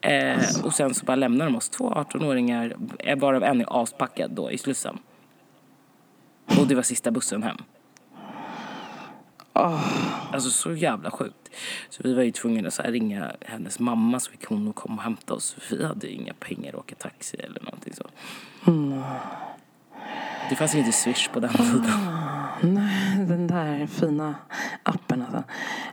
Eh, 0.00 0.64
och 0.64 0.74
sen 0.74 0.94
så 0.94 1.04
bara 1.04 1.16
lämnar 1.16 1.44
de 1.44 1.56
oss 1.56 1.68
två 1.68 1.90
18-åringar, 1.90 2.76
eh, 2.98 3.18
varav 3.18 3.42
en 3.42 3.60
är 3.60 3.82
aspackad 3.82 4.30
då 4.30 4.50
i 4.50 4.58
Slussen. 4.58 4.98
Och 6.58 6.66
det 6.66 6.74
var 6.74 6.82
sista 6.82 7.10
bussen 7.10 7.42
hem. 7.42 7.56
Alltså 9.52 10.50
så 10.50 10.74
jävla 10.74 11.10
sjukt. 11.10 11.50
Så 11.90 12.02
vi 12.04 12.14
var 12.14 12.22
ju 12.22 12.30
tvungna 12.30 12.68
att 12.68 12.80
ringa 12.84 13.32
hennes 13.40 13.78
mamma 13.78 14.20
så 14.20 14.30
fick 14.30 14.44
hon 14.44 14.72
komma 14.72 14.96
och 14.96 15.02
hämta 15.02 15.34
oss. 15.34 15.56
Vi 15.70 15.84
hade 15.84 16.06
ju 16.06 16.12
inga 16.12 16.34
pengar 16.34 16.68
att 16.68 16.78
åka 16.78 16.94
taxi 16.94 17.36
eller 17.36 17.60
någonting 17.62 17.94
så. 17.94 18.04
Det 20.52 20.56
fanns 20.56 20.74
inte 20.74 20.92
Swish 20.92 21.28
på 21.28 21.40
den 21.40 21.50
tiden. 21.50 21.84
nej, 22.60 23.26
den 23.28 23.46
där 23.46 23.86
fina 23.86 24.34
appen 24.82 25.22
alltså. 25.22 25.42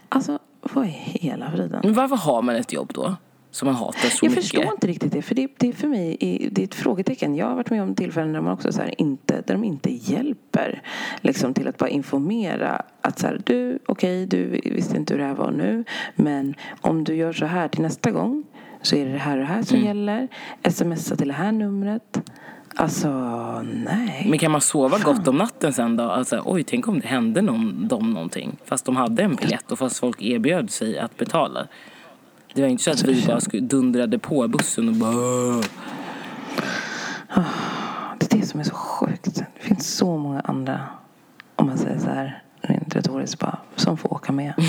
Alltså, 0.08 0.38
vad 0.74 0.84
är 0.84 0.88
hela 0.88 1.50
friden? 1.50 1.80
Men 1.84 1.94
varför 1.94 2.16
har 2.16 2.42
man 2.42 2.56
ett 2.56 2.72
jobb 2.72 2.90
då? 2.94 3.16
Som 3.50 3.66
man 3.66 3.74
hatar 3.74 4.08
så 4.08 4.26
Jag 4.26 4.30
mycket? 4.30 4.44
förstår 4.44 4.64
inte 4.72 4.86
riktigt 4.86 5.12
det. 5.12 5.22
För 5.22 5.34
det, 5.34 5.48
det 5.58 5.68
är 5.68 5.72
för 5.72 5.88
mig 5.88 6.16
det 6.52 6.62
är 6.62 6.64
ett 6.64 6.74
frågetecken. 6.74 7.34
Jag 7.36 7.46
har 7.46 7.54
varit 7.54 7.70
med 7.70 7.82
om 7.82 7.94
tillfällen 7.94 8.32
där 8.32 8.40
man 8.40 8.52
också 8.52 8.72
så 8.72 8.80
här 8.80 9.00
inte, 9.00 9.34
där 9.46 9.54
de 9.54 9.64
inte 9.64 9.92
hjälper 9.92 10.82
liksom 11.20 11.54
till 11.54 11.68
att 11.68 11.78
bara 11.78 11.88
informera 11.90 12.82
att 13.00 13.18
så 13.18 13.26
här, 13.26 13.40
du, 13.44 13.78
okej, 13.86 14.26
du 14.26 14.46
visste 14.64 14.96
inte 14.96 15.14
hur 15.14 15.20
det 15.20 15.26
här 15.26 15.34
var 15.34 15.50
nu, 15.50 15.84
men 16.14 16.54
om 16.80 17.04
du 17.04 17.14
gör 17.14 17.32
så 17.32 17.46
här 17.46 17.68
till 17.68 17.82
nästa 17.82 18.10
gång 18.10 18.44
så 18.82 18.96
är 18.96 19.06
det 19.06 19.12
det 19.12 19.18
här 19.18 19.32
och 19.32 19.38
det 19.40 19.52
här 19.52 19.62
som 19.62 19.76
Mm. 19.76 19.86
gäller. 19.88 20.28
Smsa 20.70 21.16
till 21.16 21.28
det 21.28 21.34
här 21.34 21.52
numret. 21.52 22.22
Alltså, 22.76 23.10
nej. 23.62 24.26
Men 24.30 24.38
kan 24.38 24.50
man 24.50 24.60
sova 24.60 24.98
gott 24.98 25.28
om 25.28 25.36
natten 25.36 25.72
sen 25.72 25.96
då? 25.96 26.04
Alltså, 26.04 26.42
oj, 26.44 26.64
tänk 26.64 26.88
om 26.88 27.00
det 27.00 27.06
hände 27.06 27.42
någon, 27.42 27.88
dem 27.88 28.10
någonting. 28.10 28.56
Fast 28.64 28.84
de 28.84 28.96
hade 28.96 29.22
en 29.22 29.34
biljett 29.34 29.72
och 29.72 29.78
fast 29.78 29.98
folk 29.98 30.22
erbjöd 30.22 30.70
sig 30.70 30.98
att 30.98 31.16
betala. 31.16 31.66
Det 32.54 32.62
var 32.62 32.68
inte 32.68 32.82
så 32.82 32.90
att 32.90 33.04
vi 33.04 33.26
bara 33.26 33.40
dundrade 33.60 34.18
på 34.18 34.48
bussen 34.48 34.88
och 34.88 34.94
bara... 34.94 35.62
Det 38.18 38.34
är 38.34 38.38
det 38.38 38.46
som 38.46 38.60
är 38.60 38.64
så 38.64 38.74
sjukt. 38.74 39.34
Det 39.34 39.46
finns 39.62 39.96
så 39.96 40.16
många 40.16 40.40
andra, 40.40 40.80
om 41.56 41.66
man 41.66 41.78
säger 41.78 41.98
så 41.98 42.06
här, 42.06 42.42
rent 42.60 42.96
retoriskt 42.96 43.40
bara, 43.40 43.58
som 43.76 43.96
får 43.96 44.12
åka 44.12 44.32
med. 44.32 44.54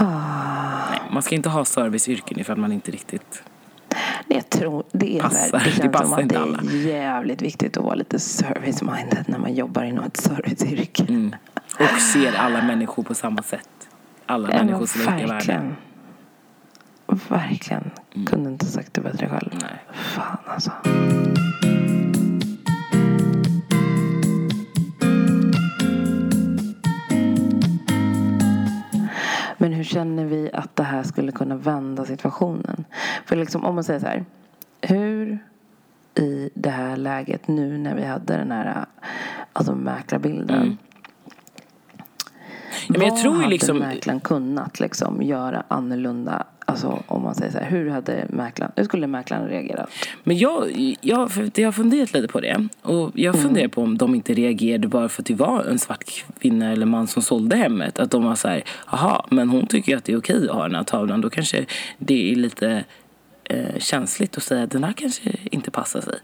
Nej, 0.00 1.00
man 1.10 1.22
ska 1.22 1.34
inte 1.34 1.48
ha 1.48 1.64
serviceyrken 1.64 2.40
ifall 2.40 2.56
man 2.56 2.72
inte 2.72 2.90
riktigt... 2.90 3.42
Jag 4.28 4.50
tror, 4.50 4.84
det, 4.92 5.18
är 5.18 5.22
Passar. 5.22 5.58
det 5.58 5.64
Det 5.64 5.70
känns 5.70 5.92
passar 5.92 6.20
inte 6.20 6.38
det 6.62 6.92
är 6.92 6.98
jävligt 6.98 7.42
viktigt 7.42 7.76
att 7.76 7.84
vara 7.84 7.94
lite 7.94 8.18
service-minded 8.18 9.24
när 9.26 9.38
man 9.38 9.54
jobbar 9.54 9.82
inom 9.84 10.04
ett 10.04 10.16
serviceyrke. 10.16 11.02
Mm. 11.08 11.34
Och 11.80 12.00
ser 12.00 12.32
alla 12.38 12.62
människor 12.64 13.02
på 13.02 13.14
samma 13.14 13.42
sätt. 13.42 13.68
Alla 14.26 14.48
Ja, 14.52 14.64
människors 14.64 14.96
lika 14.96 15.10
värde. 15.10 15.26
verkligen. 15.26 15.76
Verkligen. 17.28 17.90
Kunde 18.26 18.50
inte 18.50 18.66
sagt 18.66 18.94
det 18.94 19.00
bättre 19.00 19.28
själv. 19.28 19.52
Mm. 19.52 19.58
Nej. 19.62 19.80
Fan 19.94 20.38
alltså. 20.46 20.70
Men 29.66 29.72
hur 29.72 29.84
känner 29.84 30.24
vi 30.24 30.50
att 30.52 30.76
det 30.76 30.82
här 30.82 31.02
skulle 31.02 31.32
kunna 31.32 31.56
vända 31.56 32.04
situationen? 32.04 32.84
För 33.24 33.36
liksom 33.36 33.64
om 33.64 33.74
man 33.74 33.84
säger 33.84 34.00
så 34.00 34.06
här. 34.06 34.24
Hur 34.80 35.38
i 36.14 36.50
det 36.54 36.70
här 36.70 36.96
läget 36.96 37.48
nu 37.48 37.78
när 37.78 37.94
vi 37.94 38.04
hade 38.04 38.36
den 38.36 38.50
här 38.50 38.84
alltså 39.52 39.74
mäklarbilden. 39.74 40.62
Mm. 40.62 40.76
Men 42.88 43.00
jag 43.00 43.16
tror 43.16 43.42
ju 43.42 43.48
liksom... 43.48 43.78
mäklaren 43.78 44.20
kunnat 44.20 44.80
liksom 44.80 45.22
göra 45.22 45.64
annorlunda? 45.68 46.44
Alltså 46.76 47.02
om 47.06 47.22
man 47.22 47.34
säger 47.34 47.52
så 47.52 47.58
här, 47.58 47.70
hur 47.70 47.90
hade 47.90 48.26
mäklaren, 48.28 48.72
hur 48.76 48.84
skulle 48.84 49.06
mäklaren 49.06 49.48
reagerat? 49.48 49.90
Men 50.24 50.38
jag, 50.38 50.70
jag, 51.00 51.30
jag 51.54 51.66
har 51.66 51.72
funderat 51.72 52.12
lite 52.12 52.28
på 52.28 52.40
det. 52.40 52.68
Och 52.82 53.10
jag 53.14 53.34
Mm. 53.34 53.46
funderar 53.46 53.68
på 53.68 53.82
om 53.82 53.98
de 53.98 54.14
inte 54.14 54.34
reagerade 54.34 54.88
bara 54.88 55.08
för 55.08 55.22
att 55.22 55.26
det 55.26 55.34
var 55.34 55.64
en 55.64 55.78
svart 55.78 56.04
kvinna 56.40 56.72
eller 56.72 56.86
man 56.86 57.06
som 57.06 57.22
sålde 57.22 57.56
hemmet. 57.56 57.98
Att 57.98 58.10
de 58.10 58.24
var 58.24 58.34
så 58.34 58.48
här, 58.48 58.62
aha, 58.86 59.26
men 59.30 59.48
hon 59.48 59.66
tycker 59.66 59.96
att 59.96 60.04
det 60.04 60.12
är 60.12 60.18
okej 60.18 60.48
att 60.48 60.54
ha 60.56 60.62
den 60.62 60.74
här 60.74 60.84
tavlan. 60.84 61.20
Då 61.20 61.30
kanske 61.30 61.64
det 61.98 62.32
är 62.32 62.36
lite 62.36 62.84
eh, 63.44 63.78
känsligt 63.78 64.36
att 64.36 64.42
säga 64.42 64.62
att 64.62 64.70
den 64.70 64.84
här 64.84 64.92
kanske 64.92 65.30
inte 65.44 65.70
passar 65.70 66.00
sig. 66.00 66.18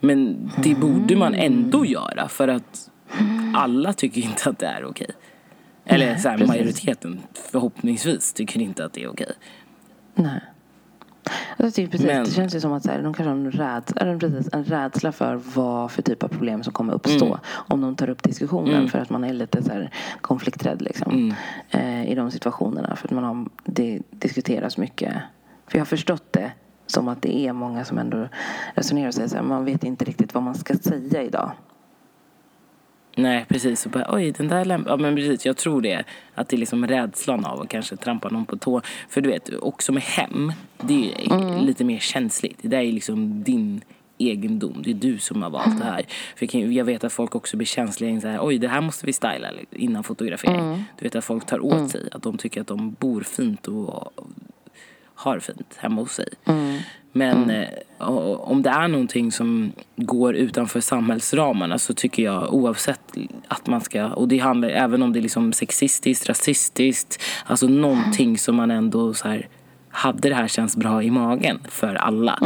Men 0.00 0.50
det 0.62 0.74
borde 0.74 1.16
man 1.16 1.34
ändå 1.34 1.86
göra 1.86 2.28
för 2.28 2.48
att 2.48 2.90
alla 3.54 3.92
tycker 3.92 4.20
inte 4.20 4.50
att 4.50 4.58
det 4.58 4.66
är 4.66 4.84
okej. 4.84 5.10
Eller 5.84 6.16
så 6.16 6.28
här, 6.28 6.46
majoriteten 6.46 7.20
förhoppningsvis 7.50 8.32
tycker 8.32 8.60
inte 8.60 8.84
att 8.84 8.92
det 8.92 9.02
är 9.02 9.08
okej. 9.08 9.32
Nej. 10.14 10.40
Alltså, 11.50 11.64
jag 11.64 11.74
tycker 11.74 11.90
precis, 11.90 12.06
Men- 12.06 12.24
Det 12.24 12.30
känns 12.30 12.54
ju 12.54 12.60
som 12.60 12.72
att 12.72 12.82
så 12.82 12.90
här, 12.90 13.02
de 13.02 13.14
kanske 13.14 13.30
har 13.30 13.36
en, 13.36 13.50
räds, 13.52 13.92
eller 13.96 14.18
precis, 14.18 14.48
en 14.52 14.64
rädsla 14.64 15.12
för 15.12 15.34
vad 15.54 15.90
för 15.90 16.02
typ 16.02 16.22
av 16.22 16.28
problem 16.28 16.62
som 16.62 16.72
kommer 16.72 16.92
uppstå 16.92 17.26
Mm. 17.26 17.38
om 17.46 17.80
de 17.80 17.96
tar 17.96 18.08
upp 18.10 18.22
diskussionen 18.22 18.88
för 18.88 18.98
att 18.98 19.10
man 19.10 19.24
är 19.24 19.32
lite 19.32 19.62
så 19.62 19.72
här, 19.72 19.90
konflikträdd 20.20 20.82
liksom, 20.82 21.12
Mm. 21.12 21.34
eh, 21.70 22.10
i 22.12 22.14
de 22.14 22.30
situationerna. 22.30 22.96
För 22.96 23.08
att 23.08 23.12
man 23.12 23.24
har, 23.24 23.46
det 23.64 24.00
diskuteras 24.10 24.78
mycket. 24.78 25.12
För 25.66 25.78
jag 25.78 25.80
har 25.80 25.86
förstått 25.86 26.32
det 26.32 26.52
som 26.86 27.08
att 27.08 27.22
det 27.22 27.38
är 27.46 27.52
många 27.52 27.84
som 27.84 27.98
ändå 27.98 28.28
resonerar 28.74 29.08
och 29.08 29.14
säger 29.14 29.28
så 29.28 29.36
här, 29.36 29.42
man 29.42 29.64
vet 29.64 29.84
inte 29.84 30.04
riktigt 30.04 30.34
vad 30.34 30.42
man 30.42 30.54
ska 30.54 30.74
säga 30.74 31.22
idag. 31.22 31.52
Nej, 33.16 33.44
precis. 33.48 33.86
Och 33.86 33.92
bara, 33.92 34.06
Oj, 34.08 34.30
den 34.32 34.48
där 34.48 34.64
lämp- 34.64 34.84
Ja, 34.88 34.96
men 34.96 35.16
precis. 35.16 35.46
Jag 35.46 35.56
tror 35.56 35.82
det. 35.82 36.04
Att 36.34 36.48
det 36.48 36.56
är 36.56 36.58
liksom 36.58 36.86
rädslan 36.86 37.44
av 37.44 37.60
att 37.60 37.68
kanske 37.68 37.96
trampa 37.96 38.28
någon 38.28 38.44
på 38.44 38.56
tå. 38.56 38.80
För 39.08 39.20
du 39.20 39.28
vet, 39.30 39.50
också 39.54 39.92
med 39.92 40.02
hem. 40.02 40.52
Det 40.80 41.12
är 41.12 41.32
Mm. 41.34 41.64
lite 41.64 41.84
mer 41.84 41.98
känsligt. 41.98 42.58
Det 42.62 42.68
där 42.68 42.78
är 42.80 42.92
liksom 42.92 43.42
din 43.44 43.80
egendom. 44.18 44.82
Det 44.84 44.90
är 44.90 44.94
du 44.94 45.18
som 45.18 45.42
har 45.42 45.50
valt 45.50 45.78
det 45.78 45.84
här. 45.84 46.02
För 46.36 46.44
jag, 46.44 46.50
kan, 46.50 46.72
jag 46.74 46.84
vet 46.84 47.04
att 47.04 47.12
folk 47.12 47.34
också 47.34 47.56
blir 47.56 47.66
känsliga. 47.66 48.20
Så 48.20 48.28
här, 48.28 48.38
Oj, 48.42 48.58
det 48.58 48.68
här 48.68 48.80
måste 48.80 49.06
vi 49.06 49.12
styla 49.12 49.48
innan 49.70 50.04
fotografering. 50.04 50.60
Mm. 50.60 50.82
Du 50.98 51.04
vet 51.04 51.14
att 51.16 51.24
folk 51.24 51.46
tar 51.46 51.64
åt 51.64 51.90
sig. 51.90 52.08
Att 52.12 52.22
de 52.22 52.38
tycker 52.38 52.60
att 52.60 52.66
de 52.66 52.96
bor 53.00 53.20
fint 53.20 53.68
och 53.68 54.12
har 55.22 55.38
fint 55.38 55.74
hemma 55.76 56.00
hos 56.00 56.12
sig. 56.12 56.28
Men 57.12 57.50
eh, 57.50 57.68
o- 58.00 58.36
om 58.36 58.62
det 58.62 58.70
är 58.70 58.88
någonting 58.88 59.32
som 59.32 59.72
går 59.96 60.34
utanför 60.34 60.80
samhällsramarna 60.80 61.78
så 61.78 61.94
tycker 61.94 62.22
jag 62.22 62.54
oavsett 62.54 63.00
att 63.48 63.66
man 63.66 63.80
ska, 63.80 64.06
och 64.08 64.28
det 64.28 64.38
handlar 64.38 64.68
även 64.68 65.02
om 65.02 65.12
det 65.12 65.18
är 65.18 65.22
liksom 65.22 65.52
sexistiskt, 65.52 66.28
rasistiskt, 66.28 67.22
alltså 67.46 67.66
någonting 67.66 68.38
som 68.38 68.56
man 68.56 68.70
ändå 68.70 69.14
så 69.14 69.28
här, 69.28 69.48
hade 69.90 70.28
det 70.28 70.34
här 70.34 70.48
känns 70.48 70.76
bra 70.76 71.02
i 71.02 71.10
magen 71.10 71.58
för 71.68 71.94
alla. 71.94 72.38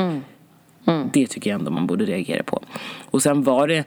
Det 1.12 1.26
tycker 1.26 1.50
jag 1.50 1.58
ändå 1.58 1.70
man 1.70 1.86
borde 1.86 2.04
reagera 2.04 2.42
på. 2.42 2.62
Och 3.10 3.22
sen 3.22 3.42
var 3.42 3.68
det 3.68 3.84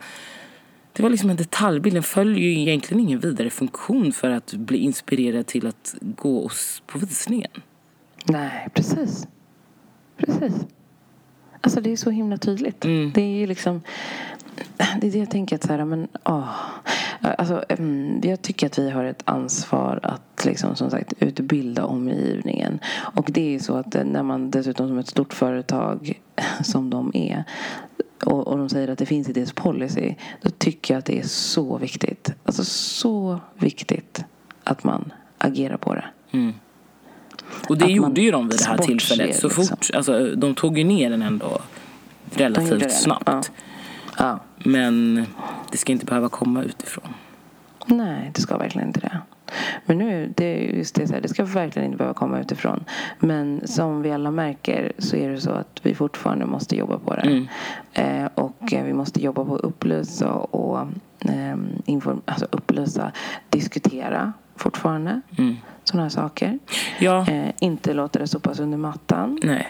det 0.92 1.02
var 1.02 1.10
liksom 1.10 1.30
en 1.30 1.36
detaljbild. 1.36 1.96
Den 1.96 2.02
följer 2.02 2.48
ju 2.50 2.60
egentligen 2.60 3.00
ingen 3.00 3.18
vidare 3.20 3.50
funktion 3.50 4.12
för 4.12 4.30
att 4.30 4.52
bli 4.54 4.78
inspirerad 4.78 5.46
till 5.46 5.66
att 5.66 5.94
gå 6.00 6.44
oss 6.44 6.82
på 6.86 6.98
visningen. 6.98 7.50
Nej, 8.30 8.68
precis. 8.74 9.26
Precis. 10.16 10.66
Alltså 11.60 11.80
det 11.80 11.92
är 11.92 11.96
så 11.96 12.10
himla 12.10 12.36
tydligt. 12.36 12.84
Mm. 12.84 13.12
Det 13.14 13.22
är 13.22 13.36
ju 13.36 13.46
liksom... 13.46 13.82
Det 15.00 15.06
är 15.06 15.10
det 15.10 15.18
jag 15.18 15.30
tänker 15.30 15.56
att 15.56 15.62
så 15.62 15.72
här, 15.72 15.84
men 15.84 16.08
åh. 16.24 16.54
Alltså, 17.20 17.64
mm, 17.68 18.20
jag 18.24 18.42
tycker 18.42 18.66
att 18.66 18.78
vi 18.78 18.90
har 18.90 19.04
ett 19.04 19.22
ansvar 19.24 20.00
att 20.02 20.44
liksom, 20.44 20.76
som 20.76 20.90
sagt 20.90 21.12
utbilda 21.18 21.84
omgivningen. 21.84 22.78
Och 23.14 23.30
det 23.32 23.54
är 23.54 23.58
så 23.58 23.74
att 23.76 23.94
eh, 23.94 24.04
när 24.04 24.22
man 24.22 24.50
dessutom 24.50 24.88
som 24.88 24.98
ett 24.98 25.08
stort 25.08 25.32
företag 25.32 26.20
som 26.62 26.90
de 26.90 27.10
är 27.14 27.44
och, 28.24 28.48
och 28.48 28.58
de 28.58 28.68
säger 28.68 28.88
att 28.88 28.98
det 28.98 29.06
finns 29.06 29.28
i 29.28 29.32
deras 29.32 29.52
policy 29.52 30.14
då 30.42 30.50
tycker 30.50 30.94
jag 30.94 30.98
att 30.98 31.04
det 31.04 31.18
är 31.18 31.26
så 31.26 31.78
viktigt. 31.78 32.34
Alltså 32.44 32.64
så 32.64 33.40
viktigt 33.58 34.24
att 34.64 34.84
man 34.84 35.12
agerar 35.38 35.76
på 35.76 35.94
det. 35.94 36.04
Och 37.68 37.78
det 37.78 37.86
gjorde 37.92 38.20
ju 38.20 38.30
de 38.30 38.48
vid 38.48 38.58
det 38.58 38.64
här 38.64 38.78
tillfället. 38.78 39.36
Så 39.36 39.46
liksom. 39.46 39.66
fort, 39.66 39.86
alltså, 39.94 40.34
de 40.36 40.54
tog 40.54 40.78
ju 40.78 40.84
ner 40.84 41.10
den 41.10 41.22
ändå 41.22 41.58
De 42.34 42.42
relativt 42.44 42.80
det. 42.80 42.90
snabbt. 42.90 43.28
Ja. 43.28 43.42
Ja. 44.18 44.38
Men 44.64 45.26
det 45.70 45.78
ska 45.78 45.92
inte 45.92 46.06
behöva 46.06 46.28
komma 46.28 46.62
utifrån. 46.62 47.14
Nej, 47.86 48.30
det 48.34 48.40
ska 48.40 48.58
verkligen 48.58 48.88
inte 48.88 49.00
det. 49.00 49.18
Men 49.86 49.98
nu, 49.98 50.32
det 50.36 50.44
är 50.44 50.76
just 50.76 50.94
det, 50.94 51.06
så 51.06 51.14
här, 51.14 51.20
det 51.20 51.28
ska 51.28 51.44
verkligen 51.44 51.86
inte 51.86 51.98
behöva 51.98 52.14
komma 52.14 52.40
utifrån. 52.40 52.84
Men 53.18 53.60
som 53.68 54.02
vi 54.02 54.12
alla 54.12 54.30
märker 54.30 54.92
så 54.98 55.16
är 55.16 55.30
det 55.30 55.40
så 55.40 55.50
att 55.50 55.80
vi 55.82 55.94
fortfarande 55.94 56.46
måste 56.46 56.76
jobba 56.76 56.98
på 56.98 57.14
det. 57.14 57.20
Mm. 57.20 57.46
Eh, 57.92 58.28
och 58.34 58.72
eh, 58.72 58.84
vi 58.84 58.92
måste 58.92 59.22
jobba 59.22 59.44
på 59.44 59.54
att 59.54 59.60
upplysa 59.60 60.32
och 60.32 60.78
eh, 61.18 61.56
inform- 61.86 62.20
alltså 62.24 62.46
upplysa, 62.50 63.12
diskutera 63.50 64.32
fortfarande. 64.56 65.20
Mm. 65.38 65.56
Sådana 65.90 66.10
saker. 66.10 66.58
Ja, 66.98 67.26
Eh, 67.28 67.50
inte 67.60 67.94
låta 67.94 68.18
det 68.18 68.26
sopas 68.26 68.60
under 68.60 68.78
mattan. 68.78 69.38
nej. 69.42 69.68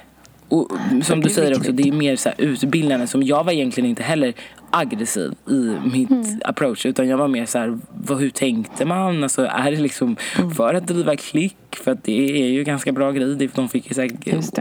Och 0.49 0.73
som 1.03 1.21
du 1.21 1.29
säger 1.29 1.57
också, 1.59 1.73
det 1.73 1.89
är 1.89 1.93
mer 1.93 2.17
så 2.17 2.29
här 2.29 2.41
utbildande. 2.41 3.07
Som 3.07 3.23
jag 3.23 3.45
var 3.45 3.53
egentligen 3.53 3.91
inte 3.91 4.03
heller 4.03 4.33
aggressiv 4.71 5.33
i 5.51 5.77
mitt 5.93 6.11
Mm. 6.11 6.41
approach. 6.45 6.87
Utan 6.87 7.09
jag 7.09 7.17
var 7.19 7.29
mer 7.29 7.47
så 7.47 7.59
här, 7.59 7.79
vad, 7.91 8.19
hur 8.21 8.31
tänkte 8.31 8.85
man? 8.85 9.23
Alltså, 9.23 9.45
är 9.47 9.71
det 9.71 9.77
liksom 9.81 10.17
Mm. 10.39 10.51
för 10.51 10.75
att 10.75 10.87
driva 10.87 11.17
klick? 11.17 11.57
För 11.73 11.93
att 11.93 12.05
det 12.05 12.43
är 12.43 12.47
ju 12.49 12.65
ganska 12.65 12.93
bra 12.93 13.13
grej. 13.13 13.49
De 13.55 13.69
fick 13.69 13.97
ju 13.99 14.09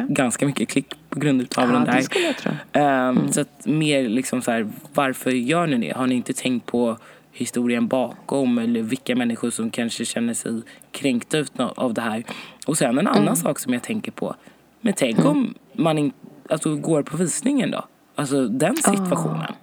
ganska 0.09 0.45
mycket 0.45 0.69
klick 0.69 0.93
på 1.09 1.19
grund 1.19 1.41
av 1.57 1.67
den 1.67 1.75
Ja, 1.75 1.85
där. 1.85 1.97
det 1.97 2.03
skulle 2.03 2.25
jag 2.25 2.37
tro. 2.37 2.51
Ehm, 2.73 3.31
Så 3.31 3.41
att 3.41 3.65
mer 3.65 4.09
liksom 4.09 4.41
så 4.41 4.51
här, 4.51 4.67
varför 4.93 5.31
gör 5.31 5.67
ni 5.67 5.77
det? 5.77 5.97
Har 5.97 6.07
ni 6.07 6.15
inte 6.15 6.33
tänkt 6.33 6.65
på 6.65 6.97
historien 7.31 7.87
bakom 7.87 8.57
eller 8.57 8.81
vilka 8.81 9.15
människor 9.15 9.49
som 9.49 9.69
kanske 9.71 10.05
känner 10.05 10.33
sig 10.33 10.61
kränkta 10.91 11.37
ut 11.37 11.59
av 11.59 11.93
det 11.93 12.01
här? 12.01 12.23
Och 12.67 12.77
sen 12.77 12.97
en 12.97 13.07
annan 13.07 13.35
sak 13.35 13.59
som 13.59 13.73
jag 13.73 13.83
tänker 13.83 14.11
på. 14.11 14.35
Men 14.81 14.93
tänk 14.93 15.25
om 15.25 15.53
man 15.73 15.97
in, 15.97 16.11
alltså, 16.49 16.75
går 16.75 17.03
på 17.03 17.17
visningen 17.17 17.71
då? 17.71 17.85
Alltså 18.15 18.47
den 18.47 18.75
situationen. 18.77 19.53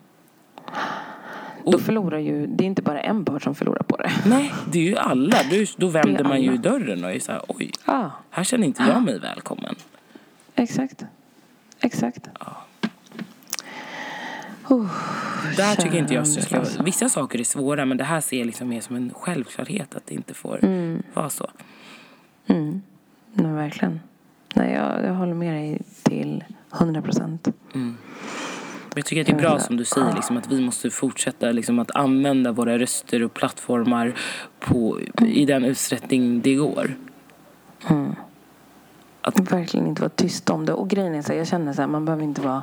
Då 1.72 1.78
förlorar 1.78 2.18
ju, 2.18 2.46
det 2.46 2.64
är 2.64 2.66
inte 2.66 2.82
bara 2.82 3.00
en 3.00 3.24
part 3.24 3.42
som 3.42 3.54
förlorar 3.54 3.82
på 3.82 3.96
det. 3.96 4.10
Nej, 4.26 4.52
det 4.72 4.78
är 4.78 4.82
ju 4.82 4.96
alla. 4.96 5.36
Då, 5.50 5.64
då 5.76 5.86
vänder 5.86 6.24
man 6.24 6.42
ju 6.42 6.48
alla. 6.48 6.54
i 6.54 6.58
dörren 6.58 7.04
och 7.04 7.10
är 7.10 7.18
så 7.20 7.32
här, 7.32 7.42
oj, 7.48 7.70
Ja, 7.86 8.10
här 8.30 8.44
känner 8.44 8.66
inte 8.66 8.82
jag 8.82 9.02
mig 9.02 9.18
välkommen. 9.18 9.74
exakt. 10.54 11.04
Exakt. 11.80 12.28
Oh, 14.68 14.86
Där 15.56 15.74
tycker 15.74 15.98
inte 15.98 16.14
jag 16.14 16.26
ska, 16.26 16.58
alltså. 16.58 16.82
Vissa 16.82 17.08
saker 17.08 17.40
är 17.40 17.44
svåra 17.44 17.84
men 17.84 17.96
det 17.96 18.04
här 18.04 18.20
ser 18.20 18.38
jag 18.38 18.46
liksom 18.46 18.68
mer 18.68 18.80
som 18.80 18.96
en 18.96 19.14
självklarhet 19.14 19.94
att 19.94 20.06
det 20.06 20.14
inte 20.14 20.34
får 20.34 20.60
vara 21.14 21.30
så. 21.30 21.50
Mm. 22.46 22.82
Nej, 23.32 23.52
verkligen. 23.52 24.00
Nej, 24.54 24.72
jag, 24.72 25.04
jag 25.04 25.14
håller 25.14 25.34
med 25.34 25.54
dig 25.54 25.82
till 26.02 26.44
100 26.74 27.02
procent. 27.02 27.48
Men 27.72 27.96
Jag 28.94 29.06
tycker 29.06 29.20
att 29.20 29.26
det 29.26 29.32
är 29.32 29.38
bra 29.38 29.58
som 29.58 29.76
du 29.76 29.84
säger 29.84 30.14
liksom, 30.14 30.36
att 30.36 30.52
vi 30.52 30.60
måste 30.60 30.90
fortsätta 30.90 31.52
liksom, 31.52 31.78
att 31.78 31.90
använda 31.90 32.52
våra 32.52 32.78
röster 32.78 33.22
och 33.22 33.34
plattformar 33.34 34.14
på, 34.58 35.00
i 35.26 35.44
den 35.44 35.64
utsträckning 35.64 36.40
det 36.40 36.54
går. 36.54 36.96
Att... 39.20 39.52
Verkligen 39.52 39.86
inte 39.86 40.02
vara 40.02 40.10
tyst 40.10 40.50
om 40.50 40.66
det. 40.66 40.72
Och 40.72 40.88
grejen 40.88 41.14
är 41.14 41.22
så 41.22 41.32
här, 41.32 41.38
jag 41.38 41.46
känner 41.46 41.72
så 41.72 41.80
här, 41.80 41.88
man 41.88 42.04
behöver 42.04 42.24
inte 42.24 42.40
vara 42.40 42.62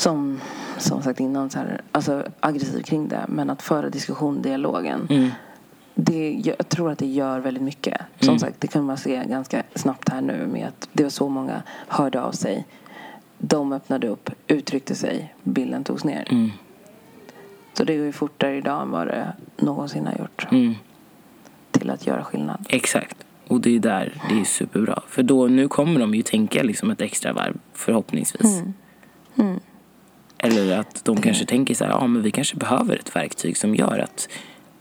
som, 0.00 0.40
som 0.78 1.02
sagt 1.02 1.20
innan 1.20 1.50
så 1.50 1.58
här, 1.58 1.80
alltså 1.92 2.24
aggressiv 2.40 2.82
kring 2.82 3.08
det. 3.08 3.24
Men 3.28 3.50
att 3.50 3.62
föra 3.62 3.88
diskussion, 3.90 4.42
dialogen. 4.42 5.06
Mm. 5.10 5.30
Det, 5.94 6.40
jag 6.44 6.68
tror 6.68 6.90
att 6.92 6.98
det 6.98 7.06
gör 7.06 7.40
väldigt 7.40 7.62
mycket. 7.62 8.00
Som 8.20 8.28
Mm. 8.28 8.38
sagt, 8.38 8.60
det 8.60 8.66
kan 8.66 8.84
man 8.84 8.96
se 8.96 9.24
ganska 9.28 9.62
snabbt 9.74 10.08
här 10.08 10.20
nu 10.20 10.46
med 10.46 10.68
att 10.68 10.88
det 10.92 11.02
var 11.02 11.10
så 11.10 11.28
många 11.28 11.62
hörde 11.88 12.22
av 12.22 12.32
sig. 12.32 12.66
De 13.38 13.72
öppnade 13.72 14.08
upp, 14.08 14.30
uttryckte 14.46 14.94
sig, 14.94 15.34
bilden 15.42 15.84
togs 15.84 16.04
ner. 16.04 16.26
Mm. 16.30 16.50
Så 17.72 17.84
det 17.84 17.96
går 17.96 18.06
ju 18.06 18.12
fortare 18.12 18.56
idag 18.56 18.82
än 18.82 18.90
vad 18.90 19.06
det 19.06 19.32
någonsin 19.56 20.06
har 20.06 20.14
gjort. 20.18 20.46
Mm. 20.50 20.74
Till 21.70 21.90
att 21.90 22.06
göra 22.06 22.24
skillnad. 22.24 22.66
Exakt. 22.68 23.16
Och 23.48 23.60
det 23.60 23.76
är 23.76 23.80
där 23.80 24.22
det 24.28 24.40
är 24.40 24.44
superbra. 24.44 25.02
För 25.08 25.22
då, 25.22 25.46
nu 25.46 25.68
kommer 25.68 26.00
de 26.00 26.14
ju 26.14 26.22
tänka 26.22 26.62
liksom 26.62 26.90
ett 26.90 27.00
extra 27.00 27.32
varv, 27.32 27.56
förhoppningsvis. 27.72 28.62
Eller 30.42 30.78
att 30.78 31.04
de 31.04 31.20
kanske 31.20 31.44
tänker 31.46 31.74
så 31.74 31.84
här, 31.84 31.90
ja 31.92 32.06
men 32.06 32.22
vi 32.22 32.30
kanske 32.30 32.56
behöver 32.56 32.96
ett 32.96 33.16
verktyg 33.16 33.56
som 33.56 33.74
gör 33.74 33.98
att 33.98 34.28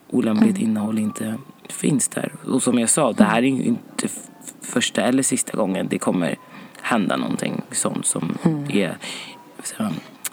olämpligt 0.09 0.57
innehåll 0.57 0.99
inte 0.99 1.35
finns 1.69 2.07
där. 2.07 2.33
Och 2.47 2.63
som 2.63 2.79
jag 2.79 2.89
sa, 2.89 3.11
det 3.13 3.23
här 3.23 3.37
är 3.37 3.47
ju 3.47 3.63
inte 3.63 4.05
f- 4.05 4.51
första 4.61 5.01
eller 5.01 5.23
sista 5.23 5.57
gången 5.57 5.87
det 5.89 5.99
kommer 5.99 6.35
hända 6.81 7.17
någonting 7.17 7.61
sånt 7.71 8.05
som 8.05 8.37
är 8.69 8.97
så, 9.63 9.89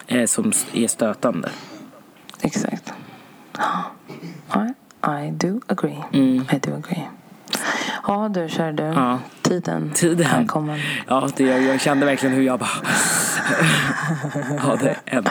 eh, 0.07 0.27
som 0.27 0.53
är 0.73 0.87
stötande. 0.89 1.51
Exakt. 2.43 2.93
I, 4.55 4.73
I 5.27 5.31
do 5.31 5.61
agree. 5.67 5.99
Mm. 6.13 6.35
I 6.53 6.59
do 6.59 6.75
agree. 6.75 7.05
Ja, 8.07 8.29
du 8.29 8.49
kör 8.49 8.73
du. 8.73 8.83
Ja. 8.83 9.19
Tiden, 9.43 9.91
Tiden. 9.95 10.27
är 10.27 10.47
kommen. 10.47 10.81
Ja, 11.09 11.29
det, 11.37 11.45
jag, 11.45 11.63
jag 11.63 11.81
kände 11.81 12.07
verkligen 12.07 12.35
hur 12.35 12.43
jag 12.43 12.59
bara 12.59 12.69
hade 14.59 14.97
en 15.05 15.25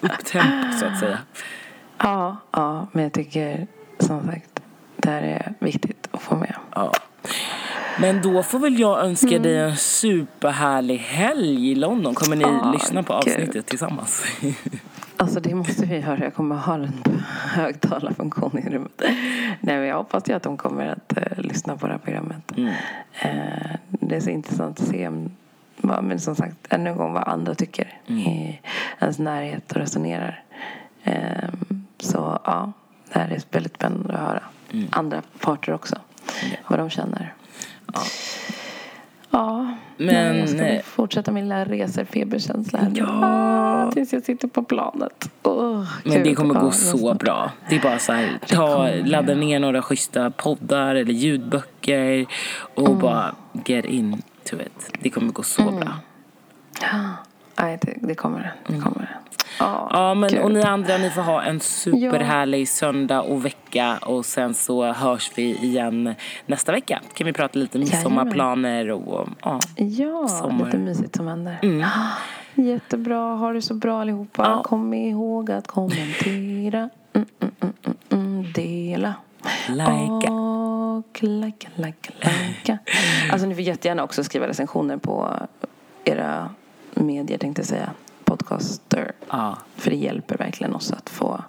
upptemp 0.00 0.74
så 0.80 0.86
att 0.86 0.98
säga. 0.98 1.18
Ja, 1.98 2.36
ja, 2.52 2.86
men 2.92 3.02
jag 3.02 3.12
tycker 3.12 3.66
som 3.98 4.26
sagt 4.26 4.60
det 4.96 5.10
här 5.10 5.22
är 5.22 5.54
viktigt 5.58 6.08
att 6.10 6.22
få 6.22 6.36
med. 6.36 6.54
Ja. 6.74 6.92
Men 8.00 8.22
då 8.22 8.42
får 8.42 8.58
väl 8.58 8.78
jag 8.80 9.04
önska 9.04 9.38
dig 9.38 9.56
en 9.58 9.76
superhärlig 9.76 10.96
helg 10.98 11.70
i 11.70 11.74
London. 11.74 12.14
Kommer 12.14 12.36
ni 12.36 12.42
Ja, 12.42 12.70
lyssna 12.72 13.02
på 13.02 13.12
gud. 13.24 13.34
avsnittet 13.34 13.66
tillsammans? 13.66 14.24
Alltså 15.18 15.40
det 15.40 15.54
måste 15.54 15.86
vi 15.86 15.98
göra. 15.98 16.18
Jag 16.24 16.34
kommer 16.34 16.56
ha 16.56 16.74
en 16.74 16.92
högtalarfunktion 17.52 18.58
i 18.58 18.70
rummet. 18.70 19.02
Nej, 19.60 19.76
men 19.78 19.86
jag 19.86 19.96
hoppas 19.96 20.28
ju 20.28 20.32
att 20.32 20.42
de 20.42 20.56
kommer 20.56 20.86
att 20.86 21.16
eh, 21.16 21.38
lyssna 21.38 21.76
på 21.76 21.86
det 21.86 21.92
här 21.92 21.98
programmet. 22.00 22.52
Mm. 22.56 22.72
Eh, 23.22 23.70
det 23.90 24.16
är 24.16 24.20
så 24.20 24.30
intressant 24.30 24.80
att 24.80 24.86
se 24.88 25.08
om, 25.08 25.30
vad- 25.76 26.04
men 26.04 26.20
som 26.20 26.34
sagt, 26.36 26.56
ännu 26.70 26.90
en 26.90 26.96
gång 26.96 27.12
vad 27.12 27.28
andra 27.28 27.54
tycker 27.54 27.96
i 28.06 28.60
ens 29.00 29.18
närhet 29.18 29.72
och 29.72 29.76
resonerar. 29.78 30.42
Eh, 31.02 31.48
så 32.00 32.38
ja, 32.44 32.72
det 33.12 33.18
här 33.18 33.30
är 33.30 33.40
väldigt 33.50 33.74
spännande 33.74 34.14
att 34.14 34.20
höra. 34.20 34.42
Andra 34.90 35.22
parter 35.40 35.72
också. 35.72 35.96
Vad 36.68 36.78
de 36.78 36.90
känner. 36.90 37.34
Ja. 37.94 38.00
Ja, 39.30 39.74
Men, 39.96 40.06
nej, 40.06 40.38
jag 40.38 40.48
ska 40.48 40.66
eh, 40.66 40.82
fortsätta 40.82 41.32
min 41.32 41.44
lilla 41.44 41.64
reserfeberkänsla 41.64 42.78
här. 42.78 42.92
Ja. 42.94 43.06
Ah, 43.22 43.90
Tills 43.92 44.12
jag 44.12 44.22
sitter 44.24 44.48
på 44.48 44.62
planet. 44.62 45.30
Åh, 45.42 45.84
Men 46.04 46.22
det 46.22 46.34
kommer 46.34 46.54
Ja, 46.54 46.60
gå 46.60 46.70
så 46.70 47.14
bra. 47.14 47.50
Det 47.68 47.76
är 47.76 47.80
bara 47.80 47.98
så 47.98 48.12
här, 48.12 48.38
ta, 48.48 48.88
ladda 49.04 49.34
ner 49.34 49.60
några 49.60 49.82
schyssta 49.82 50.30
poddar 50.30 50.94
eller 50.94 51.12
ljudböcker 51.12 52.26
och 52.74 52.86
Mm. 52.88 52.98
bara 52.98 53.34
get 53.64 53.84
into 53.84 54.56
it. 54.60 54.90
Det 55.00 55.10
kommer 55.10 55.32
gå 55.32 55.42
så 55.42 55.62
bra. 55.70 55.92
Nej, 57.60 57.78
det, 57.82 57.94
det 58.02 58.14
kommer 58.14 58.38
det. 58.38 58.74
Det 58.74 58.80
kommer 58.80 59.18
det. 59.58 59.64
Ja, 59.64 59.88
Ja, 59.92 60.14
men 60.14 60.30
gud. 60.30 60.40
och 60.42 60.50
ni 60.50 60.62
andra, 60.62 60.96
ni 60.98 61.10
får 61.10 61.22
ha 61.22 61.42
en 61.42 61.60
superhärlig 61.60 62.68
söndag 62.68 63.20
och 63.20 63.44
vecka 63.44 63.98
och 64.02 64.26
sen 64.26 64.54
så 64.54 64.92
hörs 64.92 65.30
vi 65.34 65.56
igen 65.56 66.14
nästa 66.46 66.72
vecka. 66.72 67.00
Kan 67.14 67.26
vi 67.26 67.32
prata 67.32 67.58
lite 67.58 67.78
midsommarplaner 67.78 68.90
och 68.90 69.28
ja. 69.42 69.60
Ja, 69.76 70.28
sommar. 70.28 70.64
lite 70.66 70.78
mysigt 70.78 71.16
som 71.16 71.26
händer. 71.26 71.58
Mm. 71.62 71.86
Jättebra. 72.54 73.34
Ha 73.36 73.52
det 73.52 73.62
så 73.62 73.74
bra 73.74 74.00
allihopa. 74.00 74.42
Ja. 74.42 74.62
Kom 74.62 74.94
ihåg 74.94 75.50
att 75.50 75.66
kommentera. 75.66 76.90
Mm, 77.12 77.26
mm, 77.40 77.52
mm, 77.60 77.72
mm, 77.84 77.96
mm, 78.40 78.52
dela. 78.52 79.14
Lajka. 79.68 80.32
Och 80.32 81.22
lajka, 81.22 81.68
lajka, 81.74 82.12
lajka. 82.20 82.78
Alltså 83.32 83.46
ni 83.46 83.54
får 83.54 83.62
jättegärna 83.64 84.02
också 84.04 84.24
skriva 84.24 84.48
recensioner 84.48 84.96
på 84.96 85.28
era 86.04 86.50
medier 86.94 87.38
tänkte 87.38 87.60
jag 87.60 87.66
säga. 87.66 87.90
Podcaster. 88.28 89.12
Ja, 89.30 89.58
För 89.76 89.90
det 89.90 89.96
hjälper 89.96 90.36
verkligen 90.36 90.74
oss 90.74 90.92
att 90.92 91.10
få 91.10 91.44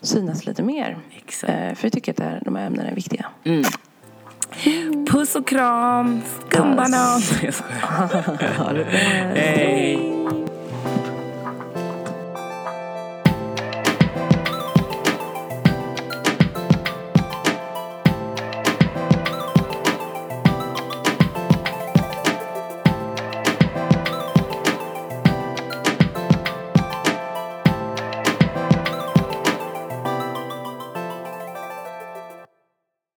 synas 0.00 0.46
lite 0.46 0.62
mer. 0.62 0.98
exakt. 1.16 1.52
Eh, 1.52 1.74
För 1.74 1.84
jag 1.86 1.92
tycker 1.92 2.12
att 2.12 2.16
det 2.16 2.24
här, 2.24 2.42
de 2.44 2.56
här 2.56 2.66
ämnena 2.66 2.88
är 2.88 2.94
viktiga. 2.94 3.26
Mm. 3.44 3.64
Puss 5.06 5.36
och 5.36 5.46
kram, 5.48 6.20
skumbanan. 6.48 7.20
Jag 7.42 7.54
skojar. 7.54 8.58
Ha 8.58 8.72
det 8.72 8.84
bra. 8.84 8.94
Hej. 9.34 10.47